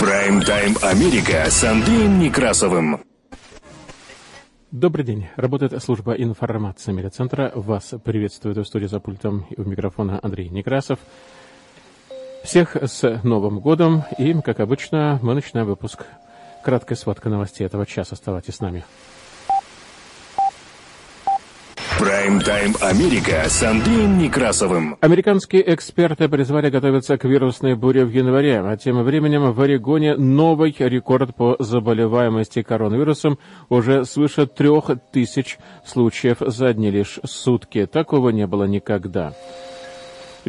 Прайм-тайм 0.00 0.76
Америка 0.82 1.50
с 1.50 1.64
Андреем 1.64 2.20
Некрасовым. 2.20 3.00
Добрый 4.70 5.04
день. 5.04 5.26
Работает 5.34 5.82
служба 5.82 6.12
информации 6.12 6.92
медиацентра. 6.92 7.50
Вас 7.56 7.94
приветствует 8.04 8.56
в 8.58 8.64
студии 8.64 8.86
за 8.86 9.00
пультом 9.00 9.46
и 9.50 9.60
у 9.60 9.64
микрофона 9.64 10.20
Андрей 10.22 10.50
Некрасов. 10.50 11.00
Всех 12.44 12.76
с 12.76 13.20
Новым 13.24 13.58
годом. 13.58 14.04
И, 14.18 14.40
как 14.40 14.60
обычно, 14.60 15.18
мы 15.20 15.34
начинаем 15.34 15.66
выпуск 15.66 16.04
краткой 16.62 16.96
сводка 16.96 17.28
новостей 17.28 17.66
этого 17.66 17.84
часа. 17.84 18.14
Оставайтесь 18.14 18.54
с 18.54 18.60
нами. 18.60 18.84
Прайм-тайм 21.98 22.74
Америка 22.80 23.42
с 23.48 23.60
Андреем 23.64 24.18
Некрасовым. 24.18 24.96
Американские 25.00 25.74
эксперты 25.74 26.28
призвали 26.28 26.70
готовиться 26.70 27.18
к 27.18 27.24
вирусной 27.24 27.74
буре 27.74 28.04
в 28.04 28.10
январе, 28.10 28.60
а 28.60 28.76
тем 28.76 29.02
временем 29.02 29.50
в 29.50 29.60
Орегоне 29.60 30.14
новый 30.14 30.72
рекорд 30.78 31.34
по 31.34 31.56
заболеваемости 31.58 32.62
коронавирусом 32.62 33.38
уже 33.68 34.04
свыше 34.04 34.46
трех 34.46 34.90
тысяч 35.12 35.58
случаев 35.84 36.36
за 36.40 36.68
одни 36.68 36.92
лишь 36.92 37.18
сутки. 37.24 37.84
Такого 37.86 38.28
не 38.28 38.46
было 38.46 38.64
никогда. 38.64 39.34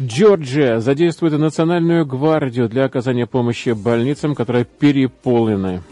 Джорджия 0.00 0.78
задействует 0.78 1.32
национальную 1.36 2.06
гвардию 2.06 2.68
для 2.68 2.84
оказания 2.84 3.26
помощи 3.26 3.70
больницам, 3.70 4.36
которые 4.36 4.64
переполнены. 4.64 5.82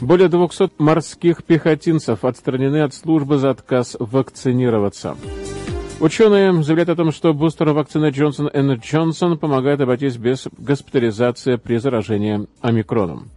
Более 0.00 0.28
200 0.28 0.70
морских 0.78 1.42
пехотинцев 1.42 2.24
отстранены 2.24 2.82
от 2.82 2.94
службы 2.94 3.38
за 3.38 3.50
отказ 3.50 3.96
вакцинироваться. 3.98 5.16
Ученые 6.00 6.62
заявляют 6.62 6.90
о 6.90 6.96
том, 6.96 7.10
что 7.10 7.34
бустер 7.34 7.70
вакцины 7.70 8.10
Johnson 8.10 8.52
Johnson 8.52 9.36
помогает 9.36 9.80
обойтись 9.80 10.16
без 10.16 10.46
госпитализации 10.56 11.56
при 11.56 11.78
заражении 11.78 12.46
омикроном. 12.60 13.30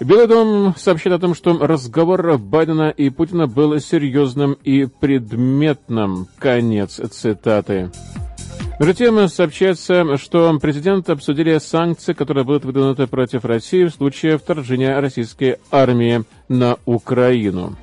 Белый 0.00 0.26
дом 0.26 0.74
сообщает 0.76 1.18
о 1.18 1.20
том, 1.20 1.34
что 1.34 1.56
разговор 1.58 2.38
Байдена 2.38 2.90
и 2.90 3.10
Путина 3.10 3.46
был 3.46 3.78
серьезным 3.78 4.56
и 4.64 4.86
предметным. 4.86 6.26
Конец 6.38 7.00
цитаты. 7.10 7.90
Между 8.80 8.94
тем, 8.94 9.28
сообщается, 9.28 10.16
что 10.16 10.58
президент 10.58 11.08
обсудили 11.08 11.58
санкции, 11.58 12.12
которые 12.12 12.44
будут 12.44 12.64
выдвинуты 12.64 13.06
против 13.06 13.44
России 13.44 13.84
в 13.84 13.90
случае 13.90 14.36
вторжения 14.36 14.98
российской 14.98 15.58
армии 15.70 16.24
на 16.48 16.76
Украину. 16.84 17.76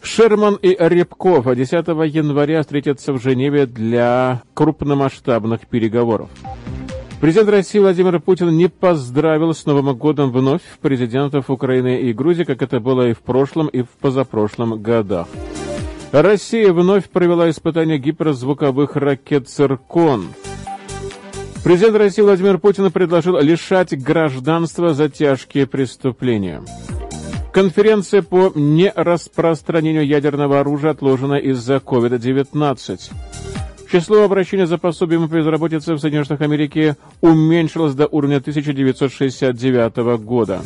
Шерман 0.00 0.54
и 0.62 0.74
Рябков 0.78 1.54
10 1.54 1.70
января 1.70 2.62
встретятся 2.62 3.12
в 3.12 3.22
Женеве 3.22 3.66
для 3.66 4.42
крупномасштабных 4.54 5.66
переговоров. 5.66 6.30
Президент 7.20 7.50
России 7.50 7.78
Владимир 7.78 8.20
Путин 8.20 8.56
не 8.56 8.68
поздравил 8.68 9.52
с 9.52 9.66
Новым 9.66 9.94
годом 9.96 10.32
вновь 10.32 10.62
президентов 10.80 11.50
Украины 11.50 12.00
и 12.00 12.14
Грузии, 12.14 12.44
как 12.44 12.62
это 12.62 12.80
было 12.80 13.08
и 13.08 13.12
в 13.12 13.18
прошлом, 13.18 13.68
и 13.68 13.82
в 13.82 13.90
позапрошлом 14.00 14.80
годах. 14.80 15.28
Россия 16.12 16.72
вновь 16.72 17.08
провела 17.10 17.50
испытания 17.50 17.98
гиперзвуковых 17.98 18.96
ракет 18.96 19.48
«Циркон». 19.48 20.28
Президент 21.62 21.96
России 21.96 22.22
Владимир 22.22 22.58
Путин 22.58 22.90
предложил 22.90 23.38
лишать 23.38 24.00
гражданства 24.00 24.94
за 24.94 25.10
тяжкие 25.10 25.66
преступления. 25.66 26.62
Конференция 27.52 28.22
по 28.22 28.52
нераспространению 28.54 30.06
ядерного 30.06 30.60
оружия 30.60 30.92
отложена 30.92 31.34
из-за 31.34 31.76
COVID-19. 31.76 33.10
Число 33.90 34.22
обращений 34.22 34.66
за 34.66 34.78
пособием 34.78 35.28
по 35.28 35.34
безработице 35.34 35.94
в 35.94 35.98
Соединенных 35.98 36.26
Штатах 36.26 36.46
Америки 36.46 36.96
уменьшилось 37.20 37.94
до 37.94 38.06
уровня 38.06 38.36
1969 38.36 39.96
года. 40.22 40.62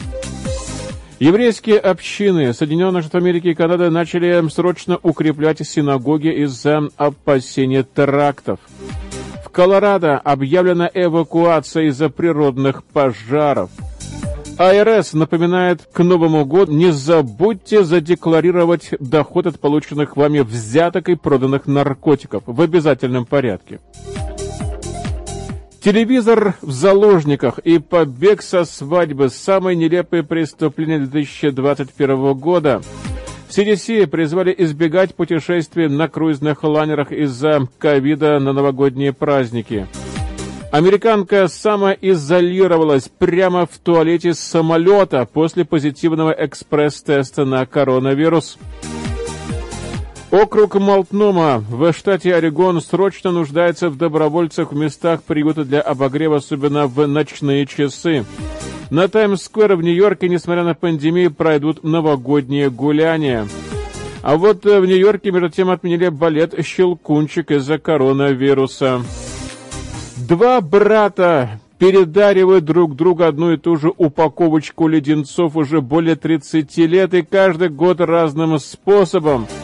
Еврейские 1.23 1.79
общины 1.79 2.53
Соединенных 2.53 3.05
Штатов 3.05 3.23
Америки 3.23 3.47
и 3.47 3.55
Канады 3.55 3.91
начали 3.91 4.45
срочно 4.49 4.99
укреплять 5.05 5.65
синагоги 5.65 6.27
из-за 6.43 6.89
опасения 6.97 7.85
терактов. 7.85 8.59
В 9.45 9.49
Колорадо 9.49 10.19
объявлена 10.19 10.91
эвакуация 10.93 11.85
из-за 11.85 12.09
природных 12.09 12.83
пожаров. 12.83 13.71
АРС 14.59 15.13
напоминает 15.13 15.83
к 15.93 16.03
Новому 16.03 16.45
году, 16.45 16.73
не 16.73 16.93
забудьте 16.93 17.85
задекларировать 17.85 18.91
доход 18.99 19.47
от 19.47 19.61
полученных 19.61 20.17
вами 20.17 20.41
взяток 20.41 21.09
и 21.09 21.15
проданных 21.15 21.69
наркотиков 21.69 22.43
в 22.47 22.61
обязательном 22.61 23.27
порядке. 23.27 23.79
Телевизор 25.83 26.55
в 26.63 26.71
заложниках 26.71 27.59
и 27.59 27.81
побег 27.81 28.41
со 28.41 28.65
свадьбы– 28.65 29.29
самые 29.31 29.75
нелепые 29.75 30.23
преступления 30.23 31.01
2021 31.01 32.35
года. 32.35 32.83
CDC 33.49 34.07
призвали 34.07 34.55
избегать 34.57 35.17
путешествий 35.17 35.89
на 35.89 36.07
круизных 36.07 36.63
лайнерах 36.63 37.11
из-за 37.11 37.67
ковида 37.79 38.39
на 38.39 38.53
новогодние 38.53 39.13
праздники. 39.13 39.89
Американка 40.71 41.49
самоизолировалась 41.49 43.11
прямо 43.19 43.67
в 43.67 43.77
туалете 43.79 44.35
самолета 44.35 45.27
после 45.31 45.65
позитивного 45.65 46.31
экспресс-теста 46.31 47.45
на 47.45 47.67
коронавирус. 47.67 48.57
Округ 50.33 50.77
Малтнома 50.77 51.63
в 51.69 51.93
штате 51.93 52.35
Орегон 52.35 52.81
срочно 52.81 53.33
нуждается 53.33 53.91
в 53.91 53.99
добровольцах 53.99 54.73
в 54.73 54.75
местах 54.75 55.23
приюта 55.23 55.67
для 55.67 55.83
обогрева, 55.83 56.39
особенно 56.39 56.87
в 56.87 57.07
ночные 57.07 57.67
часы. 57.67 58.25
На 58.89 59.09
Таймс-сквер 59.09 59.77
в 59.77 59.83
Нью-Йорке, 59.83 60.31
несмотря 60.31 60.65
на 60.65 60.75
пандемию, 60.75 61.31
пройдут 61.33 61.85
новогодние 61.85 62.71
гуляния. 62.71 63.47
А 64.23 64.39
вот 64.39 64.65
в 64.65 64.87
Нью-Йорке, 64.87 65.33
между 65.33 65.51
тем, 65.51 65.69
отменили 65.69 66.09
балет 66.09 66.55
«Щелкунчик» 66.65 67.51
из-за 67.51 67.77
коронавируса. 67.77 69.03
Два 70.17 70.63
брата 70.63 71.61
передаривают 71.77 72.65
друг 72.65 72.97
другу 72.97 73.25
одну 73.25 73.53
и 73.53 73.59
ту 73.59 73.77
же 73.77 73.93
упаковочку 73.95 74.89
леденцов 74.89 75.57
уже 75.57 75.83
более 75.83 76.17
30 76.17 76.75
лет 76.79 77.13
и 77.13 77.21
каждый 77.21 77.69
год 77.69 78.01
разным 78.01 78.59
способом– 78.59 79.47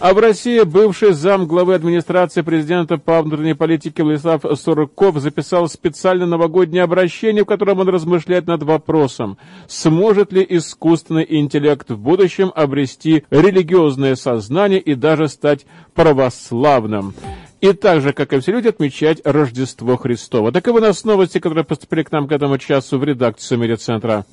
а 0.00 0.14
в 0.14 0.18
России 0.18 0.62
бывший 0.62 1.12
зам 1.12 1.46
главы 1.46 1.74
администрации 1.74 2.40
президента 2.40 2.96
по 2.96 3.20
внутренней 3.22 3.54
политике 3.54 4.02
Владислав 4.02 4.42
Сурков 4.58 5.18
записал 5.18 5.68
специальное 5.68 6.26
новогоднее 6.26 6.84
обращение, 6.84 7.42
в 7.42 7.46
котором 7.46 7.80
он 7.80 7.88
размышляет 7.88 8.46
над 8.46 8.62
вопросом, 8.62 9.36
сможет 9.68 10.32
ли 10.32 10.44
искусственный 10.48 11.26
интеллект 11.28 11.90
в 11.90 11.98
будущем 11.98 12.50
обрести 12.54 13.24
религиозное 13.30 14.16
сознание 14.16 14.80
и 14.80 14.94
даже 14.94 15.28
стать 15.28 15.66
православным 15.94 17.14
и 17.60 17.72
так 17.72 18.00
же, 18.00 18.12
как 18.12 18.32
и 18.32 18.40
все 18.40 18.52
люди, 18.52 18.68
отмечать 18.68 19.20
Рождество 19.24 19.96
Христово. 19.96 20.52
Таковы 20.52 20.78
у 20.78 20.82
нас 20.82 21.04
новости, 21.04 21.38
которые 21.38 21.64
поступили 21.64 22.02
к 22.02 22.12
нам 22.12 22.26
к 22.26 22.32
этому 22.32 22.58
часу 22.58 22.98
в 22.98 23.04
редакцию 23.04 23.58
Медиацентра. 23.58 24.24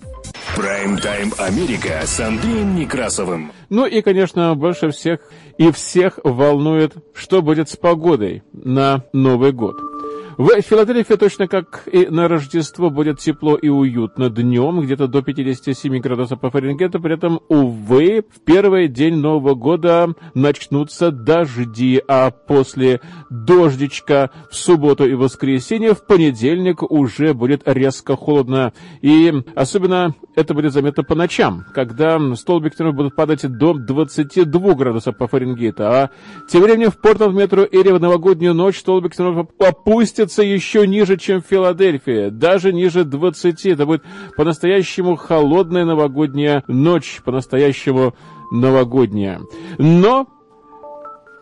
Прайм-тайм 0.55 1.33
Америка 1.37 2.01
с 2.05 2.19
Андреем 2.19 2.75
Некрасовым. 2.75 3.51
Ну 3.69 3.85
и, 3.85 4.01
конечно, 4.01 4.55
больше 4.55 4.91
всех 4.91 5.19
и 5.57 5.71
всех 5.71 6.19
волнует, 6.23 6.93
что 7.13 7.41
будет 7.41 7.69
с 7.69 7.75
погодой 7.75 8.43
на 8.53 9.03
Новый 9.13 9.51
год. 9.51 9.75
В 10.37 10.61
Филадельфии 10.61 11.15
точно 11.15 11.47
как 11.47 11.87
и 11.91 12.05
на 12.05 12.27
Рождество 12.27 12.91
будет 12.91 13.17
тепло 13.17 13.55
и 13.55 13.69
уютно 13.69 14.29
днем, 14.29 14.81
где-то 14.81 15.07
до 15.07 15.23
57 15.23 15.97
градусов 15.97 16.39
по 16.39 16.51
Фаренгейту. 16.51 16.99
При 16.99 17.15
этом, 17.15 17.39
увы, 17.49 18.23
в 18.29 18.41
первый 18.41 18.87
день 18.87 19.15
Нового 19.15 19.55
года 19.55 20.13
начнутся 20.35 21.09
дожди, 21.09 21.99
а 22.07 22.29
после 22.29 23.01
дождичка 23.31 24.29
в 24.51 24.55
субботу 24.55 25.07
и 25.07 25.15
воскресенье 25.15 25.95
в 25.95 26.05
понедельник 26.05 26.83
уже 26.83 27.33
будет 27.33 27.63
резко 27.65 28.15
холодно. 28.15 28.73
И 29.01 29.33
особенно 29.55 30.13
это 30.37 30.53
будет 30.53 30.71
заметно 30.71 31.03
по 31.03 31.15
ночам, 31.15 31.65
когда 31.73 32.19
столбики 32.35 32.81
будут 32.91 33.15
падать 33.15 33.41
до 33.47 33.73
22 33.73 34.73
градусов 34.75 35.17
по 35.17 35.27
Фаренгейту. 35.27 35.83
А 35.83 36.11
тем 36.47 36.61
временем 36.61 36.91
в 36.91 36.97
Портленд 37.01 37.33
метро 37.33 37.63
Эри 37.63 37.91
в 37.91 37.99
новогоднюю 37.99 38.53
ночь 38.53 38.77
столбик 38.77 39.13
опустится 39.57 40.37
опустится 40.37 40.43
еще 40.43 40.85
ниже, 40.85 41.17
чем 41.17 41.41
Филадельфия, 41.41 42.29
даже 42.29 42.71
ниже 42.71 43.03
20. 43.03 43.65
Это 43.65 43.87
будет 43.87 44.03
по-настоящему 44.35 45.15
холодная 45.15 45.85
новогодняя 45.85 46.63
ночь, 46.67 47.19
по-настоящему 47.25 48.13
новогодняя. 48.51 49.41
Но, 49.79 50.27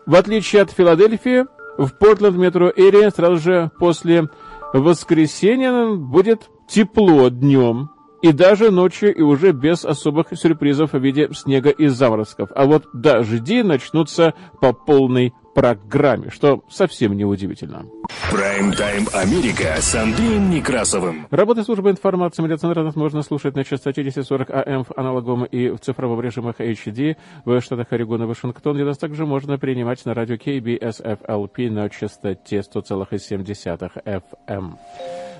в 0.06 0.14
отличие 0.14 0.62
от 0.62 0.70
Филадельфии, 0.70 1.44
в 1.76 1.90
Портленд 1.98 2.38
метро 2.38 2.72
Эри 2.74 3.10
сразу 3.10 3.36
же 3.36 3.70
после 3.78 4.30
воскресенья 4.72 5.94
будет 5.94 6.48
тепло 6.66 7.28
днем, 7.28 7.90
и 8.22 8.32
даже 8.32 8.70
ночью, 8.70 9.14
и 9.14 9.22
уже 9.22 9.52
без 9.52 9.84
особых 9.84 10.28
сюрпризов 10.32 10.92
в 10.92 10.98
виде 10.98 11.28
снега 11.32 11.70
и 11.70 11.86
заморозков. 11.88 12.50
А 12.54 12.64
вот 12.64 12.86
дожди 12.92 13.62
начнутся 13.62 14.34
по 14.60 14.72
полной 14.72 15.32
программе, 15.56 16.28
что 16.30 16.62
совсем 16.68 17.16
не 17.16 17.24
удивительно. 17.24 17.86
Прайм-тайм 18.30 19.06
Америка 19.14 19.76
с 19.78 19.94
Андреем 19.94 20.50
Некрасовым. 20.50 21.26
Работа 21.30 21.64
службы 21.64 21.90
информации 21.90 22.42
медиацентра 22.42 22.82
нас 22.82 22.94
можно 22.94 23.22
слушать 23.22 23.56
на 23.56 23.64
частоте 23.64 24.02
1040 24.02 24.50
АМ 24.50 24.84
в 24.84 24.92
аналоговом 24.98 25.44
и 25.46 25.70
в 25.70 25.78
цифровом 25.78 26.20
режимах 26.20 26.60
HD 26.60 27.16
в 27.46 27.58
штатах 27.62 27.86
Орегон 27.90 28.22
и 28.24 28.26
Вашингтон, 28.26 28.74
где 28.74 28.84
нас 28.84 28.98
также 28.98 29.24
можно 29.24 29.56
принимать 29.58 30.04
на 30.04 30.12
радио 30.12 30.34
KBSFLP 30.34 31.70
на 31.70 31.88
частоте 31.88 32.58
100,7 32.58 33.90
FM. 34.04 34.74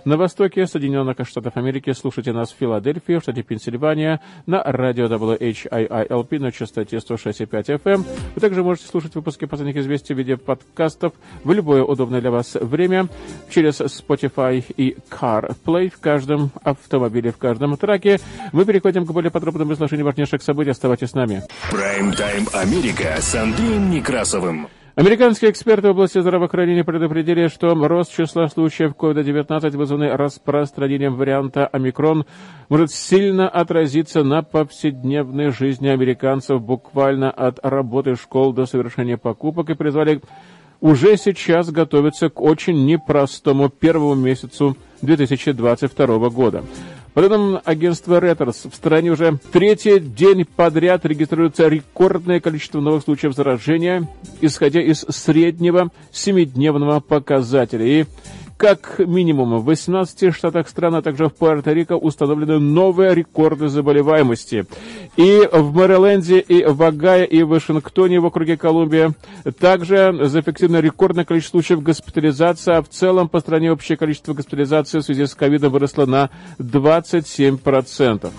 На 0.07 0.17
востоке 0.17 0.69
Соединенных 0.69 1.17
Штатов 1.27 1.57
Америки 1.57 1.93
слушайте 1.93 2.33
нас 2.33 2.53
в 2.53 2.57
Филадельфии, 2.57 3.19
в 3.19 3.23
штате 3.23 3.43
Пенсильвания, 3.43 4.21
на 4.47 4.63
радио 4.63 5.07
WHIILP 5.07 6.39
на 6.39 6.53
частоте 6.53 6.99
106,5 6.99 7.81
FM. 7.83 8.05
Вы 8.37 8.41
также 8.41 8.63
можете 8.63 8.87
слушать 8.87 9.17
выпуски 9.17 9.47
последних 9.47 9.77
известий 9.79 10.15
в 10.15 10.19
виде 10.19 10.37
подкастов 10.37 11.13
в 11.43 11.51
любое 11.51 11.83
удобное 11.83 12.21
для 12.21 12.31
вас 12.31 12.55
время 12.55 13.09
через 13.51 13.81
Spotify 13.81 14.65
и 14.77 14.97
CarPlay 15.11 15.91
в 15.91 15.99
каждом 15.99 16.53
автомобиле, 16.63 17.33
в 17.33 17.39
каждом 17.39 17.77
траке. 17.77 18.21
Мы 18.53 18.65
переходим 18.65 19.07
к 19.07 19.11
более 19.11 19.33
подробному 19.33 19.73
изложению 19.73 20.07
важнейших 20.07 20.41
событий. 20.41 20.71
Оставайтесь 20.71 21.11
с 21.11 21.15
нами. 21.15 21.43
Прайм-тайм 21.73 22.47
Америка 22.53 23.17
с 23.19 23.35
Андреем 23.35 23.91
Некрасовым. 23.91 24.69
Американские 24.97 25.51
эксперты 25.51 25.89
в 25.89 25.91
области 25.91 26.19
здравоохранения 26.19 26.83
предупредили, 26.83 27.49
что 27.49 27.75
рост 27.75 28.17
числа 28.17 28.49
случаев 28.49 28.95
COVID-19, 28.99 29.77
вызванный 29.77 30.17
распространением 30.17 31.17
варианта 31.17 31.67
омикрон, 31.67 32.25
может 32.71 32.91
сильно 32.91 33.47
отразиться 33.47 34.25
на 34.25 34.41
повседневной 34.41 35.51
жизни 35.51 35.89
американцев 35.89 36.63
буквально 36.63 37.31
от 37.31 37.59
работы 37.63 38.15
школ 38.15 38.55
до 38.55 38.65
совершения 38.65 39.19
покупок 39.19 39.69
и 39.69 39.75
призвали 39.75 40.23
уже 40.81 41.19
сейчас 41.19 41.71
готовиться 41.71 42.31
к 42.31 42.41
очень 42.41 42.87
непростому 42.87 43.69
первому 43.69 44.15
месяцу 44.15 44.79
2022 45.03 46.31
года. 46.31 46.65
По 47.17 47.23
данным 47.23 47.63
агентства 47.65 48.21
Reuters, 48.21 48.71
в 48.71 48.75
стране 48.75 49.11
уже 49.11 49.39
третий 49.51 50.01
день 50.01 50.45
подряд 50.45 51.07
регистрируется 51.07 51.67
рекордное 51.67 52.41
количество 52.41 52.81
новых 52.81 53.05
случаев 53.05 53.35
заражения, 53.35 54.07
исходя 54.43 54.83
из 54.83 54.99
среднего 55.09 55.91
семидневного 56.13 57.01
показателя. 57.01 57.87
И 57.87 58.05
как 58.57 58.99
минимум 58.99 59.59
в 59.59 59.65
18 59.65 60.35
штатах 60.35 60.69
страны, 60.69 60.97
а 60.97 61.03
также 61.03 61.29
в 61.29 61.33
Пуэрто-Рико 61.33 61.95
установлены 61.95 62.59
новые 62.59 63.15
рекорды 63.15 63.69
заболеваемости. 63.69 64.67
И 65.17 65.49
в 65.53 65.75
Мэриленде, 65.75 66.41
и 66.41 66.65
в 66.65 66.83
Огайо, 66.83 67.25
и 67.25 67.43
в 67.43 67.49
Вашингтоне, 67.49 68.21
в 68.21 68.27
округе 68.27 68.57
Колумбия 68.57 69.13
также 69.59 70.19
зафиксировано 70.23 70.81
рекордное 70.81 71.25
количество 71.25 71.59
случаев 71.59 71.83
госпитализации, 71.83 72.75
а 72.75 72.83
в 72.83 72.89
целом 72.89 73.29
по 73.29 73.41
стране 73.41 73.73
общее 73.73 73.99
количество 73.99 74.35
госпитализации 74.35 74.99
в 74.99 75.03
связи 75.03 75.27
с 75.27 75.35
ковидом 75.35 75.73
выросло 75.73 76.07
на 76.07 76.31
27%. 76.59 78.31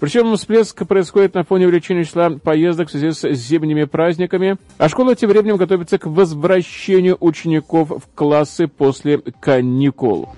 Причем 0.00 0.34
всплеск 0.34 0.86
происходит 0.86 1.34
на 1.34 1.44
фоне 1.44 1.66
увеличения 1.66 2.04
числа 2.04 2.30
поездок 2.30 2.88
в 2.88 2.90
связи 2.90 3.10
с 3.10 3.38
зимними 3.38 3.84
праздниками, 3.84 4.56
а 4.78 4.88
школа 4.88 5.14
тем 5.14 5.28
временем 5.28 5.58
готовится 5.58 5.98
к 5.98 6.06
возвращению 6.06 7.18
учеников 7.20 7.90
в 7.90 8.14
классы 8.14 8.66
после 8.66 9.18
каникул. 9.18 10.30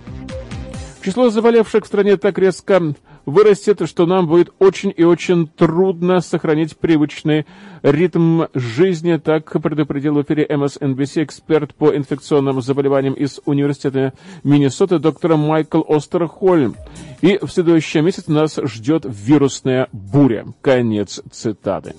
Число 1.04 1.30
заболевших 1.30 1.84
в 1.84 1.86
стране 1.86 2.16
так 2.16 2.38
резко 2.38 2.94
вырастет, 3.24 3.88
что 3.88 4.06
нам 4.06 4.26
будет 4.26 4.52
очень 4.58 4.92
и 4.96 5.04
очень 5.04 5.46
трудно 5.46 6.20
сохранить 6.20 6.76
привычный 6.76 7.46
ритм 7.82 8.42
жизни, 8.54 9.16
так 9.16 9.60
предупредил 9.60 10.14
в 10.14 10.22
эфире 10.22 10.46
MSNBC 10.46 11.24
эксперт 11.24 11.74
по 11.74 11.94
инфекционным 11.94 12.60
заболеваниям 12.60 13.14
из 13.14 13.40
Университета 13.44 14.12
Миннесоты 14.44 14.98
доктор 14.98 15.36
Майкл 15.36 15.82
Остерхольм. 15.88 16.76
И 17.20 17.38
в 17.40 17.48
следующий 17.48 18.00
месяц 18.00 18.26
нас 18.26 18.58
ждет 18.62 19.04
вирусная 19.08 19.88
буря. 19.92 20.46
Конец 20.60 21.20
цитаты. 21.30 21.94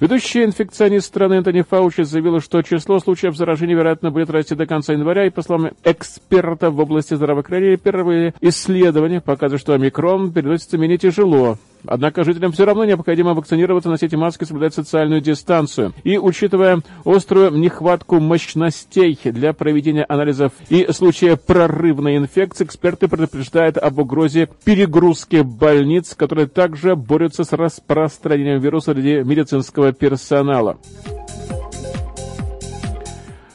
Ведущий 0.00 0.44
инфекционист 0.44 1.06
страны 1.06 1.34
Энтони 1.34 1.62
Фаучи 1.62 2.02
заявил, 2.02 2.40
что 2.40 2.62
число 2.62 2.98
случаев 2.98 3.36
заражения, 3.36 3.76
вероятно, 3.76 4.10
будет 4.10 4.30
расти 4.30 4.54
до 4.56 4.66
конца 4.66 4.92
января, 4.92 5.26
и, 5.26 5.30
по 5.30 5.42
словам 5.42 5.70
эксперта 5.84 6.70
в 6.70 6.80
области 6.80 7.14
здравоохранения, 7.14 7.76
первые 7.76 8.34
исследования 8.40 9.20
показывают, 9.20 9.62
что 9.62 9.74
омикрон 9.74 10.32
переносится 10.32 10.78
менее 10.78 10.98
тяжело. 10.98 11.58
Однако 11.86 12.24
жителям 12.24 12.52
все 12.52 12.64
равно 12.64 12.84
необходимо 12.84 13.34
вакцинироваться, 13.34 13.90
носить 13.90 14.14
маски, 14.14 14.44
соблюдать 14.44 14.74
социальную 14.74 15.20
дистанцию. 15.20 15.92
И 16.02 16.18
учитывая 16.18 16.82
острую 17.04 17.50
нехватку 17.52 18.20
мощностей 18.20 19.18
для 19.24 19.52
проведения 19.52 20.04
анализов 20.08 20.52
и 20.68 20.86
случая 20.92 21.36
прорывной 21.36 22.16
инфекции, 22.16 22.64
эксперты 22.64 23.08
предупреждают 23.08 23.76
об 23.76 23.98
угрозе 23.98 24.48
перегрузки 24.64 25.42
больниц, 25.42 26.14
которые 26.14 26.46
также 26.46 26.96
борются 26.96 27.44
с 27.44 27.52
распространением 27.52 28.60
вируса 28.60 28.92
среди 28.94 29.22
медицинского 29.22 29.92
персонала. 29.92 30.78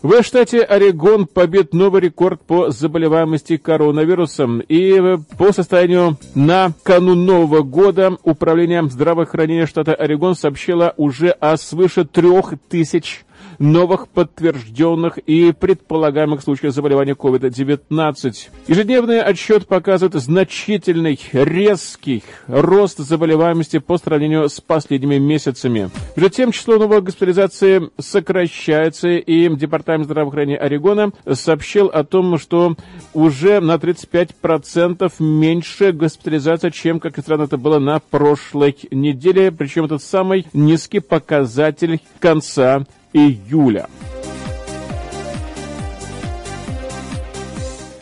В 0.02 0.24
штате 0.24 0.62
Орегон 0.62 1.28
побит 1.28 1.74
новый 1.74 2.00
рекорд 2.00 2.42
по 2.42 2.70
заболеваемости 2.70 3.58
коронавирусом. 3.58 4.62
И 4.62 5.18
по 5.38 5.52
состоянию 5.52 6.18
на 6.36 6.72
канун 6.84 7.26
Нового 7.26 7.64
года 7.64 8.18
Управление 8.24 8.88
здравоохранения 8.88 9.66
штата 9.66 9.94
Орегон 9.94 10.36
сообщило 10.36 10.94
уже 10.96 11.32
о 11.32 11.58
свыше 11.58 12.06
трех 12.06 12.54
тысяч 12.70 13.26
новых 13.60 14.08
подтвержденных 14.08 15.18
и 15.20 15.52
предполагаемых 15.52 16.42
случаев 16.42 16.74
заболевания 16.74 17.14
COVID-19. 17.14 18.50
Ежедневный 18.68 19.22
отчет 19.22 19.68
показывает 19.68 20.16
значительный, 20.16 21.20
резкий 21.34 22.24
рост 22.48 22.98
заболеваемости 22.98 23.80
по 23.80 23.98
сравнению 23.98 24.50
с 24.50 24.62
последними 24.62 25.18
месяцами. 25.18 25.90
Между 26.16 26.30
тем, 26.30 26.52
число 26.52 26.78
новых 26.78 27.04
госпитализаций 27.04 27.90
сокращается, 28.00 29.10
и 29.10 29.50
Департамент 29.56 30.06
здравоохранения 30.06 30.58
Орегона 30.58 31.12
сообщил 31.34 31.88
о 31.88 32.04
том, 32.04 32.38
что 32.38 32.76
уже 33.14 33.60
на 33.60 33.76
35% 33.76 35.12
меньше 35.20 35.92
госпитализация, 35.92 36.72
чем, 36.72 37.00
как 37.00 37.18
ни 37.18 37.22
странно, 37.22 37.44
это 37.44 37.58
было 37.58 37.80
на 37.80 38.00
прошлой 38.00 38.76
неделе. 38.92 39.52
Причем 39.52 39.86
это 39.86 39.98
самый 39.98 40.48
низкий 40.54 41.00
показатель 41.00 42.00
конца 42.20 42.86
июля. 43.14 43.88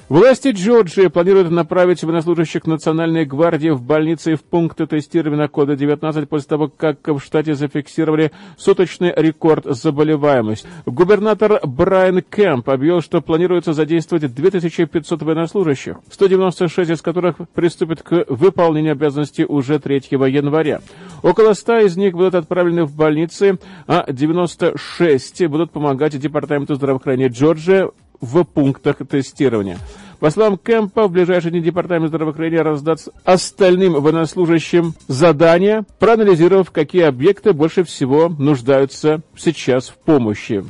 Власти 0.09 0.53
Джорджии 0.53 1.07
планируют 1.07 1.51
направить 1.51 2.01
военнослужащих 2.01 2.65
Национальной 2.65 3.25
гвардии 3.25 3.67
в 3.67 3.81
больницы 3.81 4.31
и 4.31 4.35
в 4.35 4.41
пункты 4.41 4.87
тестирования 4.87 5.49
кода 5.49 5.75
19 5.75 6.29
после 6.29 6.47
того, 6.47 6.69
как 6.69 7.05
в 7.05 7.19
штате 7.19 7.55
зафиксировали 7.55 8.31
суточный 8.57 9.13
рекорд 9.13 9.65
заболеваемости. 9.65 10.65
Губернатор 10.85 11.59
Брайан 11.61 12.21
Кэмп 12.21 12.69
объявил, 12.69 13.01
что 13.01 13.19
планируется 13.19 13.73
задействовать 13.73 14.33
2500 14.33 15.23
военнослужащих, 15.23 15.97
196 16.09 16.89
из 16.89 17.01
которых 17.01 17.35
приступят 17.53 18.01
к 18.01 18.27
выполнению 18.29 18.93
обязанностей 18.93 19.43
уже 19.43 19.77
3 19.77 20.03
января. 20.11 20.79
Около 21.21 21.51
100 21.51 21.79
из 21.79 21.97
них 21.97 22.13
будут 22.13 22.35
отправлены 22.35 22.85
в 22.85 22.95
больницы, 22.95 23.59
а 23.87 24.09
96 24.09 25.47
будут 25.47 25.71
помогать 25.71 26.17
Департаменту 26.17 26.75
здравоохранения 26.75 27.27
Джорджии 27.27 27.89
в 28.21 28.43
пунктах 28.43 28.97
тестирования. 29.09 29.77
По 30.19 30.31
словам 30.31 30.57
Кэмпа, 30.57 31.07
в 31.07 31.11
ближайшие 31.11 31.51
дни 31.51 31.61
Департамент 31.61 32.09
здравоохранения 32.09 32.63
раздаст 32.63 33.09
остальным 33.23 33.93
военнослужащим 33.93 34.93
задание, 35.07 35.83
проанализировав, 35.99 36.71
какие 36.71 37.03
объекты 37.03 37.53
больше 37.53 37.83
всего 37.83 38.27
нуждаются 38.29 39.21
сейчас 39.35 39.89
в 39.89 39.97
помощи. 39.97 40.65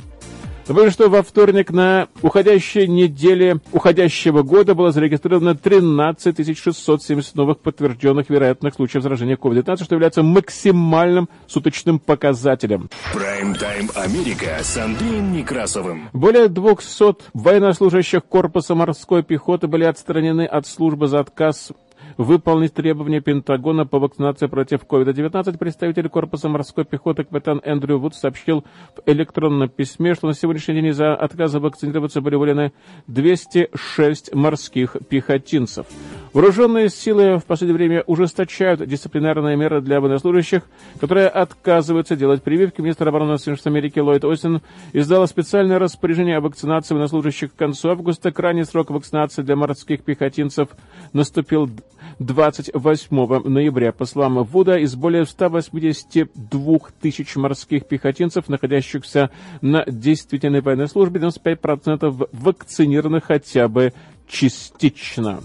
Напомню, 0.68 0.90
что 0.90 1.08
во 1.08 1.22
вторник 1.22 1.70
на 1.70 2.08
уходящей 2.20 2.86
неделе 2.86 3.60
уходящего 3.72 4.42
года 4.42 4.74
было 4.74 4.92
зарегистрировано 4.92 5.54
13 5.54 6.58
670 6.58 7.34
новых 7.36 7.60
подтвержденных 7.60 8.28
вероятных 8.28 8.74
случаев 8.74 9.02
заражения 9.02 9.36
COVID-19, 9.36 9.84
что 9.84 9.94
является 9.94 10.22
максимальным 10.22 11.30
суточным 11.46 11.98
показателем. 11.98 12.90
Прайм-тайм 13.14 13.90
Америка 13.94 14.58
с 14.60 14.76
Андреем 14.76 15.32
Некрасовым. 15.32 16.10
Более 16.12 16.48
200 16.48 17.30
военнослужащих 17.32 18.26
корпуса 18.26 18.74
морской 18.74 19.22
пехоты 19.22 19.68
были 19.68 19.84
отстранены 19.84 20.44
от 20.44 20.66
службы 20.66 21.06
за 21.06 21.20
отказ 21.20 21.72
выполнить 22.18 22.74
требования 22.74 23.20
Пентагона 23.20 23.86
по 23.86 23.98
вакцинации 23.98 24.48
против 24.48 24.82
COVID-19, 24.82 25.56
представитель 25.56 26.08
корпуса 26.08 26.48
морской 26.48 26.84
пехоты 26.84 27.24
капитан 27.24 27.62
Эндрю 27.64 27.98
Вуд 27.98 28.14
сообщил 28.14 28.64
в 28.96 29.08
электронном 29.08 29.68
письме, 29.68 30.14
что 30.14 30.26
на 30.26 30.34
сегодняшний 30.34 30.74
день 30.74 30.86
из-за 30.86 31.14
отказа 31.14 31.60
вакцинироваться 31.60 32.20
были 32.20 32.34
уволены 32.34 32.72
206 33.06 34.34
морских 34.34 34.96
пехотинцев. 35.08 35.86
Вооруженные 36.32 36.88
силы 36.90 37.38
в 37.38 37.44
последнее 37.44 37.76
время 37.76 38.04
ужесточают 38.06 38.84
дисциплинарные 38.86 39.56
меры 39.56 39.80
для 39.80 40.00
военнослужащих, 40.00 40.62
которые 41.00 41.28
отказываются 41.28 42.16
делать 42.16 42.42
прививки. 42.42 42.80
Министр 42.80 43.08
обороны 43.08 43.38
Соединенных 43.38 43.60
Штатов 43.60 43.72
Америки 43.74 43.98
Ллойд 44.00 44.24
Остин 44.24 44.60
издал 44.92 45.26
специальное 45.28 45.78
распоряжение 45.78 46.36
о 46.38 46.40
вакцинации 46.40 46.94
военнослужащих 46.94 47.54
к 47.54 47.56
концу 47.56 47.90
августа. 47.90 48.32
Крайний 48.32 48.64
срок 48.64 48.90
вакцинации 48.90 49.42
для 49.42 49.56
морских 49.56 50.02
пехотинцев 50.02 50.68
наступил 51.12 51.70
28 52.18 53.48
ноября. 53.48 53.92
По 53.92 54.04
словам 54.04 54.42
Вуда, 54.44 54.76
из 54.78 54.94
более 54.94 55.24
182 55.24 56.78
тысяч 57.00 57.36
морских 57.36 57.86
пехотинцев, 57.86 58.48
находящихся 58.48 59.30
на 59.60 59.84
действительной 59.86 60.60
военной 60.60 60.88
службе, 60.88 61.20
95% 61.20 62.28
вакцинированы 62.32 63.20
хотя 63.20 63.68
бы 63.68 63.92
частично. 64.26 65.40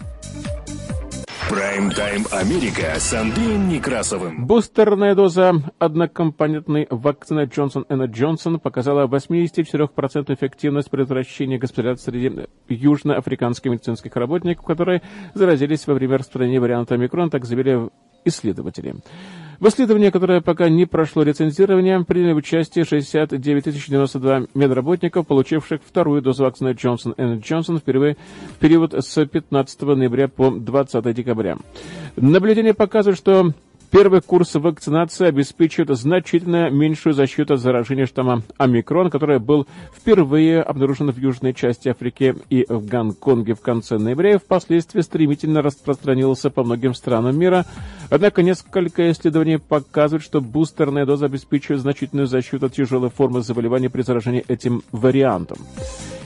Прайм-тайм 1.50 2.26
Америка 2.32 2.96
с 2.98 3.14
Андреем 3.14 3.68
Некрасовым. 3.68 4.46
Бустерная 4.46 5.14
доза 5.14 5.54
однокомпонентной 5.78 6.88
вакцины 6.90 7.42
Johnson 7.42 7.86
Johnson 7.88 8.60
показала 8.60 9.08
84% 9.08 10.34
эффективность 10.34 10.90
предотвращения 10.90 11.58
госпитализации 11.58 12.12
среди 12.12 12.48
южноафриканских 12.70 13.72
медицинских 13.72 14.16
работников, 14.16 14.66
которые 14.66 15.02
заразились 15.34 15.86
во 15.86 15.94
время 15.94 16.18
распространения 16.18 16.60
варианта 16.60 16.96
омикрон, 16.96 17.30
так 17.30 17.46
заявили 17.46 17.90
исследователи. 18.26 18.96
В 19.60 19.68
исследовании, 19.68 20.10
которое 20.10 20.42
пока 20.42 20.70
не 20.70 20.86
прошло 20.86 21.24
рецензирование, 21.24 22.04
приняли 22.04 22.34
участие 22.34 22.86
69 22.86 23.90
092 23.90 24.48
медработников, 24.54 25.28
получивших 25.28 25.82
вторую 25.86 26.22
дозу 26.22 26.44
вакцины 26.44 26.70
Johnson 26.70 27.16
Johnson 27.18 27.80
впервые 27.80 28.18
в 28.56 28.60
период 28.60 28.94
с 28.94 29.26
15 29.26 29.82
ноября 29.82 30.28
по 30.28 30.52
20 30.52 31.16
декабря. 31.16 31.58
Наблюдения 32.16 32.74
показывают, 32.74 33.18
что 33.18 33.54
Первый 33.94 34.22
курс 34.22 34.56
вакцинации 34.56 35.28
обеспечивает 35.28 35.96
значительно 35.96 36.72
меньшую 36.72 37.14
защиту 37.14 37.54
от 37.54 37.60
заражения 37.60 38.08
штамма 38.08 38.42
омикрон, 38.58 39.12
который 39.12 39.38
был 39.38 39.68
впервые 39.96 40.64
обнаружен 40.64 41.12
в 41.12 41.18
южной 41.20 41.54
части 41.54 41.90
Африки 41.90 42.34
и 42.50 42.66
в 42.68 42.88
Гонконге 42.88 43.54
в 43.54 43.62
конце 43.62 44.00
ноября 44.00 44.34
и 44.34 44.38
впоследствии 44.40 45.02
стремительно 45.02 45.62
распространился 45.62 46.50
по 46.50 46.64
многим 46.64 46.96
странам 46.96 47.38
мира. 47.38 47.68
Однако 48.10 48.42
несколько 48.42 49.12
исследований 49.12 49.60
показывают, 49.60 50.24
что 50.24 50.42
бустерная 50.42 51.06
доза 51.06 51.28
обеспечивает 51.28 51.82
значительную 51.82 52.26
защиту 52.26 52.66
от 52.66 52.74
тяжелой 52.74 53.12
формы 53.12 53.44
заболевания 53.44 53.92
при 53.92 54.02
заражении 54.02 54.44
этим 54.48 54.82
вариантом. 54.92 55.60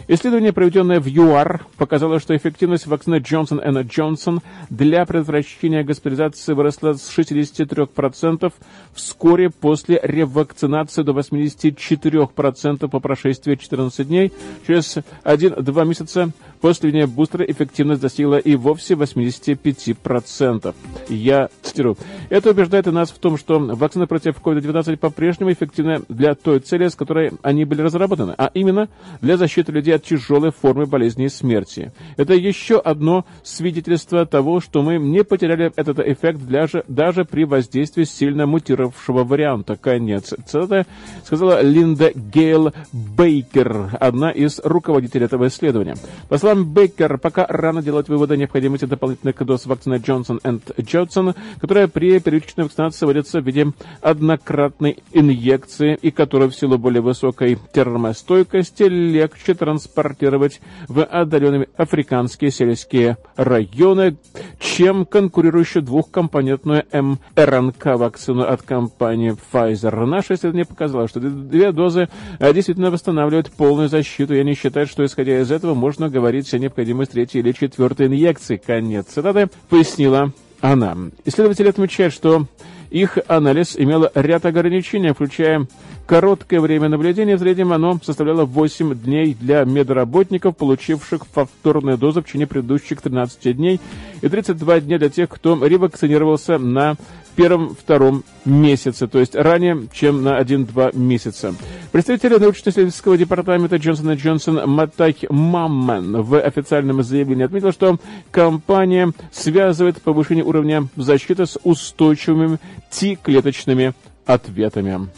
Исследование, 0.10 0.54
проведенное 0.54 1.02
в 1.02 1.08
ЮАР, 1.08 1.66
показало, 1.76 2.22
что 2.22 2.34
эффективность 2.34 2.88
вакцины 2.88 3.16
Johnson 3.16 3.62
Johnson 3.84 4.42
для 4.70 5.06
предотвращения 5.06 5.84
госпитализации 5.84 6.54
выросла 6.54 6.94
с 6.94 7.12
63% 7.18 8.54
вскоре 8.94 9.50
после 9.50 10.00
ревакцинации 10.02 11.04
до 11.04 11.12
84% 11.12 12.88
по 12.88 13.00
прошествии 13.02 13.56
14 13.56 14.08
дней. 14.08 14.32
Через 14.66 14.96
1-2 15.26 15.86
месяца 15.86 16.32
после 16.62 16.90
введения 16.90 17.08
бустера 17.08 17.44
эффективность 17.44 18.02
достигла 18.02 18.38
и 18.38 18.56
вовсе 18.56 18.94
85%. 18.94 20.74
Я 21.10 21.50
цитирую. 21.62 21.98
Это 22.30 22.52
убеждает 22.52 22.86
нас 22.86 23.10
в 23.10 23.18
том, 23.18 23.38
что 23.38 23.60
вакцины 23.60 24.08
против 24.08 24.38
COVID-19 24.42 24.96
по-прежнему 24.96 25.52
эффективны 25.52 26.04
для 26.08 26.34
той 26.34 26.60
цели, 26.60 26.88
с 26.88 26.96
которой 26.96 27.34
они 27.42 27.66
были 27.66 27.82
разработаны, 27.82 28.36
а 28.38 28.50
именно 28.54 28.88
для 29.20 29.36
защиты 29.36 29.74
людей 29.74 29.97
от 29.98 30.04
тяжелой 30.04 30.51
формы 30.51 30.86
болезни 30.86 31.25
и 31.25 31.30
смерти. 31.30 31.92
Это 32.16 32.34
еще 32.34 32.80
одно 32.80 33.25
свидетельство 33.44 34.25
того, 34.25 34.62
что 34.62 34.82
мы 34.82 34.98
не 34.98 35.24
потеряли 35.24 35.72
этот 35.75 36.00
эффект 36.00 36.42
даже, 36.48 36.84
даже 36.88 37.25
при 37.25 37.44
воздействии 37.44 38.06
сильно 38.06 38.48
мутировавшего 38.48 39.24
варианта. 39.24 39.75
Конец 39.75 40.34
цитаты 40.46 40.86
сказала 41.25 41.62
Линда 41.62 42.12
Гейл 42.16 42.74
Бейкер, 42.92 43.98
одна 44.00 44.32
из 44.32 44.60
руководителей 44.63 45.25
этого 45.25 45.48
исследования. 45.48 45.96
По 46.30 46.38
словам 46.38 46.66
Бейкер, 46.66 47.18
пока 47.18 47.46
рано 47.48 47.82
делать 47.82 48.08
выводы 48.08 48.36
о 48.36 48.38
необходимости 48.38 48.86
дополнительных 48.86 49.36
доз 49.46 49.66
вакцины 49.66 49.96
Johnson 49.96 50.39
Johnson, 50.77 51.36
которая 51.60 51.88
при 51.88 52.20
первичной 52.20 52.66
вакцинации 52.66 53.06
вводится 53.06 53.42
в 53.42 53.46
виде 53.46 53.72
однократной 54.01 54.98
инъекции 55.12 55.98
и 56.01 56.12
которая 56.12 56.50
в 56.50 56.56
силу 56.56 56.77
более 56.77 57.01
высокой 57.01 57.58
термостойкости 57.74 58.84
легче 58.84 59.54
транспортировать 59.54 59.87
транспортировать 59.88 60.62
в 60.88 61.03
отдаленные 61.03 61.67
африканские 61.75 62.51
сельские 62.51 63.17
районы, 63.36 64.17
чем 64.60 65.06
конкурирующую 65.06 65.84
двухкомпонентную 65.84 66.86
МРНК-вакцину 66.91 68.44
от 68.44 68.62
компании 68.62 69.36
Pfizer. 69.51 70.06
Наше 70.06 70.36
исследование 70.36 70.65
показало, 70.65 71.08
что 71.08 71.20
две 71.20 71.72
дозы 71.72 72.10
э, 72.39 72.53
действительно 72.53 72.91
восстанавливают 72.91 73.51
полную 73.51 73.89
защиту, 73.89 74.34
и 74.36 74.39
они 74.39 74.53
считают, 74.53 74.89
что 74.89 75.06
исходя 75.06 75.39
из 75.39 75.51
этого 75.51 75.74
можно 75.74 76.10
говорить 76.10 76.53
о 76.53 76.60
необходимости 76.60 77.13
третьей 77.13 77.41
или 77.41 77.51
четвертой 77.51 78.08
инъекции. 78.08 78.58
Конец 78.58 79.08
цитаты 79.08 79.50
пояснила 79.70 80.32
она. 80.62 80.96
Исследователи 81.25 81.70
отмечают, 81.70 82.13
что 82.13 82.48
их 82.89 83.17
анализ 83.27 83.75
имел 83.77 84.10
ряд 84.15 84.46
ограничений, 84.46 85.12
включая 85.12 85.67
Короткое 86.08 86.62
время 86.62 86.88
наблюдения 86.88 87.36
в 87.36 87.40
среднем 87.40 87.74
оно 87.74 88.00
составляло 88.02 88.46
8 88.46 88.96
дней 88.96 89.36
для 89.38 89.66
медработников, 89.66 90.56
получивших 90.56 91.28
повторную 91.28 91.98
дозу 91.98 92.22
в 92.22 92.26
течение 92.26 92.48
предыдущих 92.48 93.02
13 93.02 93.58
дней, 93.58 93.82
и 94.22 94.30
32 94.30 94.80
дня 94.80 95.00
для 95.00 95.10
тех, 95.10 95.28
кто 95.28 95.62
ревакцинировался 95.66 96.60
на 96.60 96.96
первом-втором 97.36 98.24
месяце, 98.46 99.08
то 99.08 99.20
есть 99.20 99.36
ранее, 99.36 99.90
чем 99.92 100.24
на 100.24 100.40
1-2 100.40 100.98
месяца. 100.98 101.54
Представитель 101.92 102.40
научно-исследовательского 102.40 103.18
департамента 103.18 103.76
Джонсон 103.76 104.14
Джонсон 104.14 104.62
Матай 104.70 105.18
Маммен 105.30 106.22
в 106.22 106.40
официальном 106.40 107.04
заявлении 107.04 107.44
отметил, 107.44 107.74
что 107.74 108.00
компания 108.32 109.12
связывает 109.34 110.02
повышение 110.02 110.46
уровня 110.46 110.88
защиты 110.96 111.46
с 111.46 111.60
устойчивыми 111.66 112.60
T-клеточными 112.92 113.94
ответами. 114.26 115.10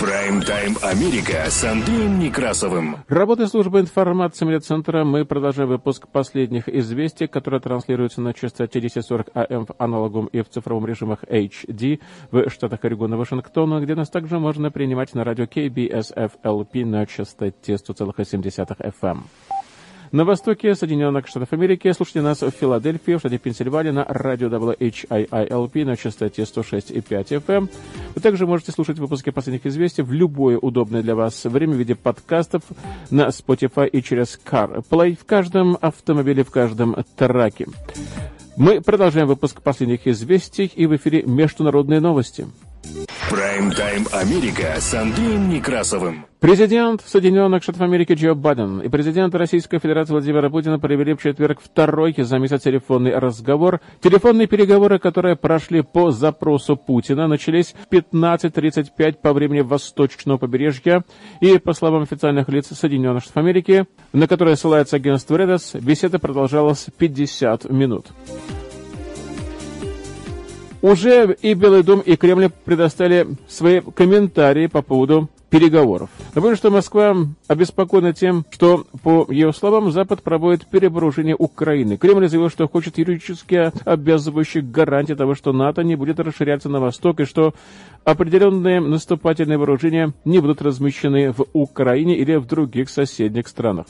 Прайм-тайм 0.00 0.76
Америка 0.82 1.44
с 1.48 1.62
Андреем 1.62 2.18
Некрасовым. 2.18 2.96
Работая 3.06 3.46
службы 3.46 3.78
информации 3.78 4.44
медиацентра, 4.44 5.04
мы 5.04 5.24
продолжаем 5.24 5.68
выпуск 5.68 6.08
последних 6.08 6.68
известий, 6.68 7.28
которые 7.28 7.60
транслируются 7.60 8.20
на 8.20 8.34
частоте 8.34 8.80
1040 8.80 9.28
АМ 9.34 9.66
в 9.66 9.74
аналоговом 9.78 10.26
и 10.26 10.42
в 10.42 10.48
цифровом 10.48 10.84
режимах 10.86 11.22
HD 11.22 12.00
в 12.32 12.50
штатах 12.50 12.84
Орегон 12.84 13.14
и 13.14 13.16
Вашингтона, 13.16 13.80
где 13.80 13.94
нас 13.94 14.10
также 14.10 14.40
можно 14.40 14.72
принимать 14.72 15.14
на 15.14 15.22
радио 15.22 15.44
KBSFLP 15.44 16.84
на 16.84 17.06
частоте 17.06 17.74
100,7 17.74 18.92
FM. 19.00 19.18
На 20.14 20.24
востоке 20.24 20.76
Соединенных 20.76 21.26
Штатов 21.26 21.52
Америки 21.52 21.90
слушайте 21.90 22.20
нас 22.20 22.40
в 22.40 22.50
Филадельфии, 22.50 23.16
в 23.16 23.18
штате 23.18 23.36
Пенсильвания 23.38 23.90
на 23.90 24.04
радио 24.04 24.46
WHIILP 24.46 25.84
на 25.84 25.96
частоте 25.96 26.42
106,5 26.42 27.42
FM. 27.44 27.68
Вы 28.14 28.20
также 28.20 28.46
можете 28.46 28.70
слушать 28.70 29.00
выпуски 29.00 29.30
последних 29.30 29.66
известий 29.66 30.02
в 30.02 30.12
любое 30.12 30.56
удобное 30.56 31.02
для 31.02 31.16
вас 31.16 31.42
время 31.42 31.74
в 31.74 31.78
виде 31.78 31.96
подкастов 31.96 32.62
на 33.10 33.26
Spotify 33.30 33.88
и 33.88 34.04
через 34.04 34.38
CarPlay 34.44 35.18
в 35.18 35.24
каждом 35.24 35.76
автомобиле, 35.80 36.44
в 36.44 36.50
каждом 36.52 36.94
траке. 37.16 37.66
Мы 38.56 38.80
продолжаем 38.80 39.26
выпуск 39.26 39.62
последних 39.62 40.06
известий 40.06 40.66
и 40.66 40.86
в 40.86 40.94
эфире 40.94 41.24
международные 41.24 41.98
новости. 41.98 42.46
Прайм-тайм 43.30 44.06
Америка 44.12 44.74
с 44.78 44.92
Андреем 44.92 45.48
Некрасовым. 45.48 46.26
Президент 46.40 47.00
Соединенных 47.06 47.62
Штатов 47.62 47.80
Америки 47.80 48.12
Джо 48.12 48.34
Байден 48.34 48.80
и 48.80 48.88
президент 48.88 49.34
Российской 49.34 49.78
Федерации 49.78 50.12
Владимира 50.12 50.50
Путина 50.50 50.78
провели 50.78 51.14
в 51.14 51.22
четверг 51.22 51.60
второй 51.62 52.14
за 52.18 52.38
месяц 52.38 52.62
телефонный 52.62 53.18
разговор. 53.18 53.80
Телефонные 54.02 54.46
переговоры, 54.46 54.98
которые 54.98 55.36
прошли 55.36 55.80
по 55.80 56.10
запросу 56.10 56.76
Путина, 56.76 57.26
начались 57.26 57.74
в 57.88 57.90
15.35 57.90 59.14
по 59.22 59.32
времени 59.32 59.62
восточного 59.62 60.36
побережья. 60.36 61.02
И, 61.40 61.56
по 61.56 61.72
словам 61.72 62.02
официальных 62.02 62.50
лиц 62.50 62.68
Соединенных 62.78 63.22
Штатов 63.22 63.38
Америки, 63.38 63.86
на 64.12 64.28
которые 64.28 64.56
ссылается 64.56 64.96
агентство 64.96 65.36
Редос, 65.36 65.74
беседа 65.76 66.18
продолжалась 66.18 66.88
50 66.98 67.70
минут. 67.70 68.08
Уже 70.84 71.34
и 71.40 71.54
Белый 71.54 71.82
дом, 71.82 72.00
и 72.00 72.14
Кремль 72.14 72.50
предоставили 72.50 73.26
свои 73.48 73.80
комментарии 73.80 74.66
по 74.66 74.82
поводу 74.82 75.30
переговоров. 75.48 76.10
Напомню, 76.34 76.56
что 76.56 76.70
Москва 76.70 77.16
обеспокоена 77.48 78.12
тем, 78.12 78.44
что, 78.50 78.84
по 79.02 79.26
ее 79.30 79.54
словам, 79.54 79.90
Запад 79.92 80.22
проводит 80.22 80.66
перевооружение 80.66 81.36
Украины. 81.38 81.96
Кремль 81.96 82.28
заявил, 82.28 82.50
что 82.50 82.68
хочет 82.68 82.98
юридически 82.98 83.72
обязывающих 83.86 84.70
гарантий 84.70 85.14
того, 85.14 85.34
что 85.34 85.54
НАТО 85.54 85.82
не 85.82 85.96
будет 85.96 86.20
расширяться 86.20 86.68
на 86.68 86.80
восток 86.80 87.20
и 87.20 87.24
что 87.24 87.54
определенные 88.04 88.80
наступательные 88.80 89.56
вооружения 89.56 90.12
не 90.26 90.38
будут 90.40 90.60
размещены 90.60 91.32
в 91.32 91.46
Украине 91.54 92.14
или 92.18 92.34
в 92.34 92.46
других 92.46 92.90
соседних 92.90 93.48
странах. 93.48 93.86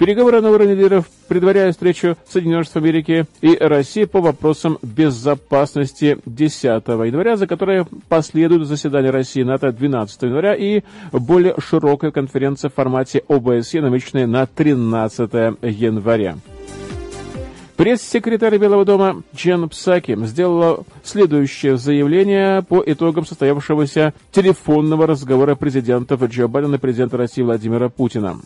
Переговоры 0.00 0.40
на 0.40 0.50
уровне 0.50 0.74
лидеров 0.74 1.04
предваряют 1.28 1.76
встречу 1.76 2.16
Соединенных 2.26 2.64
Штатов 2.64 2.84
Америки 2.84 3.26
и 3.42 3.54
России 3.54 4.04
по 4.04 4.22
вопросам 4.22 4.78
безопасности 4.80 6.16
10 6.24 6.64
января, 6.64 7.36
за 7.36 7.46
которой 7.46 7.84
последует 8.08 8.66
заседание 8.66 9.10
России 9.10 9.42
НАТО 9.42 9.72
12 9.72 10.22
января 10.22 10.54
и 10.54 10.84
более 11.12 11.54
широкая 11.58 12.12
конференция 12.12 12.70
в 12.70 12.74
формате 12.74 13.22
ОБСЕ, 13.28 13.82
намеченная 13.82 14.26
на 14.26 14.46
13 14.46 15.32
января. 15.60 16.38
Пресс-секретарь 17.76 18.56
Белого 18.56 18.86
дома 18.86 19.22
Джен 19.36 19.68
Псаки 19.68 20.16
сделала 20.24 20.84
следующее 21.04 21.76
заявление 21.76 22.62
по 22.62 22.82
итогам 22.86 23.26
состоявшегося 23.26 24.14
телефонного 24.32 25.06
разговора 25.06 25.56
президентов 25.56 26.22
Джо 26.24 26.48
Байдена 26.48 26.76
и 26.76 26.78
президента 26.78 27.18
России 27.18 27.42
Владимира 27.42 27.90
Путина. 27.90 28.38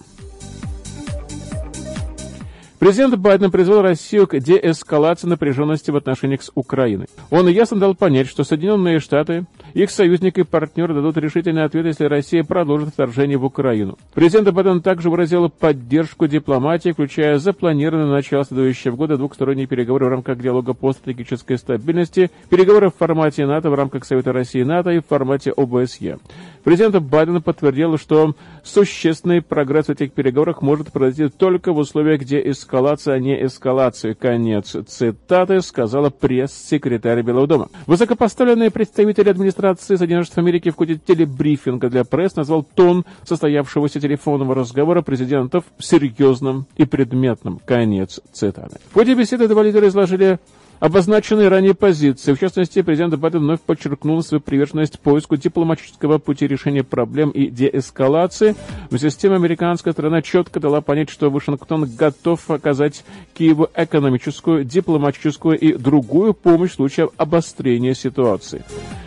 Президент 2.78 3.16
Байден 3.16 3.50
призвал 3.50 3.82
Россию 3.82 4.26
к 4.26 4.38
деэскалации 4.38 5.28
напряженности 5.28 5.90
в 5.90 5.96
отношениях 5.96 6.42
с 6.42 6.50
Украиной. 6.54 7.06
Он 7.30 7.48
ясно 7.48 7.78
дал 7.78 7.94
понять, 7.94 8.28
что 8.28 8.44
Соединенные 8.44 8.98
Штаты, 8.98 9.46
их 9.74 9.90
союзники 9.90 10.40
и 10.40 10.44
партнеры 10.44 10.92
дадут 10.92 11.16
решительный 11.16 11.64
ответ, 11.64 11.86
если 11.86 12.04
Россия 12.04 12.44
продолжит 12.44 12.90
вторжение 12.90 13.38
в 13.38 13.44
Украину. 13.44 13.96
Президент 14.12 14.50
Байден 14.50 14.82
также 14.82 15.08
выразил 15.08 15.48
поддержку 15.48 16.26
дипломатии, 16.26 16.90
включая 16.90 17.38
запланированное 17.38 18.06
на 18.06 18.12
начало 18.12 18.44
следующего 18.44 18.96
года 18.96 19.16
двухсторонние 19.16 19.66
переговоры 19.66 20.06
в 20.06 20.10
рамках 20.10 20.38
диалога 20.38 20.74
по 20.74 20.92
стратегической 20.92 21.58
стабильности, 21.58 22.30
переговоры 22.50 22.90
в 22.90 22.96
формате 22.96 23.46
НАТО 23.46 23.70
в 23.70 23.74
рамках 23.74 24.04
Совета 24.04 24.32
России 24.32 24.60
и 24.60 24.64
НАТО 24.64 24.90
и 24.90 24.98
в 24.98 25.06
формате 25.06 25.52
ОБСЕ. 25.56 26.18
Президент 26.64 26.96
Байден 26.96 27.42
подтвердил, 27.42 27.98
что 27.98 28.34
существенный 28.62 29.42
прогресс 29.42 29.86
в 29.86 29.90
этих 29.90 30.12
переговорах 30.12 30.62
может 30.62 30.92
произойти 30.92 31.34
только 31.36 31.72
в 31.72 31.78
условиях, 31.78 32.22
где 32.22 32.40
эскалация, 32.64 33.14
а 33.14 33.18
не 33.18 33.46
эскалация. 33.46 34.14
Конец 34.14 34.74
цитаты 34.86 35.60
сказала 35.60 36.10
пресс-секретарь 36.10 37.22
Белого 37.22 37.46
дома. 37.46 37.68
Высокопоставленный 37.86 38.70
представитель 38.70 39.30
администрации 39.30 39.96
Соединенных 39.96 40.26
Штатов 40.26 40.44
Америки 40.44 40.70
в 40.70 40.76
ходе 40.76 40.96
телебрифинга 40.96 41.90
для 41.90 42.04
пресс 42.04 42.36
назвал 42.36 42.64
тон 42.64 43.04
состоявшегося 43.24 44.00
телефонного 44.00 44.54
разговора 44.54 45.02
президентов 45.02 45.64
серьезным 45.78 46.66
и 46.76 46.84
предметным. 46.86 47.60
Конец 47.64 48.20
цитаты. 48.32 48.78
В 48.90 48.94
ходе 48.94 49.14
беседы 49.14 49.46
два 49.46 49.62
лидера 49.62 49.86
изложили 49.88 50.38
обозначенные 50.80 51.48
ранее 51.48 51.74
позиции. 51.74 52.32
В 52.32 52.40
частности, 52.40 52.82
президент 52.82 53.14
Байден 53.16 53.40
вновь 53.40 53.60
подчеркнул 53.60 54.22
свою 54.22 54.40
приверженность 54.40 54.98
поиску 55.00 55.36
дипломатического 55.36 56.18
пути 56.18 56.46
решения 56.46 56.84
проблем 56.84 57.30
и 57.30 57.48
деэскалации. 57.48 58.54
Вместе 58.90 59.10
с 59.10 59.16
тем, 59.16 59.32
американская 59.32 59.92
сторона 59.92 60.22
четко 60.22 60.60
дала 60.60 60.80
понять, 60.80 61.10
что 61.10 61.30
Вашингтон 61.30 61.88
готов 61.96 62.50
оказать 62.50 63.04
Киеву 63.34 63.68
экономическую, 63.74 64.64
дипломатическую 64.64 65.58
и 65.58 65.74
другую 65.74 66.34
помощь 66.34 66.72
в 66.72 66.74
случае 66.74 67.10
обострения 67.16 67.94
ситуации. 67.94 68.64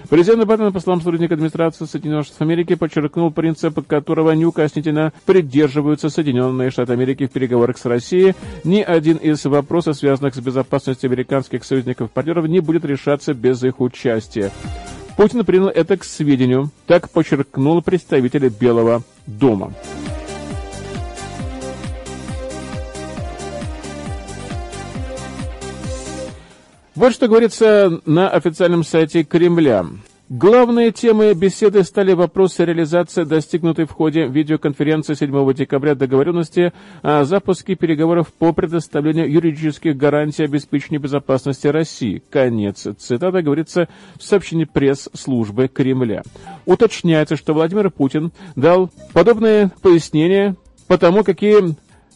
Президент 0.10 0.46
Байден, 0.46 0.72
по 0.72 0.80
словам 0.80 1.02
сотрудника 1.02 1.34
администрации 1.34 1.84
Соединенных 1.84 2.26
Штатов 2.26 2.42
Америки, 2.44 2.76
подчеркнул 2.76 3.30
принцип, 3.30 3.86
которого 3.86 4.32
неукоснительно 4.32 5.12
придерживаются 5.26 6.10
Соединенные 6.10 6.72
Штаты 6.72 6.94
Америки 6.94 7.28
в 7.28 7.32
переговорах 7.32 7.78
с 7.78 7.84
Россией. 7.84 8.34
Ни 8.64 8.80
один 8.80 9.18
из 9.18 9.44
вопросов, 9.44 9.98
связанных 9.98 10.34
с 10.36 10.40
безопасностью 10.40 11.10
американских 11.10 11.57
союзников-партнеров, 11.64 12.48
не 12.48 12.60
будет 12.60 12.86
решаться 12.86 13.34
без 13.34 13.64
их 13.64 13.80
участия. 13.80 14.52
Путин 15.16 15.44
принял 15.46 15.68
это 15.68 15.98
к 15.98 16.04
сведению, 16.04 16.70
так 16.86 17.10
подчеркнул 17.10 17.82
представитель 17.82 18.50
Белого 18.50 19.04
дома. 19.26 19.74
Вот 26.98 27.14
что 27.14 27.28
говорится 27.28 28.02
на 28.06 28.30
официальном 28.30 28.84
сайте 28.84 29.24
Кремля. 29.24 29.86
Главные 30.30 30.92
темы 30.92 31.34
беседы 31.34 31.86
стали 31.86 32.12
вопросы 32.12 32.66
реализации 32.66 33.24
достигнутой 33.24 33.86
в 33.86 33.92
ходе 33.92 34.28
видеоконференции 34.28 35.14
7 35.14 35.54
декабря 35.54 35.96
договоренности 35.96 36.74
о 37.02 37.24
запуске 37.24 37.76
переговоров 37.76 38.34
по 38.38 38.52
предоставлению 38.52 39.32
юридических 39.32 39.96
гарантий 39.96 40.44
обеспечения 40.44 40.98
безопасности 40.98 41.68
России. 41.68 42.22
Конец 42.30 42.88
цитата 43.00 43.42
говорится 43.42 43.88
в 44.18 44.24
сообщении 44.24 44.66
пресс-службы 44.66 45.70
Кремля. 45.70 46.24
Уточняется, 46.66 47.38
что 47.38 47.54
Владимир 47.54 47.90
Путин 47.90 48.34
дал 48.58 48.90
подобные 49.13 49.72
пояснения 49.82 50.58
по 50.88 50.98
тому, 50.98 51.24
какие 51.24 51.74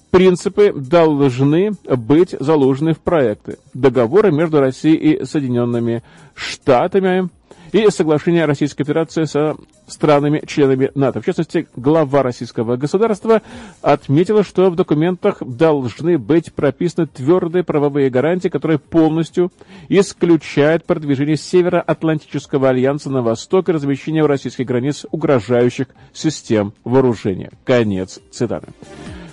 принципы 0.09 0.73
должны 0.73 1.71
быть 1.85 2.35
заложены 2.37 2.93
в 2.93 2.99
проекты 2.99 3.57
договора 3.73 4.31
между 4.31 4.59
Россией 4.59 4.97
и 4.97 5.23
Соединенными 5.23 6.03
Штатами 6.35 7.29
и 7.71 7.89
соглашение 7.89 8.45
Российской 8.45 8.83
Федерации 8.83 9.23
со 9.25 9.55
странами-членами 9.87 10.91
НАТО. 10.95 11.21
В 11.21 11.25
частности, 11.25 11.67
глава 11.75 12.23
российского 12.23 12.77
государства 12.77 13.41
отметила, 13.81 14.43
что 14.43 14.69
в 14.69 14.75
документах 14.75 15.37
должны 15.41 16.17
быть 16.17 16.53
прописаны 16.53 17.07
твердые 17.07 17.63
правовые 17.63 18.09
гарантии, 18.09 18.49
которые 18.49 18.79
полностью 18.79 19.51
исключают 19.89 20.85
продвижение 20.85 21.37
Североатлантического 21.37 22.69
альянса 22.69 23.09
на 23.09 23.21
восток 23.21 23.69
и 23.69 23.71
размещение 23.71 24.23
у 24.23 24.27
российских 24.27 24.65
границ 24.65 25.05
угрожающих 25.11 25.87
систем 26.13 26.73
вооружения. 26.83 27.51
Конец 27.65 28.19
цитаты. 28.31 28.67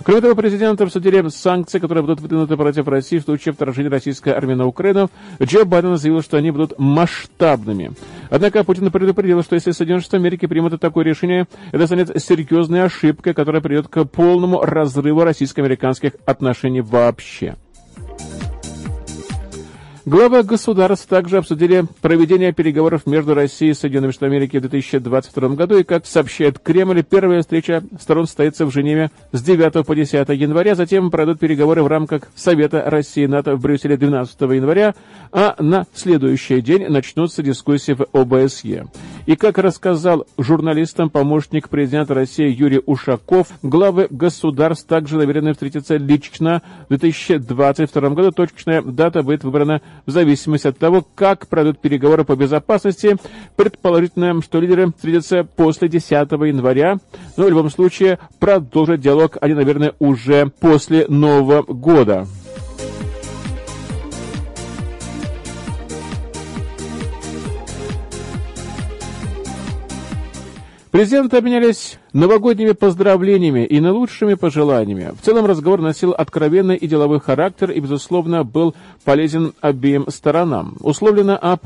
Кроме 0.09 0.21
того, 0.21 0.33
президент 0.33 0.81
обсудили 0.81 1.27
санкции, 1.27 1.77
которые 1.77 2.01
будут 2.01 2.19
выдвинуты 2.19 2.57
против 2.57 2.87
России 2.87 3.19
в 3.19 3.21
случае 3.21 3.53
вторжения 3.53 3.89
российской 3.89 4.29
армии 4.29 4.55
на 4.55 4.65
Украину. 4.65 5.11
Джо 5.39 5.65
Байден 5.65 5.97
заявил, 5.97 6.23
что 6.23 6.37
они 6.37 6.49
будут 6.49 6.79
масштабными. 6.79 7.91
Однако 8.31 8.63
Путин 8.63 8.89
предупредил, 8.89 9.43
что 9.43 9.53
если 9.53 9.69
Соединенные 9.69 10.01
Штаты 10.01 10.17
Америки 10.17 10.47
примут 10.47 10.81
такое 10.81 11.05
решение, 11.05 11.45
это 11.71 11.85
станет 11.85 12.19
серьезной 12.19 12.85
ошибкой, 12.85 13.35
которая 13.35 13.61
приведет 13.61 13.87
к 13.87 14.03
полному 14.05 14.61
разрыву 14.63 15.23
российско-американских 15.23 16.13
отношений 16.25 16.81
вообще. 16.81 17.55
Главы 20.09 20.41
государств 20.41 21.05
также 21.05 21.37
обсудили 21.37 21.85
проведение 22.01 22.51
переговоров 22.51 23.05
между 23.05 23.35
Россией 23.35 23.73
и 23.73 23.73
Соединенными 23.75 24.11
Штатами 24.11 24.37
Америки 24.37 24.57
в 24.57 24.61
2022 24.61 25.49
году, 25.49 25.77
и, 25.77 25.83
как 25.83 26.07
сообщает 26.07 26.57
Кремль, 26.57 27.03
первая 27.03 27.41
встреча 27.41 27.83
сторон 28.01 28.25
состоится 28.25 28.65
в 28.65 28.71
Женеве 28.71 29.11
с 29.33 29.43
9 29.43 29.85
по 29.85 29.95
10 29.95 30.27
января, 30.29 30.73
затем 30.73 31.11
пройдут 31.11 31.39
переговоры 31.39 31.83
в 31.83 31.87
рамках 31.87 32.23
Совета 32.33 32.89
России 32.89 33.25
и 33.25 33.27
НАТО 33.27 33.55
в 33.55 33.61
Брюсселе 33.61 33.97
12 33.97 34.41
января, 34.41 34.95
а 35.31 35.55
на 35.59 35.85
следующий 35.93 36.59
день 36.61 36.87
начнутся 36.87 37.43
дискуссии 37.43 37.91
в 37.91 38.07
ОБСЕ. 38.11 38.87
И, 39.29 39.35
как 39.35 39.59
рассказал 39.59 40.25
журналистам 40.39 41.11
помощник 41.11 41.69
президента 41.69 42.15
России 42.15 42.49
Юрий 42.49 42.81
Ушаков, 42.83 43.49
главы 43.61 44.07
государств 44.09 44.87
также 44.87 45.17
намерены 45.17 45.53
встретиться 45.53 45.97
лично 45.97 46.63
в 46.85 46.97
2022 46.97 48.09
году. 48.09 48.31
Точечная 48.31 48.81
дата 48.81 49.21
будет 49.21 49.43
выбрана 49.43 49.83
в 50.07 50.09
зависимости 50.09 50.65
от 50.65 50.79
того, 50.79 51.05
как 51.13 51.47
пройдут 51.47 51.77
переговоры 51.77 52.25
по 52.25 52.35
безопасности. 52.35 53.17
Предположительно, 53.55 54.41
что 54.41 54.59
лидеры 54.59 54.91
встретятся 54.95 55.43
после 55.43 55.89
10 55.89 56.09
января, 56.09 56.97
но 57.37 57.45
в 57.45 57.49
любом 57.49 57.69
случае 57.69 58.17
продолжат 58.39 58.99
диалог 58.99 59.37
они, 59.41 59.53
наверное, 59.53 59.93
уже 59.99 60.51
после 60.59 61.05
Нового 61.07 61.61
года. 61.61 62.25
Президенты 70.91 71.37
обменялись 71.37 71.99
новогодними 72.13 72.71
поздравлениями 72.71 73.63
и 73.63 73.79
наилучшими 73.79 74.33
пожеланиями. 74.33 75.13
В 75.19 75.23
целом 75.23 75.45
разговор 75.45 75.81
носил 75.81 76.13
откровенный 76.13 76.77
и 76.77 76.87
деловой 76.87 77.19
характер 77.19 77.69
и, 77.69 77.79
безусловно, 77.79 78.43
был 78.43 78.73
полезен 79.03 79.53
обеим 79.61 80.05
сторонам. 80.09 80.77
Условлено 80.79 81.37
о 81.39 81.59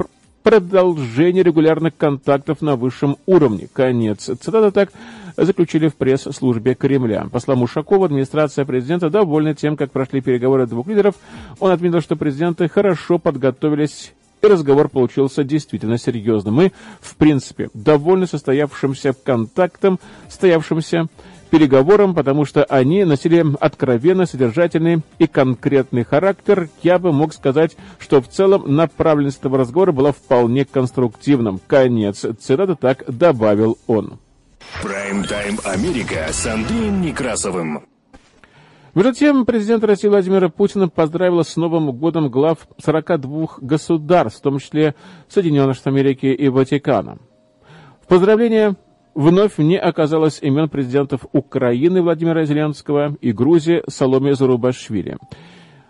продолжении 0.44 1.42
регулярных 1.42 1.96
контактов 1.96 2.62
на 2.62 2.76
высшем 2.76 3.16
уровне. 3.26 3.70
Конец. 3.72 4.26
Цитата 4.26 4.72
так 4.72 4.92
заключили 5.38 5.88
в 5.88 5.96
пресс-службе 5.96 6.76
Кремля. 6.76 7.28
По 7.32 7.40
словам 7.40 7.64
Ушакова, 7.64 8.08
администрация 8.08 8.66
президента 8.66 9.10
довольна 9.10 9.56
тем, 9.56 9.78
как 9.78 9.92
прошли 9.92 10.20
переговоры 10.20 10.68
двух 10.68 10.88
лидеров. 10.88 11.16
Он 11.62 11.72
отметил, 11.72 12.02
что 12.02 12.18
президенты 12.18 12.68
хорошо 12.68 13.20
подготовились 13.20 14.14
и 14.44 14.48
разговор 14.48 14.90
получился 14.90 15.44
действительно 15.44 15.98
серьезным. 15.98 16.56
Мы, 16.56 16.72
в 17.00 17.16
принципе, 17.16 17.70
довольны 17.74 18.28
состоявшимся 18.28 19.14
контактом, 19.14 20.00
стоявшимся 20.30 21.08
переговорам, 21.50 22.14
потому 22.14 22.46
что 22.46 22.64
они 22.66 23.06
носили 23.06 23.46
откровенно 23.60 24.26
содержательный 24.26 25.02
и 25.20 25.28
конкретный 25.28 26.04
характер. 26.04 26.70
Я 26.82 27.00
бы 27.00 27.14
мог 27.14 27.34
сказать, 27.34 27.78
что 28.00 28.22
в 28.22 28.28
целом 28.28 28.76
направленность 28.76 29.40
этого 29.40 29.58
разговора 29.58 29.92
была 29.92 30.12
вполне 30.12 30.66
конструктивным. 30.66 31.60
Конец 31.66 32.26
цитаты 32.40 32.76
так 32.76 33.04
добавил 33.08 33.78
он. 33.88 34.20
Прайм-тайм 34.82 35.60
Америка 35.64 36.28
с 36.32 36.46
Андреем 36.48 37.02
Некрасовым. 37.02 37.84
Между 38.96 39.14
тем, 39.14 39.46
президент 39.46 39.84
России 39.84 40.08
Владимир 40.08 40.52
Путин 40.52 40.88
поздравил 40.88 41.44
с 41.44 41.56
Новым 41.56 41.92
годом 41.94 42.30
глав 42.30 42.68
42 42.78 43.48
государств, 43.60 44.40
в 44.40 44.44
том 44.44 44.60
числе 44.60 44.94
Соединенных 45.28 45.76
Штатов 45.76 45.94
Америки 45.94 46.28
и 46.28 46.48
Ватикана. 46.48 47.18
В 48.04 48.08
поздравление 48.08 48.76
вновь 49.16 49.58
не 49.58 49.80
оказалось 49.80 50.40
имен 50.44 50.70
президентов 50.70 51.26
Украины 51.32 52.04
Владимира 52.04 52.46
Зеленского 52.46 53.18
и 53.20 53.32
Грузии 53.32 53.82
Соломе 53.88 54.36
Зарубашвили. 54.36 55.18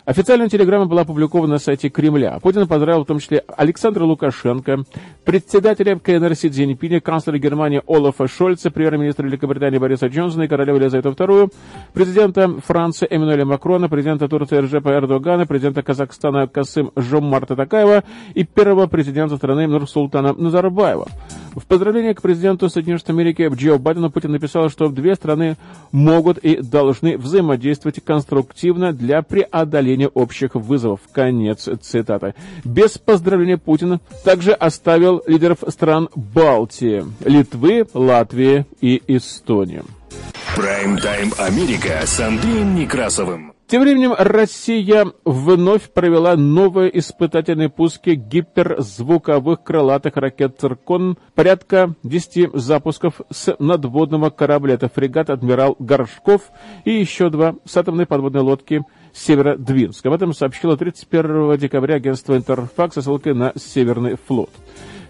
Официальная 0.06 0.50
телеграмма 0.50 0.86
была 0.86 1.04
опубликована 1.04 1.54
на 1.54 1.60
сайте 1.60 1.90
Кремля. 1.90 2.38
Путин 2.42 2.68
поздравил 2.68 3.04
в 3.04 3.08
том 3.08 3.20
числе 3.20 3.44
Александра 3.56 4.04
Лукашенко, 4.04 4.84
председателя 5.24 5.98
КНР 5.98 6.36
Си 6.36 6.50
Цзиньпиня, 6.50 7.00
канцлера 7.00 7.38
Германии 7.38 7.82
Олафа 7.88 8.28
Шольца, 8.28 8.70
премьер-министра 8.70 9.26
Великобритании 9.26 9.78
Бориса 9.78 10.08
Джонсона 10.08 10.44
и 10.44 10.48
королеву 10.50 10.78
Елизавету 10.78 11.12
II, 11.12 11.54
президента 11.94 12.50
Франции 12.66 13.08
Эммануэля 13.10 13.46
Макрона, 13.46 13.88
президента 13.88 14.28
Турции 14.28 14.58
Рджепа 14.58 14.90
Эрдогана, 14.90 15.46
президента 15.46 15.84
Казахстана 15.84 16.48
Касым 16.48 16.92
Жоммарта 16.98 17.56
Такаева 17.56 18.04
и 18.34 18.44
первого 18.44 18.88
президента 18.88 19.38
страны 19.38 19.68
Нурсултана 19.68 20.34
Назарбаева. 20.34 21.08
В 21.56 21.66
поздравлении 21.66 22.14
к 22.14 22.22
президенту 22.22 22.70
Соединенных 22.70 23.02
Штатов 23.02 23.16
Америки 23.18 23.50
Джо 23.54 23.78
Байдену 23.78 24.10
Путин 24.10 24.32
написал, 24.32 24.70
что 24.70 24.88
две 24.90 25.16
страны 25.16 25.58
могут 25.92 26.38
и 26.40 26.58
должны 26.58 27.18
взаимодействовать 27.18 28.04
конструктивно 28.04 28.94
для 28.94 29.22
преодоления 29.22 30.08
общих 30.08 30.56
вызовов. 30.56 31.02
Конец 31.12 31.70
цитаты. 31.82 32.34
Без 32.64 32.98
поздравления 32.98 33.58
Путин 33.58 34.00
также 34.24 34.52
оставил 34.52 35.22
лидеров 35.28 35.60
стран 35.68 36.10
Балтии, 36.16 37.04
Литвы, 37.24 37.86
Латвии 37.94 38.66
и 38.82 39.02
Эстонии. 39.08 39.84
Прайм-тайм 40.56 41.34
Америка 41.38 42.02
с 42.06 42.20
Андреем 42.20 42.76
Некрасовым. 42.76 43.53
Тем 43.68 43.82
временем 43.82 44.14
Россия 44.18 45.08
вновь 45.24 45.90
провела 45.92 46.36
новые 46.36 46.96
испытательные 47.00 47.70
пуски 47.70 48.12
гиперзвуковых 48.12 49.64
крылатых 49.64 50.18
ракет 50.18 50.60
«Циркон». 50.60 51.18
Порядка 51.34 51.96
10 52.04 52.52
запусков 52.54 53.22
с 53.32 53.56
надводного 53.60 54.30
корабля. 54.30 54.76
Это 54.76 54.90
фрегат 54.90 55.30
«Адмирал 55.30 55.76
Горшков» 55.80 56.52
и 56.84 56.92
еще 56.92 57.30
два 57.30 57.56
с 57.66 57.76
атомной 57.78 58.06
подводной 58.06 58.42
лодки 58.42 58.84
«Северодвинск». 59.14 60.06
Об 60.06 60.14
этом 60.14 60.34
сообщило 60.34 60.78
31 60.78 61.58
декабря 61.58 61.96
агентство 61.96 62.36
«Интерфакс» 62.36 62.96
со 62.96 63.02
ссылкой 63.02 63.34
на 63.34 63.54
Северный 63.56 64.18
флот. 64.28 64.52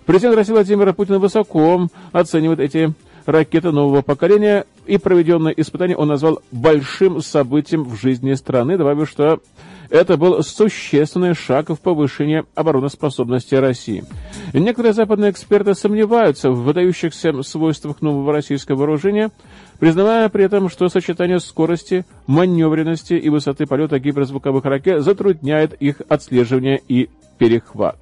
Президент 0.06 0.36
России 0.36 0.54
Владимир 0.54 0.94
Путин 0.94 1.18
высоко 1.20 1.88
оценивает 2.12 2.60
эти 2.60 2.94
ракеты 3.26 3.72
нового 3.72 4.02
поколения, 4.02 4.66
и 4.86 4.98
проведенное 4.98 5.54
испытание 5.54 5.98
он 5.98 6.10
назвал 6.10 6.42
большим 6.52 7.22
событием 7.22 7.84
в 7.84 7.96
жизни 7.96 8.34
страны, 8.34 8.78
добавив, 8.78 9.10
что 9.10 9.40
это 9.90 10.18
был 10.18 10.42
существенный 10.42 11.36
шаг 11.36 11.70
в 11.70 11.80
повышении 11.80 12.44
обороноспособности 12.56 13.56
России. 13.56 14.04
Некоторые 14.52 14.94
западные 14.94 15.32
эксперты 15.32 15.76
сомневаются 15.76 16.50
в 16.50 16.64
выдающихся 16.64 17.44
свойствах 17.44 18.02
нового 18.02 18.34
российского 18.34 18.78
вооружения, 18.78 19.30
признавая 19.80 20.30
при 20.30 20.46
этом, 20.46 20.70
что 20.70 20.90
сочетание 20.90 21.40
скорости, 21.40 22.06
маневренности 22.26 23.14
и 23.14 23.30
высоты 23.30 23.68
полета 23.68 24.00
гиперзвуковых 24.00 24.66
ракет 24.66 25.04
затрудняет 25.04 25.74
их 25.74 26.02
отслеживание 26.10 26.82
и 26.88 27.10
перехват. 27.38 27.98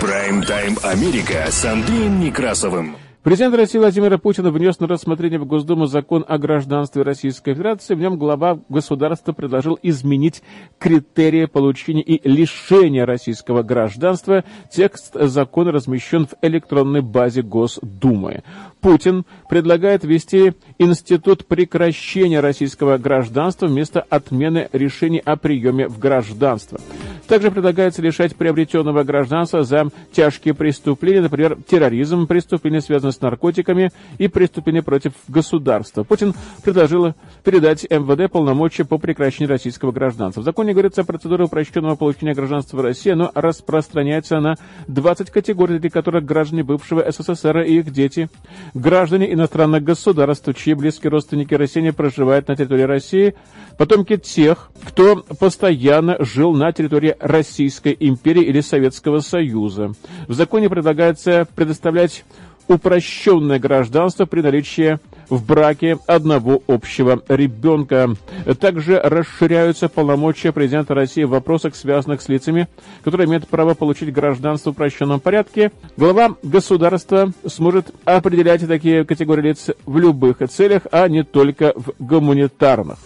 Прайм-тайм 0.00 0.78
Америка 0.82 1.46
с 1.50 1.64
Андреем 1.64 2.20
Некрасовым. 2.20 2.96
Президент 3.24 3.56
России 3.56 3.78
Владимир 3.78 4.16
Путин 4.16 4.48
внес 4.48 4.78
на 4.78 4.86
рассмотрение 4.86 5.40
в 5.40 5.44
Госдуму 5.44 5.86
закон 5.86 6.24
о 6.28 6.38
гражданстве 6.38 7.02
Российской 7.02 7.52
Федерации. 7.52 7.96
В 7.96 7.98
нем 7.98 8.16
глава 8.16 8.60
государства 8.68 9.32
предложил 9.32 9.76
изменить 9.82 10.40
критерии 10.78 11.46
получения 11.46 12.02
и 12.02 12.26
лишения 12.28 13.04
российского 13.04 13.64
гражданства. 13.64 14.44
Текст 14.72 15.14
закона 15.14 15.72
размещен 15.72 16.26
в 16.26 16.34
электронной 16.42 17.00
базе 17.00 17.42
Госдумы. 17.42 18.44
Путин 18.80 19.24
предлагает 19.48 20.04
ввести 20.04 20.52
институт 20.78 21.44
прекращения 21.44 22.38
российского 22.38 22.98
гражданства 22.98 23.66
вместо 23.66 24.00
отмены 24.00 24.68
решений 24.72 25.20
о 25.24 25.36
приеме 25.36 25.88
в 25.88 25.98
гражданство. 25.98 26.78
Также 27.26 27.50
предлагается 27.50 28.00
лишать 28.00 28.34
приобретенного 28.36 29.02
гражданства 29.02 29.62
за 29.62 29.88
тяжкие 30.12 30.54
преступления, 30.54 31.20
например, 31.20 31.58
терроризм, 31.68 32.26
преступления, 32.26 32.80
связанные 32.80 33.12
с 33.12 33.17
наркотиками 33.22 33.90
и 34.18 34.28
преступления 34.28 34.82
против 34.82 35.12
государства. 35.28 36.04
Путин 36.04 36.34
предложил 36.62 37.14
передать 37.44 37.84
МВД 37.90 38.30
полномочия 38.30 38.84
по 38.84 38.98
прекращению 38.98 39.50
российского 39.50 39.92
гражданства. 39.92 40.40
В 40.40 40.44
законе 40.44 40.72
говорится 40.72 41.02
о 41.02 41.04
процедуре 41.04 41.44
упрощенного 41.44 41.96
получения 41.96 42.34
гражданства 42.34 42.76
в 42.76 42.80
России, 42.80 43.12
но 43.12 43.30
распространяется 43.34 44.40
на 44.40 44.56
20 44.88 45.30
категорий, 45.30 45.74
среди 45.74 45.88
которых 45.88 46.24
граждане 46.24 46.64
бывшего 46.64 47.04
СССР 47.10 47.60
и 47.60 47.78
их 47.78 47.92
дети, 47.92 48.28
граждане 48.74 49.32
иностранных 49.32 49.82
государств, 49.82 50.48
чьи 50.54 50.74
близкие 50.74 51.10
родственники 51.10 51.54
россияне 51.54 51.92
проживают 51.92 52.48
на 52.48 52.56
территории 52.56 52.82
России, 52.82 53.34
потомки 53.76 54.16
тех, 54.16 54.70
кто 54.84 55.24
постоянно 55.38 56.16
жил 56.24 56.52
на 56.54 56.72
территории 56.72 57.16
Российской 57.20 57.96
империи 57.98 58.42
или 58.42 58.60
Советского 58.60 59.20
Союза. 59.20 59.92
В 60.26 60.34
законе 60.34 60.68
предлагается 60.68 61.46
предоставлять 61.54 62.24
упрощенное 62.68 63.58
гражданство 63.58 64.26
при 64.26 64.40
наличии 64.40 64.98
в 65.28 65.44
браке 65.44 65.98
одного 66.06 66.62
общего 66.66 67.22
ребенка. 67.28 68.14
Также 68.60 68.98
расширяются 68.98 69.88
полномочия 69.88 70.52
президента 70.52 70.94
России 70.94 71.24
в 71.24 71.30
вопросах, 71.30 71.74
связанных 71.74 72.22
с 72.22 72.28
лицами, 72.28 72.68
которые 73.02 73.26
имеют 73.26 73.48
право 73.48 73.74
получить 73.74 74.12
гражданство 74.12 74.70
в 74.70 74.72
упрощенном 74.72 75.20
порядке. 75.20 75.72
Глава 75.96 76.36
государства 76.42 77.32
сможет 77.46 77.92
определять 78.04 78.66
такие 78.66 79.04
категории 79.04 79.48
лиц 79.48 79.70
в 79.84 79.98
любых 79.98 80.38
целях, 80.48 80.82
а 80.92 81.08
не 81.08 81.24
только 81.24 81.72
в 81.74 81.92
гуманитарных. 81.98 82.98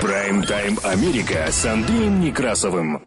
Прайм-тайм 0.00 0.78
Америка 0.82 1.46
с 1.50 1.64
Андреем 1.64 2.20
Некрасовым. 2.20 3.02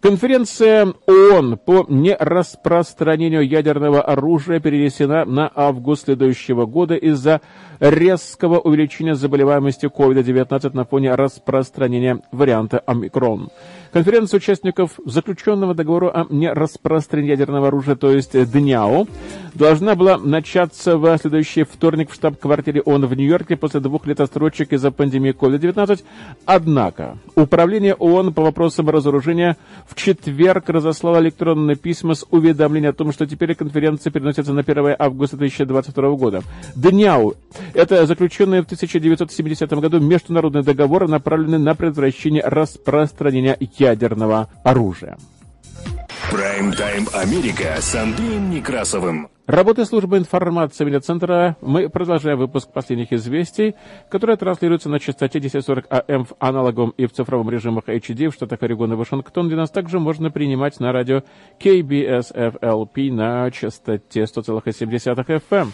Конференция 0.00 0.92
ООН 1.06 1.58
по 1.64 1.86
нераспространению 1.88 3.48
ядерного 3.48 4.02
оружия 4.02 4.60
перенесена 4.60 5.24
на 5.24 5.50
август 5.54 6.04
следующего 6.04 6.66
года 6.66 6.94
из-за 6.94 7.40
резкого 7.80 8.58
увеличения 8.58 9.14
заболеваемости 9.14 9.86
COVID-19 9.86 10.76
на 10.76 10.84
фоне 10.84 11.14
распространения 11.14 12.20
варианта 12.30 12.82
омикрон. 12.84 13.48
Конференция 13.92 14.38
участников 14.38 14.92
заключенного 15.04 15.74
договора 15.74 16.10
о 16.10 16.26
нераспространении 16.30 17.30
ядерного 17.30 17.68
оружия, 17.68 17.96
то 17.96 18.10
есть 18.10 18.32
ДНЯО, 18.32 19.06
должна 19.54 19.94
была 19.94 20.18
начаться 20.18 20.96
в 20.96 21.18
следующий 21.18 21.64
вторник 21.64 22.10
в 22.10 22.14
штаб-квартире 22.14 22.82
ООН 22.82 23.06
в 23.06 23.14
Нью-Йорке 23.14 23.56
после 23.56 23.80
двух 23.80 24.06
лет 24.06 24.20
отсрочек 24.20 24.72
из-за 24.72 24.90
пандемии 24.90 25.32
COVID-19. 25.32 26.02
Однако 26.44 27.18
Управление 27.34 27.94
ООН 27.94 28.32
по 28.32 28.42
вопросам 28.42 28.88
разоружения 28.88 29.56
в 29.86 29.94
четверг 29.94 30.68
разослало 30.68 31.20
электронное 31.20 31.74
письмо 31.74 32.14
с 32.14 32.24
уведомлением 32.30 32.90
о 32.90 32.94
том, 32.94 33.12
что 33.12 33.26
теперь 33.26 33.54
конференция 33.54 34.10
переносится 34.10 34.52
на 34.52 34.62
1 34.62 34.96
августа 34.98 35.36
2022 35.36 36.10
года. 36.12 36.42
ДНЯУ– 36.74 37.34
это 37.74 38.06
заключенный 38.06 38.62
в 38.62 38.64
1970 38.64 39.70
году 39.70 40.00
международный 40.00 40.62
договор, 40.62 41.08
направленный 41.08 41.58
на 41.58 41.74
предотвращение 41.74 42.42
распространения 42.42 43.56
ядерного 43.78 44.48
оружия. 44.64 45.16
Прайм-тайм 46.30 47.06
Америка 47.14 47.76
с 47.80 47.94
Андреем 47.94 48.50
Некрасовым. 48.50 49.28
Работая 49.46 49.84
службы 49.84 50.18
информации 50.18 50.84
медиацентра, 50.84 51.56
мы 51.60 51.88
продолжаем 51.88 52.36
выпуск 52.36 52.72
последних 52.72 53.12
известий, 53.12 53.76
которые 54.10 54.36
транслируются 54.36 54.88
на 54.88 54.98
частоте 54.98 55.38
1040 55.38 55.86
АМ 55.88 56.24
в 56.24 56.32
аналоговом 56.40 56.90
и 56.96 57.06
в 57.06 57.12
цифровом 57.12 57.48
режимах 57.48 57.84
HD 57.88 58.28
в 58.28 58.34
штатах 58.34 58.60
Орегон 58.64 58.92
и 58.92 58.96
Вашингтон, 58.96 59.46
где 59.46 59.54
нас 59.54 59.70
также 59.70 60.00
можно 60.00 60.32
принимать 60.32 60.80
на 60.80 60.90
радио 60.90 61.22
KBSFLP 61.60 63.12
на 63.12 63.48
частоте 63.52 64.24
100,7 64.24 65.40
FM. 65.48 65.68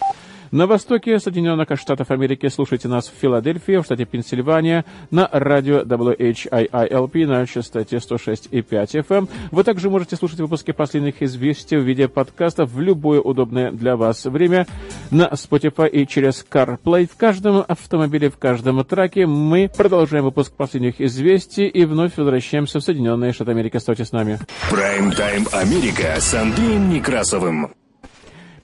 На 0.53 0.67
востоке 0.67 1.19
Соединенных 1.19 1.67
Штатов 1.81 2.11
Америки 2.11 2.47
слушайте 2.49 2.87
нас 2.87 3.09
в 3.09 3.19
Филадельфии, 3.19 3.79
в 3.79 3.85
штате 3.85 4.05
Пенсильвания, 4.05 4.85
на 5.11 5.27
радио 5.33 5.81
WHIILP 5.81 7.27
на 7.27 7.47
частоте 7.47 7.97
106,5 7.97 9.07
FM. 9.09 9.31
Вы 9.51 9.65
также 9.65 9.89
можете 9.89 10.15
слушать 10.17 10.41
выпуски 10.41 10.73
последних 10.73 11.23
известий 11.23 11.79
в 11.79 11.85
виде 11.85 12.07
подкастов 12.07 12.71
в 12.71 12.81
любое 12.83 13.23
удобное 13.23 13.73
для 13.73 13.97
вас 13.97 14.27
время 14.27 14.67
на 15.11 15.29
Spotify 15.29 15.89
и 15.89 16.07
через 16.07 16.45
CarPlay. 16.51 17.09
В 17.11 17.17
каждом 17.17 17.65
автомобиле, 17.67 18.29
в 18.29 18.37
каждом 18.37 18.85
траке 18.85 19.27
мы 19.27 19.71
продолжаем 19.75 20.25
выпуск 20.25 20.53
последних 20.55 21.01
известий 21.01 21.67
и 21.67 21.87
вновь 21.87 22.19
возвращаемся 22.19 22.79
в 22.79 22.83
Соединенные 22.83 23.33
Штаты 23.33 23.53
Америки. 23.53 23.79
Оставайтесь 23.79 24.09
с 24.09 24.13
нами. 24.13 24.39
Прайм-тайм 24.71 25.47
Америка 25.53 26.17
с 26.19 26.35
Андреем 26.35 26.91
Некрасовым. 26.91 27.73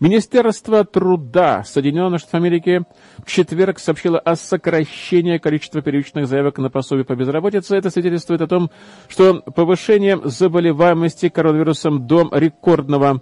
Министерство 0.00 0.84
труда 0.84 1.64
Соединенных 1.64 2.20
Штатов 2.20 2.40
Америки 2.40 2.84
в 3.18 3.26
четверг 3.26 3.80
сообщило 3.80 4.18
о 4.20 4.36
сокращении 4.36 5.38
количества 5.38 5.82
первичных 5.82 6.28
заявок 6.28 6.58
на 6.58 6.70
пособие 6.70 7.04
по 7.04 7.16
безработице. 7.16 7.76
Это 7.76 7.90
свидетельствует 7.90 8.40
о 8.40 8.46
том, 8.46 8.70
что 9.08 9.40
повышение 9.40 10.20
заболеваемости 10.22 11.28
коронавирусом 11.28 12.06
до 12.06 12.28
рекордного 12.32 13.20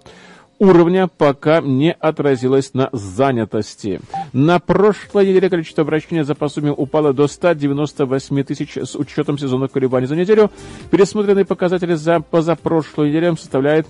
уровня 0.59 1.07
пока 1.07 1.61
не 1.61 1.93
отразилось 1.93 2.75
на 2.75 2.89
занятости. 2.91 3.99
На 4.33 4.59
прошлой 4.59 5.27
неделе 5.27 5.49
количество 5.49 5.81
обращений 5.81 6.23
за 6.23 6.35
пособием 6.35 6.75
упало 6.77 7.11
до 7.11 7.27
198 7.27 8.43
тысяч 8.43 8.77
с 8.77 8.95
учетом 8.95 9.39
сезонных 9.39 9.71
колебаний 9.71 10.07
за 10.07 10.15
неделю. 10.15 10.51
Пересмотренные 10.91 11.45
показатели 11.45 11.95
за 11.95 12.19
позапрошлую 12.19 13.09
неделю 13.09 13.35
составляют 13.35 13.87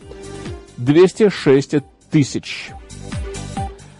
206 0.77 1.75
тысяч. 2.09 2.71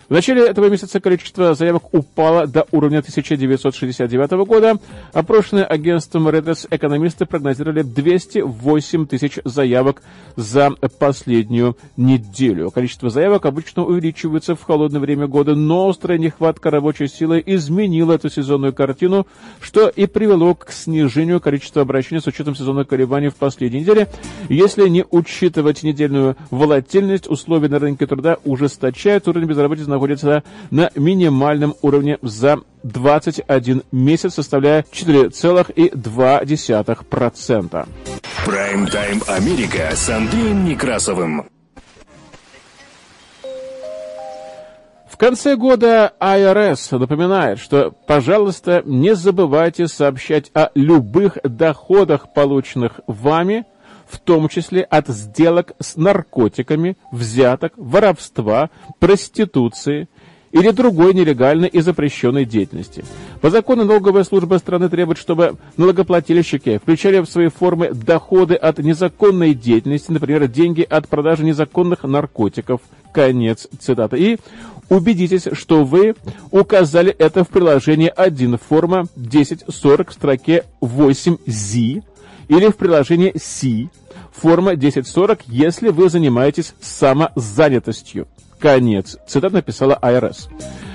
В 0.09 0.11
начале 0.11 0.47
этого 0.47 0.69
месяца 0.69 1.01
количество 1.01 1.53
заявок 1.53 1.93
упало 1.93 2.47
до 2.47 2.65
уровня 2.71 2.99
1969 2.99 4.31
года. 4.47 4.79
Опрошенные 5.11 5.65
агентством 5.65 6.29
Reuters 6.29 6.65
экономисты 6.71 7.25
прогнозировали 7.25 7.81
208 7.81 9.05
тысяч 9.05 9.37
заявок 9.43 10.01
за 10.37 10.71
последнюю 10.97 11.75
неделю. 11.97 12.71
Количество 12.71 13.09
заявок 13.09 13.45
обычно 13.47 13.83
увеличивается 13.83 14.55
в 14.55 14.63
холодное 14.63 15.01
время 15.01 15.27
года, 15.27 15.55
но 15.55 15.89
острая 15.89 16.17
нехватка 16.17 16.71
рабочей 16.71 17.09
силы 17.09 17.43
изменила 17.45 18.13
эту 18.13 18.29
сезонную 18.29 18.71
картину, 18.71 19.27
что 19.59 19.89
и 19.89 20.05
привело 20.05 20.55
к 20.55 20.71
снижению 20.71 21.41
количества 21.41 21.81
обращений 21.81 22.21
с 22.21 22.27
учетом 22.27 22.55
сезонных 22.55 22.87
колебаний 22.87 23.27
в 23.27 23.35
последней 23.35 23.81
неделе. 23.81 24.07
Если 24.47 24.87
не 24.87 25.03
учитывать 25.11 25.83
недельную 25.83 26.37
волатильность, 26.49 27.29
условия 27.29 27.67
на 27.67 27.79
рынке 27.79 28.05
труда 28.05 28.37
ужесточают, 28.45 29.27
уровень 29.27 29.49
безработицы 29.49 29.96
находится 29.97 30.43
на 30.69 30.91
минимальном 30.95 31.73
уровне 31.81 32.19
за 32.21 32.59
21 32.83 33.81
месяц, 33.91 34.35
составляя 34.35 34.85
4,2%. 34.91 37.87
Прайм-тайм 38.45 39.23
Америка 39.27 39.89
с 39.93 40.07
Андреем 40.09 40.65
Некрасовым. 40.65 41.49
В 45.09 45.17
конце 45.17 45.55
года 45.55 46.13
IRS 46.19 46.95
напоминает, 46.95 47.57
что, 47.57 47.89
пожалуйста, 47.89 48.83
не 48.85 49.15
забывайте 49.15 49.87
сообщать 49.87 50.51
о 50.53 50.69
любых 50.75 51.39
доходах, 51.43 52.31
полученных 52.33 52.99
вами– 53.07 53.65
в 54.09 54.19
том 54.19 54.47
числе 54.49 54.83
от 54.83 55.07
сделок 55.07 55.73
с 55.79 55.95
наркотиками, 55.95 56.97
взяток, 57.11 57.73
воровства, 57.75 58.69
проституции 58.99 60.07
или 60.51 60.71
другой 60.71 61.13
нелегальной 61.13 61.67
и 61.67 61.81
запрещенной 61.81 62.45
деятельности. 62.45 63.03
По 63.41 63.49
закону 63.49 63.85
налоговая 63.85 64.23
служба 64.23 64.57
страны 64.57 64.89
требует, 64.89 65.17
чтобы 65.17 65.57
налогоплательщики 65.75 66.77
включали 66.77 67.19
в 67.19 67.25
свои 67.27 67.49
формы 67.49 67.93
доходы 67.93 68.55
от 68.55 68.79
незаконной 68.79 69.53
деятельности, 69.53 70.11
например, 70.11 70.47
деньги 70.47 70.81
от 70.81 71.07
продажи 71.07 71.43
незаконных 71.43 72.03
наркотиков. 72.03 72.81
Конец 73.11 73.67
цитаты. 73.79 74.17
И 74.17 74.37
убедитесь, 74.89 75.47
что 75.53 75.83
вы 75.83 76.15
указали 76.51 77.11
это 77.11 77.43
в 77.43 77.49
приложении 77.49 78.11
1 78.15 78.57
форма 78.57 79.07
1040 79.15 80.09
в 80.09 80.13
строке 80.13 80.65
8Z 80.81 82.03
или 82.47 82.67
в 82.69 82.77
приложении 82.77 83.33
C, 83.37 83.89
форма 84.31 84.71
1040, 84.71 85.41
если 85.47 85.89
вы 85.89 86.09
занимаетесь 86.09 86.73
самозанятостью. 86.81 88.27
Конец. 88.59 89.17
Цитат 89.27 89.53
написала 89.53 89.97
IRS. 90.01 90.49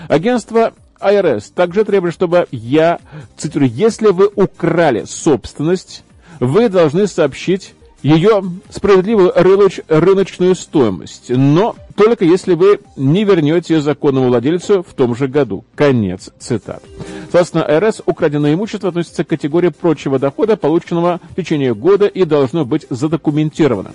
Агентство 0.08 0.72
IRS 1.00 1.52
также 1.54 1.84
требует, 1.84 2.14
чтобы 2.14 2.46
я, 2.50 2.98
цитирую, 3.36 3.70
если 3.70 4.08
вы 4.08 4.30
украли 4.34 5.04
собственность, 5.04 6.04
вы 6.40 6.68
должны 6.68 7.06
сообщить 7.06 7.74
ее 8.02 8.42
справедливую 8.68 9.32
рыноч, 9.34 9.80
рыночную 9.88 10.54
стоимость, 10.54 11.28
но 11.28 11.76
только 11.94 12.24
если 12.24 12.54
вы 12.54 12.80
не 12.96 13.24
вернете 13.24 13.74
ее 13.74 13.80
законному 13.80 14.28
владельцу 14.28 14.82
в 14.82 14.94
том 14.94 15.14
же 15.14 15.28
году. 15.28 15.64
Конец 15.74 16.30
цитат. 16.38 16.82
Согласно 17.26 17.66
РС, 17.80 18.02
украденное 18.04 18.54
имущество 18.54 18.90
относится 18.90 19.24
к 19.24 19.28
категории 19.28 19.68
прочего 19.68 20.18
дохода, 20.18 20.56
полученного 20.56 21.20
в 21.30 21.34
течение 21.34 21.74
года 21.74 22.06
и 22.06 22.24
должно 22.24 22.64
быть 22.64 22.86
задокументировано. 22.90 23.92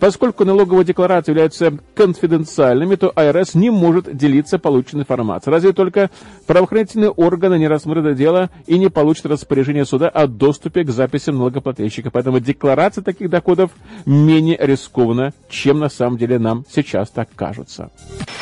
Поскольку 0.00 0.46
налоговые 0.46 0.86
декларации 0.86 1.32
являются 1.32 1.76
конфиденциальными, 1.94 2.94
то 2.94 3.12
АРС 3.14 3.54
не 3.54 3.68
может 3.68 4.16
делиться 4.16 4.58
полученной 4.58 5.02
информацией. 5.02 5.52
Разве 5.52 5.72
только 5.74 6.10
правоохранительные 6.46 7.10
органы 7.10 7.58
не 7.58 7.68
рассмотрят 7.68 8.16
дело 8.16 8.48
и 8.66 8.78
не 8.78 8.88
получат 8.88 9.26
распоряжение 9.26 9.84
суда 9.84 10.08
о 10.08 10.26
доступе 10.26 10.84
к 10.84 10.90
записям 10.90 11.36
налогоплательщика. 11.36 12.10
Поэтому 12.10 12.40
декларация 12.40 13.04
таких 13.04 13.28
доходов 13.28 13.72
менее 14.06 14.56
рискованна, 14.58 15.34
чем 15.50 15.80
на 15.80 15.90
самом 15.90 16.16
деле 16.16 16.38
нам 16.38 16.64
сейчас 16.72 17.10
так 17.10 17.28
кажется. 17.40 17.90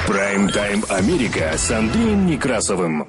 Прайм-тайм 0.08 0.82
Америка 0.88 1.52
с 1.56 1.70
Андреем 1.70 2.26
Некрасовым. 2.26 3.08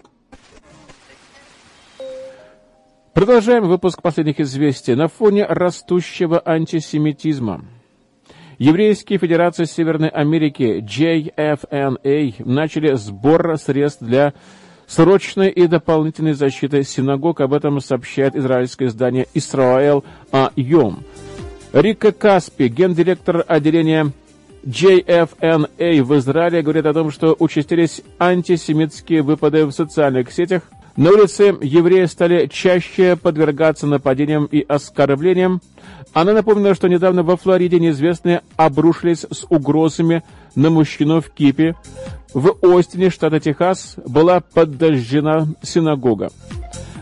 Продолжаем 3.13 3.67
выпуск 3.67 3.99
последних 3.99 4.39
известий. 4.39 4.93
На 4.93 5.08
фоне 5.08 5.45
растущего 5.45 6.39
антисемитизма 6.45 7.65
Еврейские 8.60 9.17
федерации 9.17 9.63
Северной 9.63 10.10
Америки 10.10 10.80
JFNA 10.80 12.43
начали 12.45 12.93
сбор 12.93 13.58
средств 13.58 14.04
для 14.04 14.36
срочной 14.86 15.49
и 15.49 15.65
дополнительной 15.65 16.34
защиты 16.34 16.84
синагог. 16.84 17.41
Об 17.41 17.54
этом 17.54 17.80
сообщает 17.80 18.36
израильское 18.36 18.86
издание 18.86 19.25
«Исраэл 19.34 20.04
Айом». 20.32 21.04
Рика 21.73 22.12
Каспи, 22.12 22.67
гендиректор 22.67 23.43
отделения 23.47 24.12
JFNA 24.65 26.04
в 26.04 26.17
Израиле, 26.17 26.62
говорит 26.62 26.86
о 26.86 26.93
том, 26.93 27.12
что 27.12 27.36
участились 27.39 28.02
антисемитские 28.19 29.22
выпады 29.22 29.65
в 29.65 29.72
социальных 29.72 30.32
сетях. 30.32 30.63
На 30.95 31.12
улице 31.12 31.56
евреи 31.62 32.06
стали 32.06 32.48
чаще 32.48 33.15
подвергаться 33.15 33.88
нападениям 33.88 34.45
и 34.45 34.65
оскорблениям. 34.67 35.62
Она 36.13 36.34
напомнила, 36.34 36.76
что 36.76 36.89
недавно 36.89 37.24
во 37.24 37.38
Флориде 37.38 37.80
неизвестные 37.80 38.41
обрушились 38.58 39.26
с 39.32 39.45
угрозами 39.50 40.24
на 40.56 40.69
мужчину 40.69 41.22
в 41.22 41.30
Кипе. 41.30 41.76
В 42.34 42.56
Остине, 42.62 43.10
штата 43.10 43.39
Техас, 43.39 43.95
была 44.06 44.41
подожжена 44.41 45.48
синагога. 45.62 46.32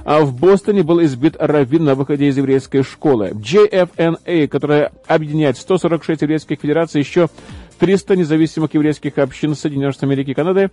А 0.07 0.21
в 0.21 0.33
Бостоне 0.33 0.83
был 0.83 1.03
избит 1.03 1.35
раввин 1.37 1.83
на 1.83 1.93
выходе 1.93 2.27
из 2.29 2.37
еврейской 2.37 2.81
школы. 2.81 3.31
JFNA, 3.33 4.47
которая 4.47 4.93
объединяет 5.05 5.57
146 5.57 6.21
еврейских 6.21 6.61
федераций, 6.61 7.01
еще 7.01 7.27
300 7.79 8.15
независимых 8.15 8.73
еврейских 8.73 9.17
общин 9.17 9.53
Соединенных 9.53 9.95
Штатов 9.95 10.09
Америки 10.09 10.31
и 10.31 10.33
Канады 10.33 10.71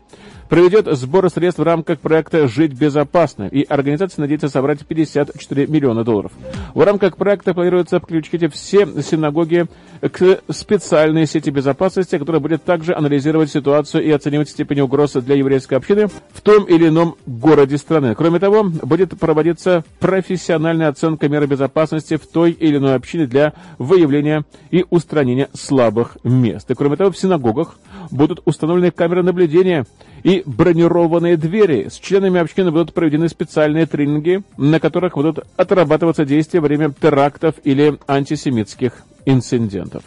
проведет 0.48 0.86
сбор 0.96 1.28
средств 1.30 1.58
в 1.58 1.64
рамках 1.64 1.98
проекта 1.98 2.46
«Жить 2.46 2.74
безопасно», 2.74 3.48
и 3.48 3.64
организация 3.64 4.22
надеется 4.22 4.48
собрать 4.48 4.86
54 4.86 5.66
миллиона 5.66 6.04
долларов. 6.04 6.30
В 6.72 6.84
рамках 6.84 7.16
проекта 7.16 7.54
планируется 7.54 7.98
подключить 7.98 8.52
все 8.54 8.86
синагоги 9.02 9.66
к 10.10 10.40
специальной 10.50 11.26
сети 11.26 11.50
безопасности, 11.50 12.18
которая 12.18 12.40
будет 12.40 12.64
также 12.64 12.94
анализировать 12.94 13.50
ситуацию 13.50 14.04
и 14.04 14.10
оценивать 14.10 14.50
степень 14.50 14.80
угрозы 14.80 15.20
для 15.20 15.36
еврейской 15.36 15.74
общины 15.74 16.08
в 16.08 16.40
том 16.42 16.64
или 16.64 16.88
ином 16.88 17.16
городе 17.26 17.78
страны. 17.78 18.14
Кроме 18.14 18.38
того, 18.38 18.64
будет 18.64 19.18
проводиться 19.18 19.84
профессиональная 20.00 20.88
оценка 20.88 21.28
меры 21.28 21.46
безопасности 21.46 22.16
в 22.16 22.26
той 22.26 22.52
или 22.52 22.76
иной 22.76 22.94
общине 22.94 23.26
для 23.26 23.54
выявления 23.78 24.44
и 24.70 24.84
устранения 24.90 25.48
слабых 25.54 26.18
мест. 26.22 26.70
И 26.70 26.74
кроме 26.74 26.96
того, 26.96 27.10
в 27.10 27.18
синагогах 27.18 27.76
будут 28.10 28.40
установлены 28.44 28.90
камеры 28.90 29.22
наблюдения 29.22 29.86
и 30.22 30.42
бронированные 30.44 31.36
двери. 31.36 31.88
С 31.88 31.94
членами 31.94 32.40
общины 32.40 32.70
будут 32.70 32.92
проведены 32.92 33.28
специальные 33.28 33.86
тренинги, 33.86 34.42
на 34.56 34.80
которых 34.80 35.14
будут 35.14 35.40
отрабатываться 35.56 36.24
действия 36.24 36.60
во 36.60 36.66
время 36.68 36.92
терактов 36.92 37.54
или 37.64 37.98
антисемитских 38.06 39.04
инцидентов. 39.26 40.02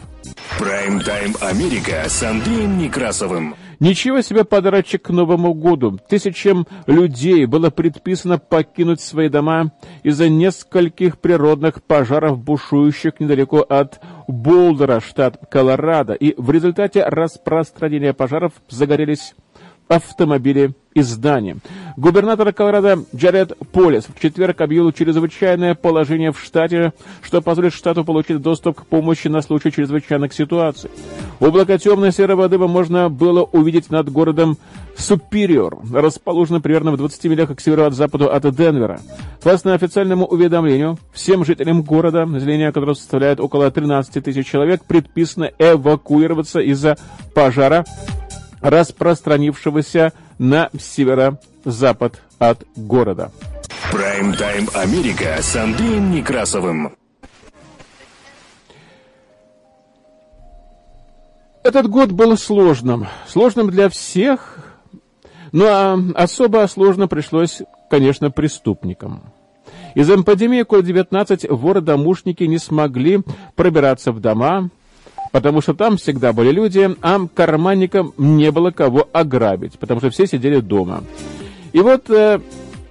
Прайм-тайм 0.58 1.34
Америка 1.40 2.04
с 2.08 2.22
Андреем 2.22 2.78
Некрасовым. 2.78 3.54
Ничего 3.80 4.22
себе 4.22 4.44
подарочек 4.44 5.02
к 5.02 5.10
Новому 5.10 5.54
году. 5.54 5.98
Тысячам 6.08 6.66
людей 6.86 7.46
было 7.46 7.70
предписано 7.70 8.38
покинуть 8.38 9.00
свои 9.00 9.28
дома 9.28 9.72
из-за 10.02 10.28
нескольких 10.28 11.18
природных 11.18 11.82
пожаров, 11.84 12.42
бушующих 12.42 13.20
недалеко 13.20 13.60
от 13.60 14.00
Болдера, 14.26 15.00
штат 15.00 15.38
Колорадо. 15.48 16.14
И 16.14 16.34
в 16.36 16.50
результате 16.50 17.04
распространения 17.04 18.12
пожаров 18.12 18.52
загорелись 18.68 19.34
автомобили 19.86 20.74
издание. 21.00 21.56
Губернатор 21.96 22.52
Колорадо 22.52 23.04
Джаред 23.14 23.52
Полис 23.72 24.04
в 24.04 24.20
четверг 24.20 24.60
объявил 24.60 24.92
чрезвычайное 24.92 25.74
положение 25.74 26.32
в 26.32 26.40
штате, 26.40 26.92
что 27.22 27.40
позволит 27.42 27.72
штату 27.72 28.04
получить 28.04 28.40
доступ 28.40 28.80
к 28.80 28.86
помощи 28.86 29.28
на 29.28 29.42
случай 29.42 29.72
чрезвычайных 29.72 30.32
ситуаций. 30.32 30.90
Облако 31.40 31.78
темной 31.78 32.12
серой 32.12 32.36
воды 32.36 32.58
можно 32.58 33.08
было 33.08 33.42
увидеть 33.42 33.90
над 33.90 34.10
городом 34.10 34.58
Супериор, 34.96 35.78
расположенным 35.92 36.60
примерно 36.60 36.90
в 36.90 36.96
20 36.96 37.24
милях 37.24 37.54
к 37.54 37.60
северо-западу 37.60 38.30
от 38.32 38.54
Денвера. 38.54 39.00
Согласно 39.40 39.74
официальному 39.74 40.26
уведомлению, 40.26 40.98
всем 41.12 41.44
жителям 41.44 41.82
города, 41.82 42.26
население 42.26 42.72
которого 42.72 42.94
составляет 42.94 43.38
около 43.38 43.70
13 43.70 44.24
тысяч 44.24 44.46
человек, 44.46 44.84
предписано 44.84 45.50
эвакуироваться 45.58 46.58
из-за 46.58 46.98
пожара, 47.34 47.84
распространившегося 48.60 50.12
на 50.38 50.70
северо-запад 50.78 52.22
от 52.38 52.64
города. 52.76 53.30
Прайм-тайм 53.90 54.68
Америка 54.74 55.38
с 55.40 55.56
Андреем 55.56 56.10
Некрасовым. 56.10 56.94
Этот 61.64 61.88
год 61.88 62.12
был 62.12 62.36
сложным. 62.36 63.06
Сложным 63.26 63.70
для 63.70 63.88
всех, 63.88 64.58
но 65.52 65.98
особо 66.14 66.66
сложно 66.66 67.08
пришлось, 67.08 67.62
конечно, 67.90 68.30
преступникам. 68.30 69.32
Из-за 69.94 70.14
эпидемии 70.14 70.62
COVID-19 70.64 71.52
воры-домушники 71.54 72.44
не 72.44 72.58
смогли 72.58 73.20
пробираться 73.56 74.12
в 74.12 74.20
дома, 74.20 74.70
потому 75.32 75.60
что 75.60 75.74
там 75.74 75.96
всегда 75.96 76.32
были 76.32 76.50
люди, 76.50 76.88
а 77.02 77.26
карманникам 77.34 78.12
не 78.16 78.50
было 78.50 78.70
кого 78.70 79.08
ограбить, 79.12 79.78
потому 79.78 80.00
что 80.00 80.10
все 80.10 80.26
сидели 80.26 80.60
дома. 80.60 81.04
И 81.72 81.80
вот 81.80 82.08
э, 82.10 82.40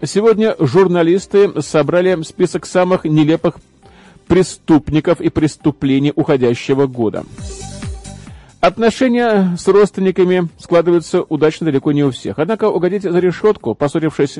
сегодня 0.03 0.55
журналисты 0.59 1.61
собрали 1.61 2.21
список 2.23 2.65
самых 2.65 3.05
нелепых 3.05 3.55
преступников 4.27 5.21
и 5.21 5.29
преступлений 5.29 6.11
уходящего 6.15 6.85
года. 6.85 7.23
Отношения 8.59 9.55
с 9.57 9.67
родственниками 9.67 10.49
складываются 10.59 11.21
удачно 11.21 11.65
далеко 11.65 11.91
не 11.91 12.03
у 12.03 12.11
всех. 12.11 12.39
Однако 12.39 12.69
угодить 12.69 13.03
за 13.03 13.19
решетку, 13.19 13.75
поссорившись 13.75 14.39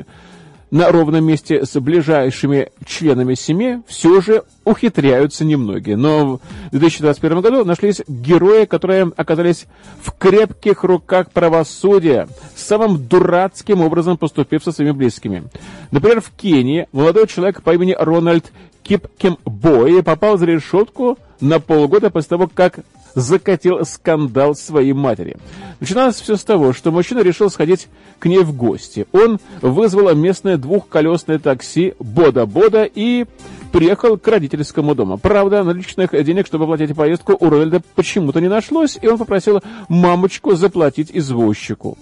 на 0.70 0.90
ровном 0.90 1.24
месте 1.24 1.64
с 1.64 1.78
ближайшими 1.80 2.70
членами 2.84 3.34
семьи 3.34 3.80
все 3.86 4.20
же 4.20 4.44
ухитряются 4.64 5.44
немногие. 5.44 5.96
Но 5.96 6.36
в 6.36 6.40
2021 6.70 7.40
году 7.40 7.64
нашлись 7.64 8.02
герои, 8.06 8.64
которые 8.64 9.10
оказались 9.16 9.66
в 10.02 10.12
крепких 10.12 10.84
руках 10.84 11.30
правосудия, 11.30 12.28
самым 12.54 13.06
дурацким 13.06 13.80
образом 13.80 14.18
поступив 14.18 14.62
со 14.62 14.72
своими 14.72 14.92
близкими. 14.92 15.44
Например, 15.90 16.20
в 16.20 16.30
Кении 16.30 16.86
молодой 16.92 17.26
человек 17.26 17.62
по 17.62 17.74
имени 17.74 17.96
Рональд 17.98 18.52
Кипкембой 18.88 20.02
попал 20.02 20.38
за 20.38 20.46
решетку 20.46 21.18
на 21.40 21.60
полгода 21.60 22.10
после 22.10 22.30
того, 22.30 22.50
как 22.52 22.80
закатил 23.14 23.84
скандал 23.84 24.54
своей 24.54 24.92
матери. 24.92 25.36
Начиналось 25.80 26.16
все 26.20 26.36
с 26.36 26.44
того, 26.44 26.72
что 26.72 26.90
мужчина 26.90 27.20
решил 27.20 27.50
сходить 27.50 27.88
к 28.18 28.26
ней 28.26 28.40
в 28.40 28.56
гости. 28.56 29.06
Он 29.12 29.40
вызвал 29.60 30.14
местное 30.14 30.56
двухколесное 30.56 31.38
такси 31.38 31.94
«Бода-Бода» 31.98 32.84
и 32.84 33.26
приехал 33.72 34.16
к 34.16 34.26
родительскому 34.26 34.94
дому. 34.94 35.18
Правда, 35.18 35.62
наличных 35.62 36.10
денег, 36.24 36.46
чтобы 36.46 36.64
оплатить 36.64 36.96
поездку, 36.96 37.36
у 37.38 37.50
Рольда 37.50 37.82
почему-то 37.94 38.40
не 38.40 38.48
нашлось, 38.48 38.98
и 39.00 39.06
он 39.06 39.18
попросил 39.18 39.60
мамочку 39.88 40.54
заплатить 40.54 41.10
извозчику. 41.12 41.98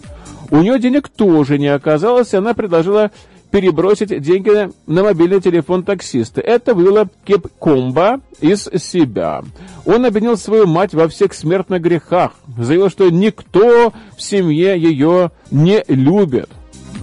У 0.51 0.59
нее 0.59 0.79
денег 0.79 1.09
тоже 1.09 1.59
не 1.59 1.69
оказалось, 1.69 2.33
и 2.33 2.37
она 2.37 2.55
предложила 2.55 3.11
перебросить 3.57 4.21
деньги 4.21 4.71
на 4.87 5.03
мобильный 5.03 5.41
телефон 5.41 5.83
таксиста. 5.83 6.43
Это 6.43 6.75
вывело 6.75 7.09
Кепкомба 7.25 8.21
из 8.39 8.65
себя. 8.65 9.43
Он 9.87 10.05
обвинил 10.05 10.37
свою 10.37 10.67
мать 10.67 10.93
во 10.93 11.09
всех 11.09 11.33
смертных 11.33 11.81
грехах, 11.81 12.33
заявил, 12.59 12.91
что 12.91 13.09
никто 13.09 13.95
в 14.15 14.21
семье 14.21 14.79
ее 14.79 15.31
не 15.51 15.83
любит. 15.89 16.51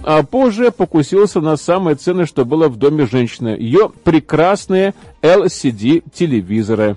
А 0.04 0.22
позже 0.22 0.70
покусился 0.70 1.40
на 1.40 1.56
самое 1.56 1.96
ценное, 1.96 2.24
что 2.24 2.44
было 2.44 2.68
в 2.68 2.76
доме 2.76 3.04
женщины, 3.06 3.48
ее 3.48 3.90
прекрасные 4.04 4.94
LCD-телевизоры. 5.22 6.96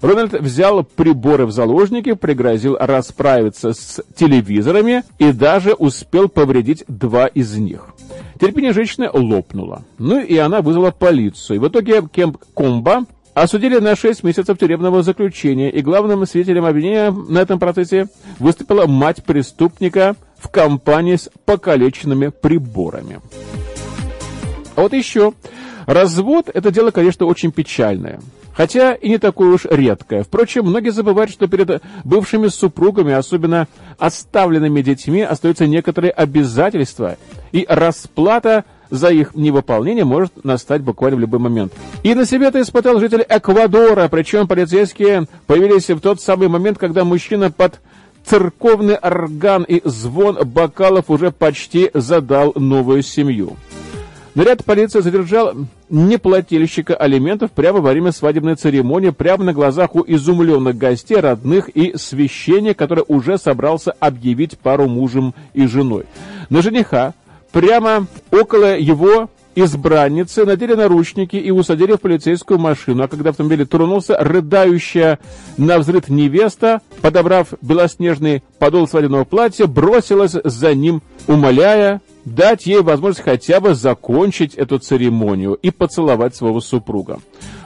Рональд 0.00 0.32
взял 0.40 0.84
приборы 0.84 1.44
в 1.44 1.52
заложники, 1.52 2.14
пригрозил 2.14 2.78
расправиться 2.80 3.74
с 3.74 4.02
телевизорами 4.16 5.02
и 5.18 5.32
даже 5.32 5.74
успел 5.74 6.30
повредить 6.30 6.84
два 6.88 7.26
из 7.26 7.58
них. 7.58 7.93
Терпение 8.40 8.72
женщины 8.72 9.08
лопнуло. 9.12 9.84
Ну 9.98 10.20
и 10.20 10.36
она 10.36 10.60
вызвала 10.60 10.90
полицию. 10.90 11.56
И 11.56 11.58
в 11.60 11.68
итоге 11.68 12.02
Кемп 12.12 12.38
Комба 12.54 13.04
осудили 13.34 13.78
на 13.78 13.96
6 13.96 14.22
месяцев 14.22 14.58
тюремного 14.58 15.02
заключения, 15.02 15.70
и 15.70 15.82
главным 15.82 16.26
свидетелем 16.26 16.64
обвинения 16.64 17.10
на 17.10 17.38
этом 17.38 17.58
процессе 17.58 18.06
выступила 18.38 18.86
мать 18.86 19.24
преступника 19.24 20.16
в 20.38 20.48
компании 20.48 21.16
с 21.16 21.30
покалеченными 21.44 22.28
приборами. 22.28 23.20
А 24.76 24.82
вот 24.82 24.92
еще. 24.92 25.32
Развод– 25.86 26.48
это 26.54 26.70
дело, 26.70 26.90
конечно, 26.90 27.26
очень 27.26 27.52
печальное 27.52 28.20
хотя 28.54 28.94
и 28.94 29.08
не 29.08 29.18
такое 29.18 29.52
уж 29.52 29.66
редкое. 29.70 30.22
Впрочем, 30.22 30.66
многие 30.66 30.90
забывают, 30.90 31.30
что 31.30 31.46
перед 31.46 31.82
бывшими 32.04 32.48
супругами, 32.48 33.12
особенно 33.12 33.68
оставленными 33.98 34.80
детьми, 34.82 35.22
остаются 35.22 35.66
некоторые 35.66 36.10
обязательства, 36.10 37.16
и 37.52 37.66
расплата 37.68 38.64
за 38.90 39.08
их 39.08 39.34
невыполнение 39.34 40.04
может 40.04 40.44
настать 40.44 40.82
буквально 40.82 41.16
в 41.16 41.20
любой 41.20 41.40
момент. 41.40 41.72
И 42.02 42.14
на 42.14 42.24
себе 42.26 42.46
это 42.46 42.60
испытал 42.60 43.00
житель 43.00 43.24
Эквадора, 43.28 44.08
причем 44.08 44.46
полицейские 44.46 45.26
появились 45.46 45.90
в 45.90 46.00
тот 46.00 46.20
самый 46.20 46.48
момент, 46.48 46.78
когда 46.78 47.04
мужчина 47.04 47.50
под 47.50 47.80
церковный 48.24 48.94
орган 48.94 49.64
и 49.64 49.80
звон 49.84 50.38
бокалов 50.44 51.10
уже 51.10 51.30
почти 51.30 51.90
задал 51.92 52.52
новую 52.56 53.02
семью. 53.02 53.56
Наряд 54.34 54.64
полиции 54.64 55.00
задержал 55.00 55.54
неплательщика 55.88 56.96
алиментов 56.96 57.52
прямо 57.52 57.80
во 57.80 57.92
время 57.92 58.10
свадебной 58.10 58.56
церемонии, 58.56 59.10
прямо 59.10 59.44
на 59.44 59.52
глазах 59.52 59.94
у 59.94 60.04
изумленных 60.04 60.76
гостей, 60.76 61.20
родных 61.20 61.68
и 61.68 61.96
священника, 61.96 62.74
который 62.74 63.04
уже 63.06 63.38
собрался 63.38 63.92
объявить 64.00 64.58
пару 64.58 64.88
мужем 64.88 65.34
и 65.52 65.66
женой. 65.66 66.06
На 66.50 66.62
жениха 66.62 67.14
прямо 67.52 68.08
около 68.32 68.76
его 68.76 69.30
избранницы 69.54 70.44
надели 70.44 70.74
наручники 70.74 71.36
и 71.36 71.52
усадили 71.52 71.92
в 71.92 72.00
полицейскую 72.00 72.58
машину, 72.58 73.04
а 73.04 73.08
когда 73.08 73.30
автомобиль 73.30 73.64
тронулся, 73.66 74.16
рыдающая 74.18 75.20
на 75.56 75.78
взрыв 75.78 76.08
невеста, 76.08 76.80
подобрав 77.02 77.54
белоснежный 77.62 78.42
подол 78.58 78.88
свадебного 78.88 79.22
платья, 79.22 79.66
бросилась 79.66 80.34
за 80.42 80.74
ним, 80.74 81.02
умоляя 81.28 82.00
дать 82.24 82.66
ей 82.66 82.80
возможность 82.80 83.24
хотя 83.24 83.60
бы 83.60 83.74
закончить 83.74 84.54
эту 84.54 84.78
церемонию 84.78 85.54
и 85.54 85.70
поцеловать 85.70 86.34
своего 86.34 86.60
супруга. 86.60 87.18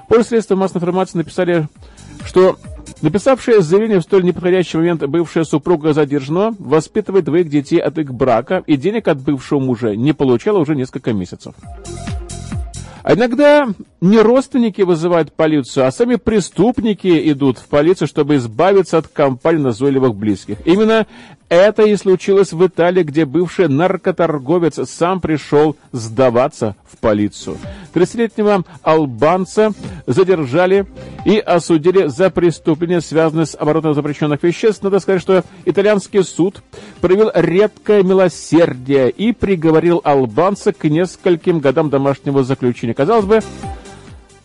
После 0.09 0.25
средства 0.25 0.57
массовой 0.57 0.81
информации 0.81 1.19
написали, 1.19 1.69
что 2.25 2.59
написавшая 3.03 3.61
заявление 3.61 4.01
в 4.01 4.03
столь 4.03 4.25
неподходящий 4.25 4.79
момент 4.79 5.05
бывшая 5.07 5.45
супруга 5.45 5.93
задержана, 5.93 6.55
воспитывает 6.59 7.25
двоих 7.25 7.49
детей 7.49 7.79
от 7.79 7.99
их 7.99 8.13
брака 8.13 8.63
и 8.67 8.77
денег 8.77 9.09
от 9.09 9.21
бывшего 9.21 9.61
мужа 9.61 9.95
не 9.95 10.13
получала 10.13 10.59
уже 10.59 10.75
несколько 10.75 11.13
месяцев. 11.13 11.55
А 13.09 13.15
иногда 13.15 13.69
не 14.03 14.19
родственники 14.19 14.83
вызывают 14.83 15.33
полицию, 15.33 15.87
а 15.87 15.93
сами 15.93 16.17
преступники 16.17 17.33
идут 17.33 17.57
в 17.57 17.67
полицию, 17.67 18.07
чтобы 18.07 18.37
избавиться 18.37 18.99
от 18.99 19.09
компании 19.09 19.63
назойливых 19.63 20.15
близких. 20.15 20.59
Именно 20.67 21.07
это 21.49 21.83
и 21.83 21.97
случилось 21.97 22.53
в 22.53 22.67
Италии, 22.67 23.03
где 23.03 23.25
бывший 23.25 23.69
наркоторговец 23.69 24.79
сам 24.89 25.21
пришел 25.21 25.77
сдаваться 25.93 26.77
в 26.91 26.99
полицию. 26.99 27.57
30-летнего 27.95 28.65
албанца 28.83 29.73
задержали 30.07 30.87
и 31.25 31.39
осудили 31.39 32.07
за 32.07 32.31
преступление, 32.31 33.01
связанное 33.01 33.47
с 33.47 33.57
оборотом 33.57 33.95
запрещенных 33.95 34.43
веществ. 34.43 34.83
Надо 34.83 34.99
сказать, 34.99 35.23
что 35.23 35.45
итальянский 35.65 36.23
суд 36.23 36.63
проявил 37.01 37.31
редкое 37.35 38.03
милосердие 38.03 39.11
и 39.11 39.33
приговорил 39.33 40.01
албанца 40.05 40.73
к 40.73 40.85
нескольким 40.85 41.61
годам 41.61 41.91
домашнего 41.91 42.45
заключения. 42.45 42.95
Казалось 42.95 43.25
бы, 43.25 43.41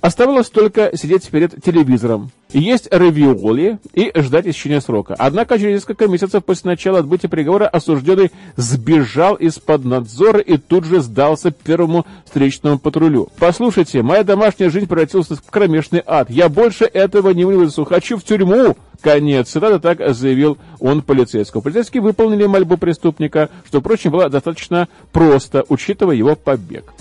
Оставалось 0.04 0.50
только 0.50 0.92
сидеть 0.98 1.30
перед 1.30 1.64
телевизором 1.64 2.30
есть 2.54 2.94
равиоли 2.94 3.80
и 3.94 4.12
ждать 4.16 4.48
истечения 4.48 4.82
срока. 4.82 5.16
Однако 5.18 5.58
через 5.58 5.76
несколько 5.76 6.08
месяцев 6.08 6.44
после 6.44 6.72
начала 6.72 7.00
отбытия 7.00 7.30
приговора 7.30 7.68
осужденный 7.68 8.32
сбежал 8.56 9.36
из-под 9.36 9.86
надзора 9.86 10.40
и 10.40 10.58
тут 10.58 10.86
же 10.86 11.02
сдался 11.02 11.52
первому 11.52 12.06
встречному 12.26 12.80
патрулю. 12.80 13.30
«Послушайте, 13.40 14.02
моя 14.04 14.24
домашняя 14.24 14.70
жизнь 14.70 14.88
превратилась 14.88 15.28
в 15.28 15.50
кромешный 15.50 16.04
ад. 16.06 16.30
Я 16.30 16.50
больше 16.50 16.86
этого 16.86 17.32
не 17.32 17.46
вынесу. 17.46 17.86
Хочу 17.86 18.18
в 18.18 18.24
тюрьму!» 18.24 18.76
Конец 19.02 19.50
цитаты, 19.50 19.80
так 19.80 20.14
заявил 20.14 20.58
он 20.80 21.02
полицейскому. 21.02 21.62
Полицейские 21.62 22.02
выполнили 22.02 22.46
мольбу 22.46 22.78
преступника, 22.78 23.50
что, 23.66 23.82
впрочем, 23.82 24.12
было 24.12 24.30
достаточно 24.30 24.88
просто, 25.12 25.66
учитывая 25.68 26.16
его 26.16 26.36
побег. 26.36 26.94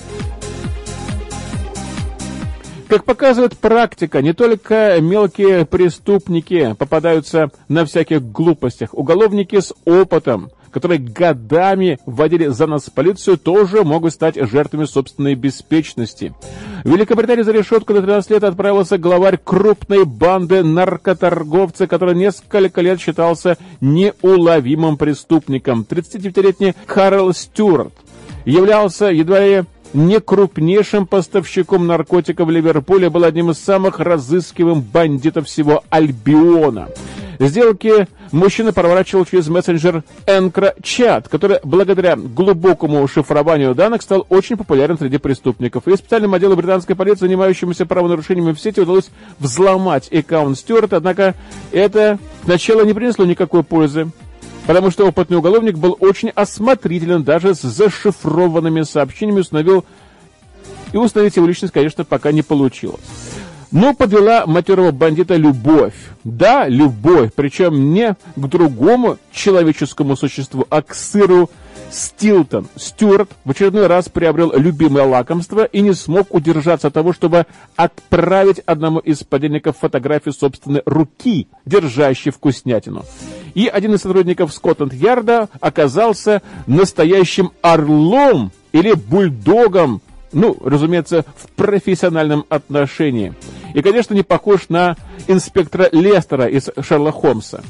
Как 2.92 3.04
показывает 3.04 3.56
практика, 3.56 4.20
не 4.20 4.34
только 4.34 4.98
мелкие 5.00 5.64
преступники 5.64 6.76
попадаются 6.78 7.50
на 7.66 7.86
всяких 7.86 8.22
глупостях. 8.22 8.92
Уголовники 8.92 9.58
с 9.58 9.72
опытом, 9.86 10.50
которые 10.70 10.98
годами 10.98 11.98
вводили 12.04 12.48
за 12.48 12.66
нас 12.66 12.90
полицию, 12.90 13.38
тоже 13.38 13.82
могут 13.82 14.12
стать 14.12 14.34
жертвами 14.36 14.84
собственной 14.84 15.34
беспечности. 15.36 16.34
В 16.84 16.90
Великобритании 16.90 17.44
за 17.44 17.52
решетку 17.52 17.94
на 17.94 18.02
13 18.02 18.30
лет 18.30 18.44
отправился 18.44 18.98
главарь 18.98 19.40
крупной 19.42 20.04
банды 20.04 20.62
наркоторговца, 20.62 21.86
который 21.86 22.14
несколько 22.14 22.82
лет 22.82 23.00
считался 23.00 23.56
неуловимым 23.80 24.98
преступником. 24.98 25.86
39-летний 25.88 26.74
Карл 26.84 27.32
Стюарт 27.32 27.94
являлся 28.44 29.06
едва 29.06 29.40
ли 29.40 29.64
не 29.94 30.20
крупнейшим 30.20 31.06
поставщиком 31.06 31.86
наркотиков 31.86 32.48
в 32.48 32.50
Ливерпуле, 32.50 33.10
был 33.10 33.24
одним 33.24 33.50
из 33.50 33.58
самых 33.58 34.00
разыскиваемых 34.00 34.84
бандитов 34.84 35.46
всего 35.46 35.84
Альбиона. 35.90 36.88
Сделки 37.38 38.06
мужчина 38.30 38.72
проворачивал 38.72 39.24
через 39.24 39.48
мессенджер 39.48 40.04
EncroChat, 40.26 41.28
который 41.28 41.58
благодаря 41.64 42.14
глубокому 42.14 43.06
шифрованию 43.08 43.74
данных 43.74 44.02
стал 44.02 44.26
очень 44.28 44.56
популярен 44.56 44.96
среди 44.96 45.18
преступников. 45.18 45.88
И 45.88 45.96
специальному 45.96 46.36
отделу 46.36 46.54
британской 46.54 46.94
полиции, 46.94 47.26
занимающемуся 47.26 47.84
правонарушениями 47.84 48.52
в 48.52 48.60
сети, 48.60 48.80
удалось 48.80 49.10
взломать 49.40 50.12
аккаунт 50.12 50.56
Стюарта, 50.56 50.98
однако 50.98 51.34
это 51.72 52.18
сначала 52.44 52.84
не 52.84 52.94
принесло 52.94 53.24
никакой 53.24 53.64
пользы 53.64 54.12
потому 54.66 54.90
что 54.90 55.06
опытный 55.06 55.36
уголовник 55.36 55.76
был 55.76 55.96
очень 56.00 56.30
осмотрителен, 56.30 57.22
даже 57.22 57.54
с 57.54 57.62
зашифрованными 57.62 58.82
сообщениями 58.82 59.40
установил, 59.40 59.84
и 60.92 60.96
установить 60.96 61.36
его 61.36 61.46
личность, 61.46 61.72
конечно, 61.72 62.04
пока 62.04 62.32
не 62.32 62.42
получилось. 62.42 63.00
Но 63.70 63.94
подвела 63.94 64.44
матерого 64.44 64.90
бандита 64.90 65.34
любовь. 65.36 65.94
Да, 66.24 66.68
любовь, 66.68 67.30
причем 67.34 67.94
не 67.94 68.16
к 68.36 68.46
другому 68.46 69.16
человеческому 69.32 70.14
существу, 70.14 70.66
а 70.68 70.82
к 70.82 70.94
сыру 70.94 71.48
Стилтон. 71.90 72.68
Стюарт 72.76 73.30
в 73.44 73.50
очередной 73.50 73.86
раз 73.86 74.08
приобрел 74.08 74.52
любимое 74.54 75.04
лакомство 75.04 75.64
и 75.64 75.80
не 75.80 75.94
смог 75.94 76.34
удержаться 76.34 76.88
от 76.88 76.94
того, 76.94 77.12
чтобы 77.12 77.46
отправить 77.76 78.60
одному 78.60 78.98
из 78.98 79.24
подельников 79.24 79.78
фотографию 79.78 80.34
собственной 80.34 80.82
руки, 80.84 81.48
держащей 81.64 82.30
вкуснятину 82.30 83.04
и 83.54 83.66
один 83.66 83.94
из 83.94 84.00
сотрудников 84.00 84.52
Скотланд-Ярда 84.52 85.48
оказался 85.60 86.42
настоящим 86.66 87.52
орлом 87.60 88.52
или 88.72 88.92
бульдогом, 88.92 90.00
ну, 90.32 90.56
разумеется, 90.64 91.24
в 91.36 91.48
профессиональном 91.50 92.44
отношении. 92.48 93.34
И, 93.74 93.82
конечно, 93.82 94.14
не 94.14 94.22
похож 94.22 94.68
на 94.68 94.96
инспектора 95.28 95.88
Лестера 95.92 96.46
из 96.46 96.70
Шерла 96.80 97.12
Холмса. 97.12 97.60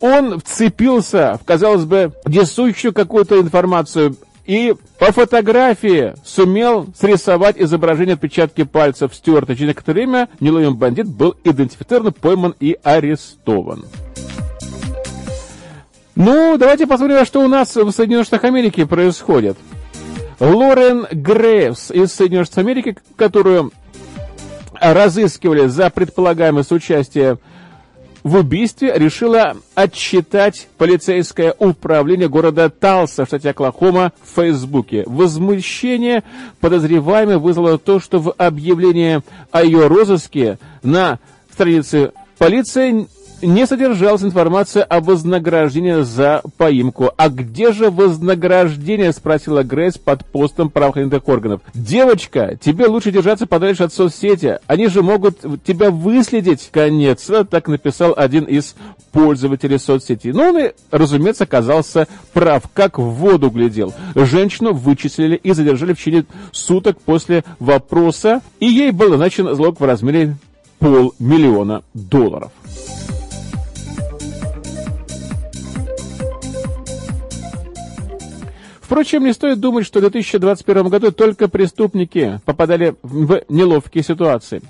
Он 0.00 0.40
вцепился 0.40 1.38
в, 1.40 1.44
казалось 1.44 1.84
бы, 1.84 2.12
несущую 2.26 2.92
какую-то 2.92 3.40
информацию 3.40 4.16
и 4.46 4.74
по 4.98 5.12
фотографии 5.12 6.14
сумел 6.24 6.88
срисовать 6.98 7.56
изображение 7.58 8.14
отпечатки 8.14 8.64
пальцев 8.64 9.14
Стюарта. 9.14 9.54
Через 9.54 9.68
некоторое 9.68 9.94
время 9.94 10.28
неловимый 10.40 10.76
бандит 10.76 11.06
был 11.06 11.36
идентифицирован, 11.44 12.12
пойман 12.12 12.54
и 12.58 12.76
арестован. 12.82 13.84
Ну, 16.14 16.58
давайте 16.58 16.86
посмотрим, 16.86 17.24
что 17.24 17.40
у 17.40 17.48
нас 17.48 17.74
в 17.74 17.90
Соединенных 17.90 18.26
Штатах 18.26 18.44
Америки 18.44 18.84
происходит. 18.84 19.56
Лорен 20.40 21.06
Грейвс 21.10 21.90
из 21.90 22.12
Соединенных 22.12 22.46
Штатов 22.46 22.64
Америки, 22.64 22.96
которую 23.16 23.72
разыскивали 24.78 25.68
за 25.68 25.88
предполагаемое 25.88 26.64
соучастие 26.64 27.38
в 28.24 28.36
убийстве, 28.36 28.92
решила 28.94 29.56
отчитать 29.74 30.68
полицейское 30.76 31.54
управление 31.58 32.28
города 32.28 32.68
Талса 32.68 33.24
штате 33.24 33.50
Оклахома 33.50 34.12
в 34.22 34.36
Фейсбуке. 34.36 35.04
Возмущение 35.06 36.24
подозреваемой 36.60 37.38
вызвало 37.38 37.78
то, 37.78 38.00
что 38.00 38.18
в 38.18 38.32
объявлении 38.36 39.22
о 39.50 39.64
ее 39.64 39.86
розыске 39.86 40.58
на 40.82 41.18
странице 41.52 42.12
полиции 42.38 43.06
не 43.42 43.66
содержалась 43.66 44.22
информация 44.22 44.84
о 44.84 45.00
вознаграждении 45.00 46.02
за 46.02 46.42
поимку. 46.56 47.10
«А 47.16 47.28
где 47.28 47.72
же 47.72 47.90
вознаграждение?»– 47.90 49.12
спросила 49.14 49.62
Грейс 49.62 49.98
под 49.98 50.24
постом 50.24 50.70
правоохранительных 50.70 51.28
органов. 51.28 51.60
«Девочка, 51.74 52.56
тебе 52.60 52.86
лучше 52.86 53.10
держаться 53.10 53.46
подальше 53.46 53.84
от 53.84 53.92
соцсети. 53.92 54.58
Они 54.66 54.88
же 54.88 55.02
могут 55.02 55.38
тебя 55.64 55.90
выследить». 55.90 56.70
Конец. 56.72 57.30
Так 57.50 57.68
написал 57.68 58.14
один 58.16 58.44
из 58.44 58.74
пользователей 59.10 59.78
соцсети. 59.78 60.28
Но 60.28 60.50
он, 60.50 60.58
и, 60.58 60.72
разумеется, 60.90 61.44
оказался 61.44 62.08
прав, 62.32 62.64
как 62.72 62.98
в 62.98 63.02
воду 63.02 63.50
глядел. 63.50 63.92
Женщину 64.14 64.72
вычислили 64.72 65.36
и 65.36 65.52
задержали 65.52 65.92
в 65.92 65.98
течение 65.98 66.24
суток 66.52 67.00
после 67.00 67.44
вопроса, 67.58 68.40
и 68.60 68.66
ей 68.66 68.90
был 68.90 69.10
назначен 69.10 69.54
залог 69.54 69.80
в 69.80 69.84
размере 69.84 70.36
полмиллиона 70.78 71.82
долларов. 71.94 72.50
Впрочем, 78.92 79.24
не 79.24 79.32
стоит 79.32 79.58
думать, 79.58 79.86
что 79.86 80.00
в 80.00 80.02
2021 80.02 80.88
году 80.88 81.12
только 81.12 81.48
преступники 81.48 82.42
попадали 82.44 82.94
в 83.02 83.40
неловкие 83.48 84.04
ситуации. 84.04 84.60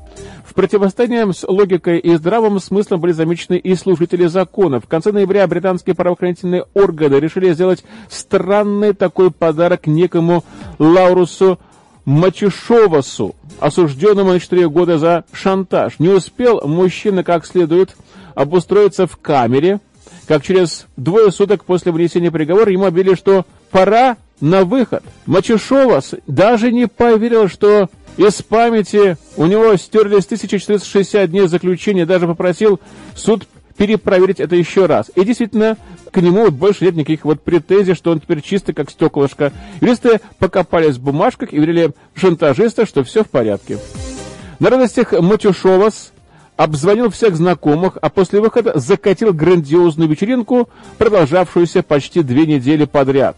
В 0.47 0.55
противостоянии 0.55 1.33
с 1.33 1.43
логикой 1.43 1.99
и 1.99 2.15
здравым 2.15 2.61
смыслом 2.61 3.01
были 3.01 3.11
замечены 3.11 3.59
и 3.59 3.75
служители 3.75 4.27
закона. 4.27 4.79
В 4.79 4.87
конце 4.87 5.11
ноября 5.11 5.45
британские 5.49 5.97
правоохранительные 5.97 6.67
органы 6.73 7.17
решили 7.17 7.53
сделать 7.53 7.83
странный 8.09 8.93
такой 8.93 9.33
подарок 9.33 9.89
некому 9.89 10.45
Лаурусу 10.79 11.59
Мачешовасу, 12.05 13.35
осужденному 13.59 14.35
на 14.35 14.39
4 14.39 14.69
года 14.69 14.99
за 14.99 15.25
шантаж. 15.33 15.99
Не 15.99 16.11
успел 16.11 16.61
мужчина 16.65 17.25
как 17.25 17.45
следует 17.45 17.97
обустроиться 18.37 19.09
в 19.09 19.17
камере, 19.17 19.81
как 20.29 20.45
через 20.45 20.87
двое 20.97 21.33
суток 21.33 21.65
после 21.65 21.91
вынесения 21.91 22.31
приговора 22.31 22.71
ему 22.71 22.87
объявили, 22.87 23.17
что 23.17 23.45
пора 23.73 24.17
на 24.41 24.65
выход. 24.65 25.03
Мачушова 25.27 26.01
даже 26.27 26.71
не 26.71 26.87
поверил, 26.87 27.49
что 27.49 27.89
из 28.17 28.43
памяти 28.43 29.17
у 29.37 29.47
него 29.47 29.75
стерлись 29.77 30.27
1460 30.27 31.31
дней 31.31 31.49
заключения, 31.49 32.07
даже 32.07 32.27
попросил 32.27 32.79
суд 33.17 33.49
перепроверить 33.77 34.39
это 34.39 34.55
еще 34.55 34.87
раз. 34.87 35.11
И 35.15 35.25
действительно, 35.25 35.79
к 36.11 36.21
нему 36.21 36.51
больше 36.51 36.85
нет 36.85 36.95
никаких 36.95 37.25
вот 37.25 37.41
претензий, 37.41 37.95
что 37.95 38.11
он 38.11 38.21
теперь 38.21 38.43
чистый, 38.43 38.75
как 38.75 38.91
стеклышко. 38.91 39.53
Юристы 39.81 40.21
покопались 40.39 40.97
в 40.97 41.03
бумажках 41.03 41.53
и 41.53 41.59
верили 41.59 41.93
шантажиста, 42.15 42.85
что 42.85 43.03
все 43.03 43.25
в 43.25 43.31
порядке. 43.31 43.79
На 44.59 44.71
радостях 44.71 45.13
Матюшовас 45.13 46.12
обзвонил 46.57 47.11
всех 47.11 47.37
знакомых, 47.37 47.99
а 48.01 48.09
после 48.09 48.41
выхода 48.41 48.79
закатил 48.79 49.33
грандиозную 49.33 50.09
вечеринку, 50.09 50.69
продолжавшуюся 50.99 51.83
почти 51.83 52.23
две 52.23 52.47
недели 52.47 52.85
подряд. 52.85 53.37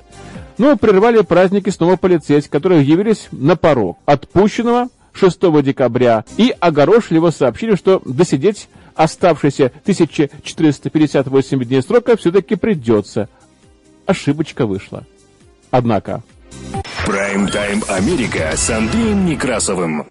Ну, 0.59 0.77
прервали 0.77 1.23
праздники 1.23 1.71
снова 1.71 1.97
полицейские, 1.97 2.51
которые 2.51 2.85
явились 2.85 3.29
на 3.33 3.57
порог 3.57 3.99
отпущенного 4.07 4.89
6 5.13 5.63
декабря 5.63 6.25
и 6.37 6.55
огорошили 6.61 7.17
его 7.17 7.31
сообщили, 7.31 7.77
что 7.77 8.03
досидеть 8.05 8.69
оставшиеся 8.95 9.67
1458 9.83 11.65
дней 11.65 11.83
срока 11.83 12.17
все-таки 12.17 12.57
придется. 12.57 13.29
Ошибочка 14.07 14.67
вышла. 14.67 15.05
Однако... 15.71 16.23
Прайм-тайм 17.05 17.83
Америка 17.89 18.53
с 18.55 18.71
Андреем 18.71 19.27
Некрасовым. 19.27 20.07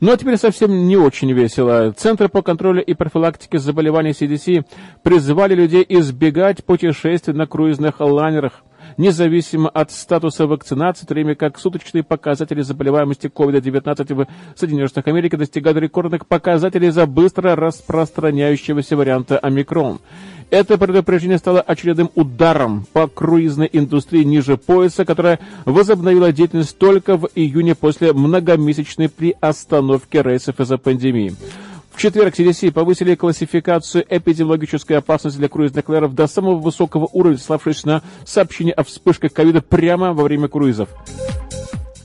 Ну 0.00 0.12
а 0.12 0.16
теперь 0.16 0.36
совсем 0.36 0.86
не 0.86 0.96
очень 0.96 1.32
весело. 1.32 1.92
Центры 1.96 2.28
по 2.28 2.42
контролю 2.42 2.84
и 2.84 2.94
профилактике 2.94 3.58
заболеваний 3.58 4.10
CDC 4.10 4.64
призывали 5.02 5.54
людей 5.54 5.84
избегать 5.88 6.64
путешествий 6.64 7.34
на 7.34 7.46
круизных 7.46 8.00
лайнерах 8.00 8.62
независимо 8.96 9.68
от 9.68 9.90
статуса 9.90 10.46
вакцинации, 10.46 11.06
то 11.06 11.14
время 11.14 11.34
как 11.34 11.58
суточные 11.58 12.02
показатели 12.02 12.62
заболеваемости 12.62 13.26
COVID-19 13.26 14.14
в 14.14 14.26
Соединенных 14.58 14.90
Штатах 14.90 15.08
Америки 15.08 15.36
достигают 15.36 15.78
рекордных 15.78 16.26
показателей 16.26 16.90
за 16.90 17.06
быстро 17.06 17.56
распространяющегося 17.56 18.96
варианта 18.96 19.38
омикрон. 19.38 20.00
Это 20.50 20.78
предупреждение 20.78 21.38
стало 21.38 21.60
очередным 21.60 22.10
ударом 22.14 22.86
по 22.92 23.08
круизной 23.08 23.68
индустрии 23.72 24.22
ниже 24.22 24.56
пояса, 24.56 25.04
которая 25.04 25.40
возобновила 25.64 26.32
деятельность 26.32 26.78
только 26.78 27.16
в 27.16 27.28
июне 27.34 27.74
после 27.74 28.12
многомесячной 28.12 29.08
приостановки 29.08 30.16
рейсов 30.18 30.60
из-за 30.60 30.78
пандемии. 30.78 31.34
В 31.92 31.98
четверг 32.00 32.34
CDC 32.38 32.70
повысили 32.72 33.14
классификацию 33.14 34.04
эпидемиологической 34.08 34.98
опасности 34.98 35.38
для 35.38 35.48
круизных 35.48 35.88
лайнеров 35.88 36.14
до 36.14 36.26
самого 36.26 36.56
высокого 36.56 37.08
уровня, 37.12 37.38
славшись 37.38 37.84
на 37.84 38.02
сообщение 38.24 38.74
о 38.74 38.84
вспышках 38.84 39.32
ковида 39.32 39.62
прямо 39.62 40.12
во 40.12 40.22
время 40.22 40.46
круизов. 40.46 40.90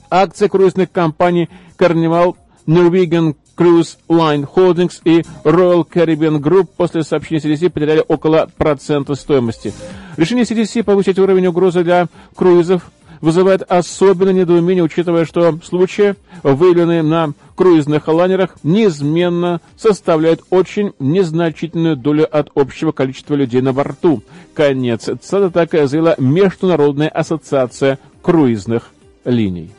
Акции 0.10 0.48
круизных 0.48 0.92
компаний 0.92 1.50
Carnival, 1.78 2.36
Norwegian 2.66 3.36
Cruise 3.62 3.97
Line 4.09 4.47
Holdings 4.55 5.01
и 5.05 5.22
Royal 5.43 5.88
Caribbean 5.88 6.39
Group 6.39 6.70
после 6.76 7.03
сообщения 7.03 7.41
CDC 7.41 7.70
потеряли 7.70 8.03
около 8.07 8.49
процента 8.57 9.14
стоимости. 9.14 9.72
Решение 10.18 10.45
CDC 10.45 10.82
повысить 10.82 11.20
уровень 11.20 11.45
угрозы 11.45 11.84
для 11.84 12.07
круизов 12.36 12.89
вызывает 13.22 13.62
особенное 13.72 14.34
недоумение, 14.34 14.84
учитывая, 14.84 15.26
что 15.26 15.59
случаи, 15.64 16.16
выявленные 16.41 17.03
на 17.03 17.34
круизных 17.55 18.07
лайнерах, 18.07 18.55
неизменно 18.64 19.62
составляют 19.78 20.41
очень 20.49 20.93
незначительную 20.97 21.95
долю 21.95 22.28
от 22.36 22.49
общего 22.55 22.91
количества 22.91 23.36
людей 23.36 23.62
на 23.62 23.74
борту. 23.74 24.24
Конец 24.55 25.03
цитаты 25.03 25.51
так 25.51 25.72
заявила 25.88 26.16
Международная 26.18 27.09
ассоциация 27.09 27.99
круизных 28.24 28.89
линий. 29.24 29.70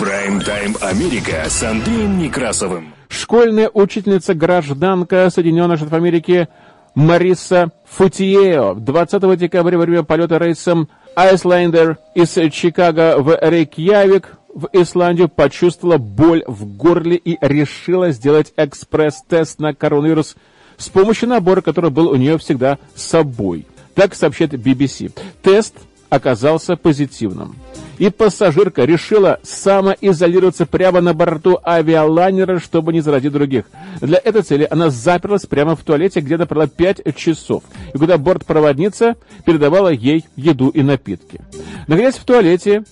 Прайм-тайм 0.00 0.76
Америка 0.80 1.44
с 1.46 1.62
Андреем 1.62 2.16
Некрасовым. 2.16 2.94
Школьная 3.10 3.68
учительница-гражданка 3.68 5.28
Соединенных 5.28 5.76
Штатов 5.76 5.92
Америки 5.92 6.48
Мариса 6.94 7.70
Футиео 7.84 8.76
20 8.76 9.38
декабря 9.38 9.76
во 9.76 9.84
время 9.84 10.02
полета 10.02 10.38
рейсом 10.38 10.88
Айслендер 11.14 11.98
из 12.14 12.30
Чикаго 12.50 13.16
в 13.18 13.38
Рейкьявик 13.42 14.38
в 14.54 14.70
Исландию 14.72 15.28
почувствовала 15.28 15.98
боль 15.98 16.44
в 16.46 16.78
горле 16.78 17.16
и 17.16 17.36
решила 17.38 18.10
сделать 18.10 18.54
экспресс-тест 18.56 19.60
на 19.60 19.74
коронавирус 19.74 20.34
с 20.78 20.88
помощью 20.88 21.28
набора, 21.28 21.60
который 21.60 21.90
был 21.90 22.08
у 22.08 22.16
нее 22.16 22.38
всегда 22.38 22.78
с 22.94 23.02
собой. 23.02 23.66
Так 23.94 24.14
сообщает 24.14 24.54
BBC. 24.54 25.12
Тест 25.42 25.74
оказался 26.10 26.76
позитивным. 26.76 27.56
И 27.98 28.08
пассажирка 28.08 28.84
решила 28.84 29.38
самоизолироваться 29.42 30.64
прямо 30.64 31.00
на 31.00 31.12
борту 31.12 31.58
авиалайнера, 31.64 32.58
чтобы 32.58 32.94
не 32.94 33.00
заразить 33.00 33.32
других. 33.32 33.66
Для 34.00 34.18
этой 34.22 34.42
цели 34.42 34.66
она 34.70 34.88
заперлась 34.88 35.44
прямо 35.44 35.76
в 35.76 35.84
туалете, 35.84 36.20
где 36.20 36.38
провела 36.38 36.66
5 36.66 37.14
часов, 37.14 37.62
и 37.92 37.98
куда 37.98 38.16
бортпроводница 38.16 39.16
передавала 39.44 39.88
ей 39.88 40.24
еду 40.34 40.70
и 40.70 40.82
напитки. 40.82 41.42
Находясь 41.88 42.16
в 42.16 42.24
туалете, 42.24 42.84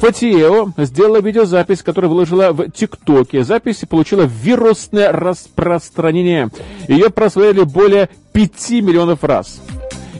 Фатиео 0.00 0.72
сделала 0.76 1.20
видеозапись, 1.20 1.82
которую 1.82 2.10
выложила 2.10 2.52
в 2.52 2.68
ТикТоке. 2.70 3.44
Запись 3.44 3.84
получила 3.88 4.22
вирусное 4.22 5.12
распространение. 5.12 6.50
Ее 6.88 7.10
просмотрели 7.10 7.62
более 7.62 8.08
5 8.32 8.70
миллионов 8.70 9.22
раз 9.22 9.60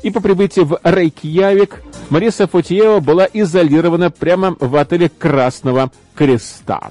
и 0.04 0.10
по 0.10 0.20
прибытии 0.20 0.60
в 0.60 0.78
Рейкьявик 0.84 1.82
Мариса 2.10 2.46
Футиева 2.46 3.00
была 3.00 3.26
изолирована 3.32 4.10
прямо 4.10 4.54
в 4.60 4.76
отеле 4.76 5.08
Красного 5.08 5.90
Креста. 6.14 6.90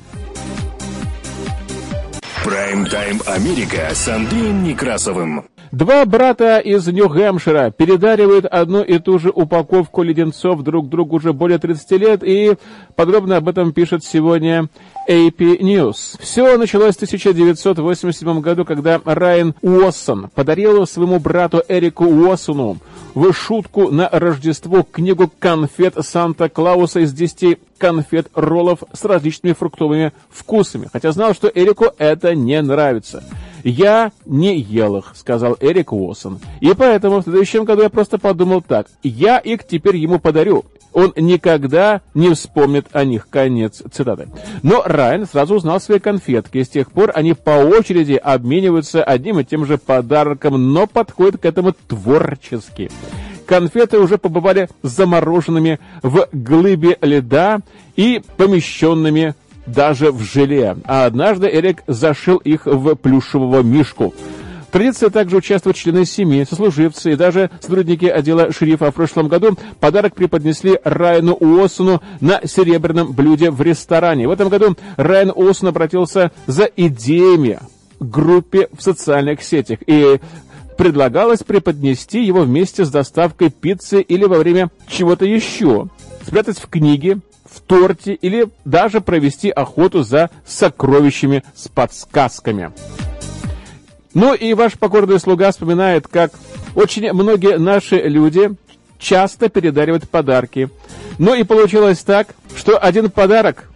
Прайм-тайм 2.43 3.21
Америка 3.27 3.89
с 3.93 4.07
Андреем 4.07 4.63
Некрасовым. 4.63 5.45
Два 5.73 6.05
брата 6.05 6.59
из 6.59 6.85
Нью-Гэмпшира 6.85 7.71
передаривают 7.71 8.45
одну 8.45 8.83
и 8.83 8.99
ту 8.99 9.17
же 9.17 9.31
упаковку 9.31 10.03
леденцов 10.03 10.61
друг 10.61 10.87
другу 10.87 11.15
уже 11.15 11.33
более 11.33 11.57
30 11.57 11.91
лет, 11.99 12.23
и 12.23 12.57
подробно 12.95 13.37
об 13.37 13.49
этом 13.49 13.73
пишет 13.73 14.03
сегодня 14.03 14.69
AP 15.09 15.59
News. 15.61 16.19
Все 16.19 16.59
началось 16.59 16.93
в 16.93 16.97
1987 16.97 18.41
году, 18.41 18.65
когда 18.65 19.01
Райан 19.03 19.55
Уоссон 19.63 20.29
подарил 20.35 20.85
своему 20.85 21.19
брату 21.19 21.63
Эрику 21.67 22.05
Уоссону 22.05 22.77
в 23.15 23.33
шутку 23.33 23.89
на 23.89 24.07
Рождество 24.11 24.83
книгу 24.83 25.31
конфет 25.39 25.95
Санта-Клауса 25.99 26.99
из 26.99 27.13
10 27.13 27.57
конфет 27.79 28.27
роллов 28.35 28.83
с 28.93 29.03
различными 29.05 29.53
фруктовыми 29.53 30.13
вкусами, 30.29 30.87
хотя 30.93 31.11
знал, 31.13 31.33
что 31.33 31.51
Эрику 31.51 31.87
это 31.97 32.35
не 32.35 32.61
нравится. 32.61 33.23
«Я 33.63 34.11
не 34.25 34.59
ел 34.59 34.97
их»,— 34.97 35.13
сказал 35.15 35.57
Эрик 35.59 35.93
Уолсон. 35.93 36.39
«И 36.59 36.73
поэтому 36.77 37.19
в 37.19 37.23
следующем 37.23 37.63
году 37.63 37.83
я 37.83 37.89
просто 37.89 38.17
подумал 38.17 38.61
так. 38.61 38.87
Я 39.03 39.37
их 39.37 39.65
теперь 39.65 39.95
ему 39.95 40.19
подарю. 40.19 40.65
Он 40.91 41.13
никогда 41.15 42.01
не 42.13 42.33
вспомнит 42.33 42.87
о 42.91 43.05
них». 43.05 43.29
Конец 43.29 43.81
цитаты. 43.91 44.27
Но 44.61 44.83
Райан 44.85 45.25
сразу 45.25 45.55
узнал 45.55 45.79
свои 45.79 45.99
конфетки. 45.99 46.57
И 46.57 46.63
с 46.63 46.69
тех 46.69 46.91
пор 46.91 47.11
они 47.15 47.33
по 47.33 47.51
очереди 47.51 48.13
обмениваются 48.13 49.03
одним 49.03 49.39
и 49.39 49.45
тем 49.45 49.65
же 49.65 49.77
подарком, 49.77 50.73
но 50.73 50.85
подходят 50.85 51.41
к 51.41 51.45
этому 51.45 51.73
творчески 51.87 52.91
конфеты 53.45 53.99
уже 53.99 54.17
побывали 54.17 54.69
замороженными 54.81 55.79
в 56.01 56.27
глыбе 56.31 56.97
льда 57.01 57.59
и 57.95 58.21
помещенными 58.37 59.35
даже 59.65 60.11
в 60.11 60.21
желе. 60.21 60.77
А 60.85 61.05
однажды 61.05 61.47
Эрик 61.47 61.83
зашил 61.87 62.37
их 62.37 62.65
в 62.65 62.95
плюшевого 62.95 63.61
мишку. 63.61 64.13
Традиция 64.73 65.11
также 65.11 65.37
участвовать 65.37 65.77
члены 65.77 66.03
семьи, 66.03 66.47
сослуживцы 66.49 67.11
и 67.11 67.15
даже 67.15 67.51
сотрудники 67.61 68.05
отдела 68.05 68.51
шерифа. 68.51 68.89
В 68.89 68.95
прошлом 68.95 69.27
году 69.27 69.55
подарок 69.79 70.15
преподнесли 70.15 70.79
Райану 70.83 71.33
Уоссону 71.33 72.01
на 72.21 72.41
серебряном 72.43 73.13
блюде 73.13 73.51
в 73.51 73.61
ресторане. 73.61 74.27
В 74.27 74.31
этом 74.31 74.49
году 74.49 74.75
Райан 74.97 75.31
Уоссон 75.35 75.67
обратился 75.69 76.31
за 76.47 76.63
идеями 76.75 77.59
к 77.99 78.03
группе 78.03 78.67
в 78.75 78.81
социальных 78.81 79.43
сетях 79.43 79.77
и 79.85 80.19
предлагалось 80.75 81.43
преподнести 81.43 82.23
его 82.23 82.41
вместе 82.41 82.83
с 82.83 82.89
доставкой 82.89 83.51
пиццы 83.51 84.01
или 84.01 84.25
во 84.25 84.39
время 84.39 84.71
чего-то 84.87 85.23
еще, 85.23 85.87
спрятать 86.25 86.57
в 86.57 86.67
книге, 86.67 87.19
в 87.53 87.61
торте 87.61 88.13
или 88.13 88.47
даже 88.65 89.01
провести 89.01 89.49
охоту 89.49 90.03
за 90.03 90.29
сокровищами 90.45 91.43
с 91.55 91.67
подсказками. 91.67 92.71
Ну 94.13 94.33
и 94.33 94.53
ваш 94.53 94.73
покорный 94.73 95.19
слуга 95.19 95.51
вспоминает, 95.51 96.07
как 96.07 96.33
очень 96.75 97.11
многие 97.13 97.57
наши 97.57 97.97
люди 97.97 98.51
часто 98.99 99.49
передаривают 99.49 100.09
подарки. 100.09 100.69
Ну 101.17 101.33
и 101.33 101.43
получилось 101.43 101.99
так, 101.99 102.29
что 102.55 102.77
один 102.77 103.09
подарок 103.09 103.69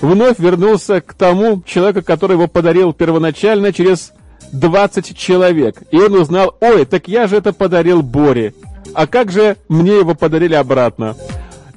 вновь 0.00 0.38
вернулся 0.38 1.00
к 1.00 1.14
тому 1.14 1.62
человеку, 1.64 2.02
который 2.02 2.32
его 2.32 2.48
подарил 2.48 2.92
первоначально 2.92 3.72
через 3.72 4.12
20 4.52 5.16
человек. 5.16 5.82
И 5.90 5.96
он 5.96 6.14
узнал, 6.14 6.56
ой, 6.60 6.84
так 6.84 7.08
я 7.08 7.26
же 7.26 7.36
это 7.36 7.52
подарил 7.52 8.02
Боре. 8.02 8.54
А 8.94 9.06
как 9.06 9.30
же 9.30 9.56
мне 9.68 9.98
его 9.98 10.14
подарили 10.14 10.54
обратно? 10.54 11.16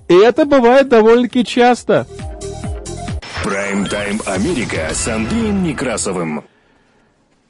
И 0.08 0.14
это 0.14 0.46
бывает 0.46 0.90
довольно-таки 0.90 1.44
часто. 1.44 2.06
Прайм-тайм 3.44 4.22
Америка 4.26 4.90
с 4.92 5.08
Андреем 5.08 5.64
Некрасовым. 5.64 6.44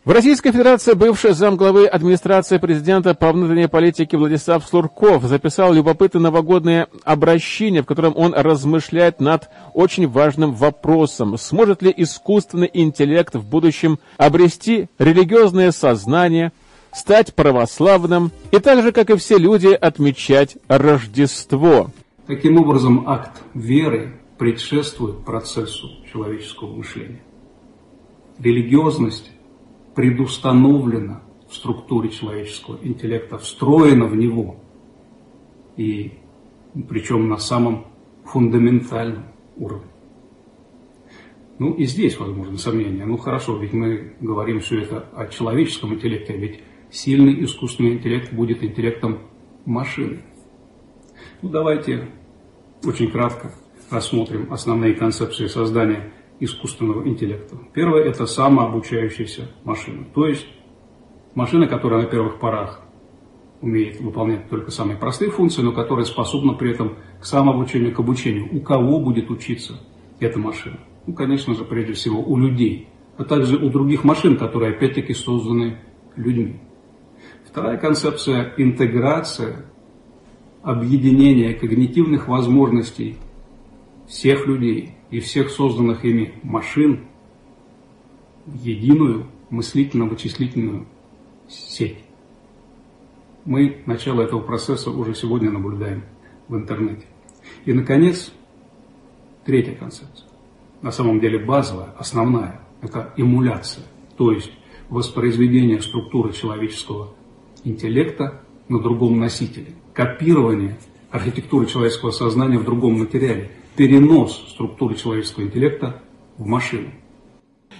В 0.05 0.11
Российской 0.11 0.51
Федерации 0.51 0.93
бывший 0.93 1.33
замглавы 1.33 1.87
администрации 1.87 2.59
президента 2.59 3.15
по 3.15 3.31
внутренней 3.31 3.67
политике 3.67 4.17
Владислав 4.17 4.63
Слурков 4.63 5.23
записал 5.23 5.73
любопытное 5.73 6.21
новогодное 6.21 6.87
обращение, 7.03 7.81
в 7.81 7.87
котором 7.87 8.13
он 8.15 8.35
размышляет 8.35 9.19
над 9.19 9.49
очень 9.73 10.07
важным 10.07 10.53
вопросом. 10.53 11.39
Сможет 11.39 11.81
ли 11.81 11.91
искусственный 11.97 12.69
интеллект 12.71 13.33
в 13.33 13.43
будущем 13.43 13.97
обрести 14.17 14.89
религиозное 14.99 15.71
сознание, 15.71 16.51
стать 16.93 17.33
православным 17.33 18.31
и 18.51 18.59
так 18.59 18.83
же, 18.83 18.91
как 18.91 19.09
и 19.09 19.17
все 19.17 19.39
люди, 19.39 19.69
отмечать 19.69 20.55
Рождество? 20.67 21.89
Таким 22.27 22.57
образом, 22.57 23.07
акт 23.07 23.43
веры 23.53 24.19
предшествует 24.39 25.23
процессу 25.23 25.89
человеческого 26.11 26.75
мышления. 26.75 27.21
Религиозность 28.39 29.31
предустановлена 29.93 31.21
в 31.47 31.55
структуре 31.55 32.09
человеческого 32.09 32.79
интеллекта, 32.81 33.37
встроена 33.37 34.05
в 34.05 34.15
него, 34.15 34.57
и 35.77 36.13
причем 36.89 37.29
на 37.29 37.37
самом 37.37 37.85
фундаментальном 38.25 39.25
уровне. 39.55 39.91
Ну 41.59 41.73
и 41.73 41.85
здесь 41.85 42.19
возможно 42.19 42.57
сомнение. 42.57 43.05
Ну 43.05 43.17
хорошо, 43.17 43.55
ведь 43.57 43.71
мы 43.71 44.15
говорим 44.19 44.59
все 44.59 44.81
это 44.81 45.07
о 45.15 45.27
человеческом 45.27 45.93
интеллекте, 45.93 46.33
а 46.33 46.37
ведь 46.37 46.59
сильный 46.89 47.45
искусственный 47.45 47.93
интеллект 47.93 48.33
будет 48.33 48.63
интеллектом 48.63 49.19
машины. 49.65 50.23
Ну, 51.45 51.51
давайте 51.51 52.07
очень 52.83 53.11
кратко 53.11 53.51
рассмотрим 53.91 54.51
основные 54.51 54.95
концепции 54.95 55.45
создания 55.45 56.11
искусственного 56.39 57.07
интеллекта. 57.07 57.55
Первое– 57.71 58.03
это 58.05 58.25
самообучающаяся 58.25 59.51
машина. 59.63 60.07
То 60.15 60.25
есть 60.25 60.47
машина, 61.35 61.67
которая 61.67 62.01
на 62.01 62.07
первых 62.07 62.39
порах 62.39 62.81
умеет 63.61 64.01
выполнять 64.01 64.49
только 64.49 64.71
самые 64.71 64.97
простые 64.97 65.29
функции, 65.29 65.61
но 65.61 65.71
которая 65.71 66.05
способна 66.05 66.53
при 66.53 66.71
этом 66.71 66.95
к 67.21 67.25
самообучению, 67.25 67.93
к 67.93 67.99
обучению. 67.99 68.47
У 68.51 68.61
кого 68.61 68.99
будет 68.99 69.29
учиться 69.29 69.79
эта 70.19 70.39
машина? 70.39 70.79
Ну, 71.05 71.13
конечно 71.13 71.53
же, 71.53 71.63
прежде 71.63 71.93
всего 71.93 72.23
у 72.23 72.37
людей, 72.37 72.87
а 73.17 73.23
также 73.23 73.57
у 73.57 73.69
других 73.69 74.03
машин, 74.03 74.35
которые 74.39 74.71
опять-таки 74.71 75.13
созданы 75.13 75.77
людьми. 76.15 76.59
Вторая 77.47 77.77
концепция– 77.77 78.55
интеграция, 78.57 79.67
объединение 80.65 81.53
когнитивных 81.53 82.27
возможностей 82.27 83.17
всех 84.07 84.47
людей 84.47 84.95
и 85.11 85.19
всех 85.19 85.51
созданных 85.51 86.03
ими 86.03 86.33
машин 86.41 87.05
в 88.47 88.55
единую 88.63 89.27
мыслительно-вычислительную 89.51 90.87
сеть. 91.47 91.99
Мы 93.45 93.83
начало 93.85 94.23
этого 94.23 94.41
процесса 94.41 94.89
уже 94.89 95.13
сегодня 95.13 95.51
наблюдаем 95.51 96.03
в 96.47 96.55
интернете. 96.55 97.05
И, 97.65 97.71
наконец, 97.71 98.33
третья 99.45 99.75
концепция. 99.75 100.27
На 100.81 100.89
самом 100.91 101.19
деле 101.19 101.37
базовая, 101.37 101.93
основная– 101.99 102.59
это 102.81 103.13
эмуляция, 103.17 103.85
то 104.17 104.31
есть 104.31 104.51
воспроизведение 104.89 105.79
структуры 105.79 106.33
человеческого 106.33 107.13
интеллекта 107.63 108.41
на 108.67 108.79
другом 108.79 109.19
носителе, 109.19 109.73
копирование 109.93 110.77
архитектуры 111.11 111.65
человеческого 111.65 112.11
сознания 112.11 112.57
в 112.57 112.65
другом 112.65 112.99
материале, 112.99 113.51
перенос 113.75 114.45
структуры 114.49 114.95
человеческого 114.95 115.43
интеллекта 115.43 116.01
в 116.37 116.45
машину. 116.45 116.89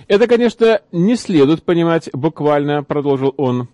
Это, 0.08 0.28
конечно, 0.28 0.82
не 0.92 1.16
следует 1.16 1.64
понимать 1.64 2.10
буквально, 2.14 2.84
продолжил 2.84 3.34
он. 3.38 3.68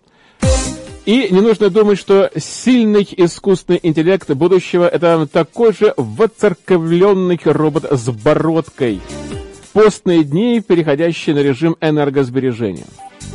И 1.04 1.28
не 1.30 1.40
нужно 1.40 1.68
думать, 1.68 1.98
что 1.98 2.30
сильный 2.36 3.06
искусственный 3.16 3.80
интеллект 3.82 4.30
будущего– 4.30 4.88
это 4.92 5.26
такой 5.26 5.72
же 5.72 5.94
воцерковленный 5.96 7.40
робот 7.44 7.86
с 7.90 8.08
бородкой. 8.08 9.00
Постные 9.72 10.22
дни, 10.22 10.60
переходящие 10.60 11.34
на 11.34 11.40
режим 11.40 11.76
энергосбережения. 11.80 12.86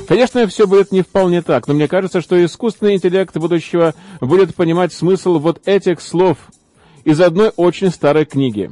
Конечно, 0.08 0.48
все 0.48 0.68
будет 0.68 0.92
не 0.92 1.02
вполне 1.02 1.42
так, 1.42 1.68
но 1.68 1.74
мне 1.74 1.88
кажется, 1.88 2.22
что 2.22 2.44
искусственный 2.44 2.96
интеллект 2.96 3.36
будущего 3.36 3.94
будет 4.22 4.56
понимать 4.56 4.94
смысл 4.94 5.38
вот 5.38 5.68
этих 5.68 6.00
слов 6.00 6.38
из 7.04 7.20
одной 7.20 7.52
очень 7.58 7.90
старой 7.90 8.26
книги. 8.26 8.72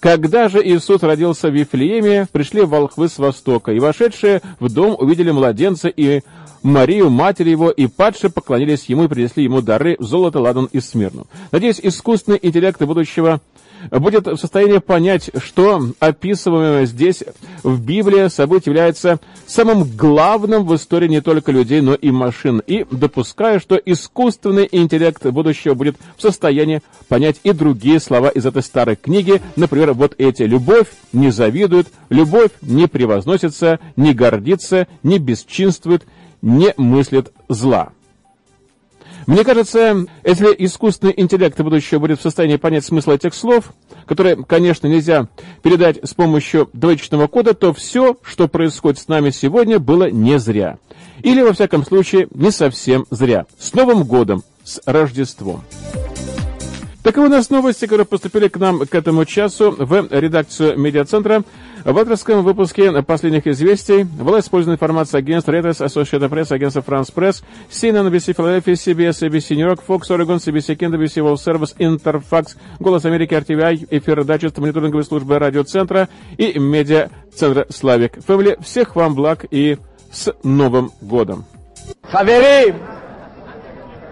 Когда 0.00 0.48
же 0.48 0.62
Иисус 0.62 1.02
родился 1.02 1.48
в 1.48 1.54
Вифлееме, 1.54 2.26
пришли 2.30 2.60
волхвы 2.60 3.08
с 3.08 3.18
востока, 3.18 3.72
и 3.72 3.80
вошедшие 3.80 4.42
в 4.60 4.72
дом 4.72 4.94
увидели 4.98 5.30
младенца 5.30 5.88
и 5.88 6.20
Марию, 6.62 7.08
матерь 7.08 7.48
его, 7.48 7.70
и 7.70 7.86
падшие 7.86 8.30
поклонились 8.30 8.84
ему 8.86 9.04
и 9.04 9.08
принесли 9.08 9.44
ему 9.44 9.62
дары 9.62 9.96
золото, 10.00 10.40
ладан 10.40 10.68
и 10.72 10.80
смирну. 10.80 11.26
Надеюсь, 11.50 11.80
искусственный 11.82 12.38
интеллект 12.42 12.80
будущего 12.82 13.40
будет 13.90 14.26
в 14.26 14.36
состоянии 14.36 14.78
понять, 14.78 15.30
что 15.42 15.82
описываемое 16.00 16.86
здесь 16.86 17.22
в 17.62 17.80
Библии 17.80 18.28
событие 18.28 18.72
является 18.72 19.20
самым 19.46 19.84
главным 19.84 20.66
в 20.66 20.74
истории 20.74 21.08
не 21.08 21.20
только 21.20 21.52
людей, 21.52 21.80
но 21.80 21.94
и 21.94 22.10
машин. 22.10 22.62
И 22.66 22.84
допускаю, 22.90 23.60
что 23.60 23.76
искусственный 23.76 24.68
интеллект 24.70 25.24
будущего 25.26 25.74
будет 25.74 25.96
в 26.16 26.22
состоянии 26.22 26.82
понять 27.08 27.40
и 27.42 27.52
другие 27.52 28.00
слова 28.00 28.28
из 28.28 28.46
этой 28.46 28.62
старой 28.62 28.96
книги. 28.96 29.40
Например, 29.56 29.92
вот 29.92 30.14
эти. 30.18 30.42
Любовь 30.42 30.88
не 31.12 31.30
завидует, 31.30 31.88
любовь 32.08 32.50
не 32.62 32.86
превозносится, 32.86 33.80
не 33.96 34.14
гордится, 34.14 34.86
не 35.02 35.18
бесчинствует, 35.18 36.04
не 36.42 36.72
мыслит 36.76 37.32
зла. 37.48 37.90
Мне 39.28 39.44
кажется, 39.44 40.06
если 40.24 40.46
искусственный 40.56 41.12
интеллект 41.14 41.60
будущего 41.60 41.98
будет 41.98 42.18
в 42.18 42.22
состоянии 42.22 42.56
понять 42.56 42.86
смысл 42.86 43.10
этих 43.10 43.34
слов, 43.34 43.74
которые, 44.06 44.42
конечно, 44.42 44.86
нельзя 44.86 45.28
передать 45.62 45.98
с 46.02 46.14
помощью 46.14 46.70
двоичного 46.72 47.26
кода, 47.26 47.52
то 47.52 47.74
все, 47.74 48.16
что 48.22 48.48
происходит 48.48 48.98
с 48.98 49.06
нами 49.06 49.28
сегодня, 49.28 49.78
было 49.78 50.10
не 50.10 50.38
зря. 50.38 50.78
Или, 51.22 51.42
во 51.42 51.52
всяком 51.52 51.84
случае, 51.84 52.28
не 52.32 52.50
совсем 52.50 53.04
зря. 53.10 53.44
С 53.58 53.74
Новым 53.74 54.04
годом, 54.04 54.44
с 54.64 54.80
Рождеством. 54.86 55.62
Таковы 57.02 57.28
у 57.28 57.30
нас 57.30 57.48
новости, 57.48 57.84
которые 57.84 58.06
поступили 58.06 58.48
к 58.48 58.56
нам 58.58 58.80
к 58.80 58.92
этому 58.92 59.24
часу 59.24 59.70
в 59.70 60.08
редакцию 60.10 60.76
медиацентра. 60.78 61.42
В 61.84 61.96
авторском 61.96 62.42
выпуске 62.42 63.02
последних 63.02 63.46
известий 63.46 64.02
была 64.02 64.40
использована 64.40 64.74
информация 64.74 65.18
агентства 65.18 65.52
Reuters, 65.52 65.86
Associated 65.86 66.28
Press, 66.28 66.52
агентства 66.52 66.80
France 66.80 67.14
Press, 67.14 67.44
CNN, 67.70 68.10
NBC, 68.10 68.34
Philadelphia, 68.34 68.74
CBS, 68.74 69.22
ABC, 69.22 69.54
New 69.54 69.66
York, 69.66 69.80
Fox, 69.86 70.10
Oregon, 70.10 70.38
CBC, 70.38 70.76
Kent, 70.76 70.94
ABC, 70.96 71.22
World 71.22 71.38
Service, 71.38 71.76
Interfax, 71.78 72.56
Голос 72.80 73.04
Америки, 73.04 73.32
RTVI, 73.32 73.86
эфир 73.90 74.24
дайджест, 74.24 74.58
мониторинговой 74.58 75.04
службы 75.04 75.38
радиоцентра 75.38 76.08
и 76.36 76.58
медиа-центра 76.58 77.66
Славик. 77.70 78.22
Фэмили, 78.24 78.58
всех 78.60 78.96
вам 78.96 79.14
благ 79.14 79.46
и 79.50 79.78
с 80.12 80.34
Новым 80.42 80.90
годом! 81.00 81.44
Хаверим! 82.02 82.76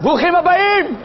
Бухим 0.00 0.36
Абаим! 0.36 0.98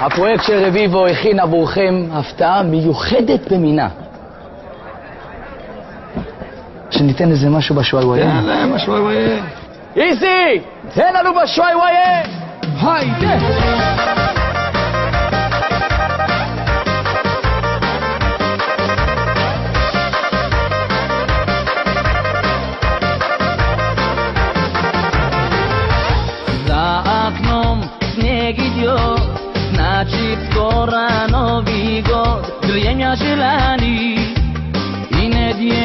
הפרויקט 0.00 0.44
של 0.44 0.64
רביבו 0.64 1.06
הכין 1.06 1.40
עבורכם 1.40 2.04
הפתעה 2.12 2.62
מיוחדת 2.62 3.52
במינה. 3.52 3.88
שניתן 6.90 7.30
איזה 7.30 7.50
משהו 7.50 7.74
בשוואי-וואי. 7.74 8.20
יאללה, 8.20 8.66
בשוואי-וואי. 8.74 9.40
איזי! 9.96 10.60
תן 10.94 11.14
לנו 11.14 11.30
בשוואי-וואי! 11.42 11.92
היי, 12.82 13.10
תן! 13.20 13.38
oknom 27.32 27.78
snijeg 28.12 28.58
значит 29.73 30.39
скоро 30.51 31.27
Новый 31.29 32.01
год. 32.01 32.45
Время 32.63 33.15
желаний 33.15 34.35
и 35.09 35.27
надежд. 35.27 35.77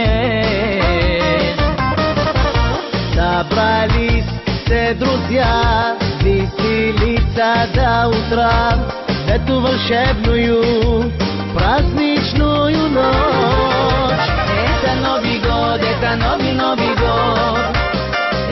Собрались 3.15 4.25
все 4.65 4.95
друзья 4.95 5.97
веселиться 6.23 7.69
до 7.75 8.09
утра 8.09 8.79
в 9.09 9.29
эту 9.29 9.61
волшебную 9.61 11.13
праздничную 11.55 12.89
ночь. 12.91 14.27
Это 14.65 14.95
Новый 15.01 15.39
год, 15.41 15.81
это 15.81 16.17
новый 16.17 16.53
Новый 16.53 16.95
год. 16.97 17.83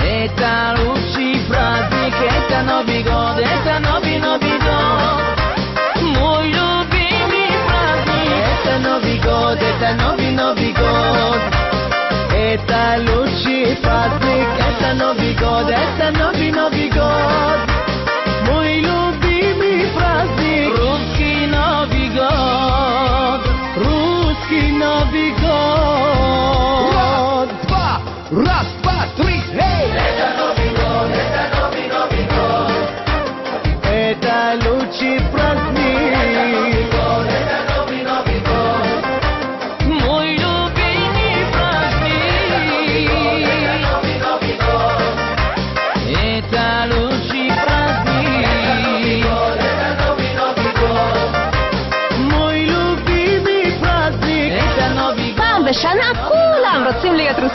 Это 0.03 0.77
лучший 0.85 1.41
праздник, 1.49 2.15
это 2.15 2.63
Новый 2.63 3.03
год, 3.03 3.39
это 3.39 3.79
лучший 13.76 13.82
праздник, 13.82 14.48
это 14.58 14.94
Новый 14.94 15.34
год, 15.36 15.70
это 15.70 16.12
новый 16.18 16.52
Новый 16.52 16.90
год. 16.90 17.06
Мой 17.60 17.75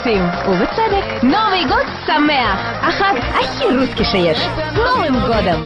רוסים, 0.00 0.22
ובצדק. 0.48 1.22
נובי 1.22 1.64
גוד 1.68 1.86
שמח, 2.06 2.60
החג 2.82 3.14
הכי 3.18 3.64
רוסקי 3.64 4.04
שיש. 4.04 4.46
נובים 4.72 5.20
גודם. 5.20 5.64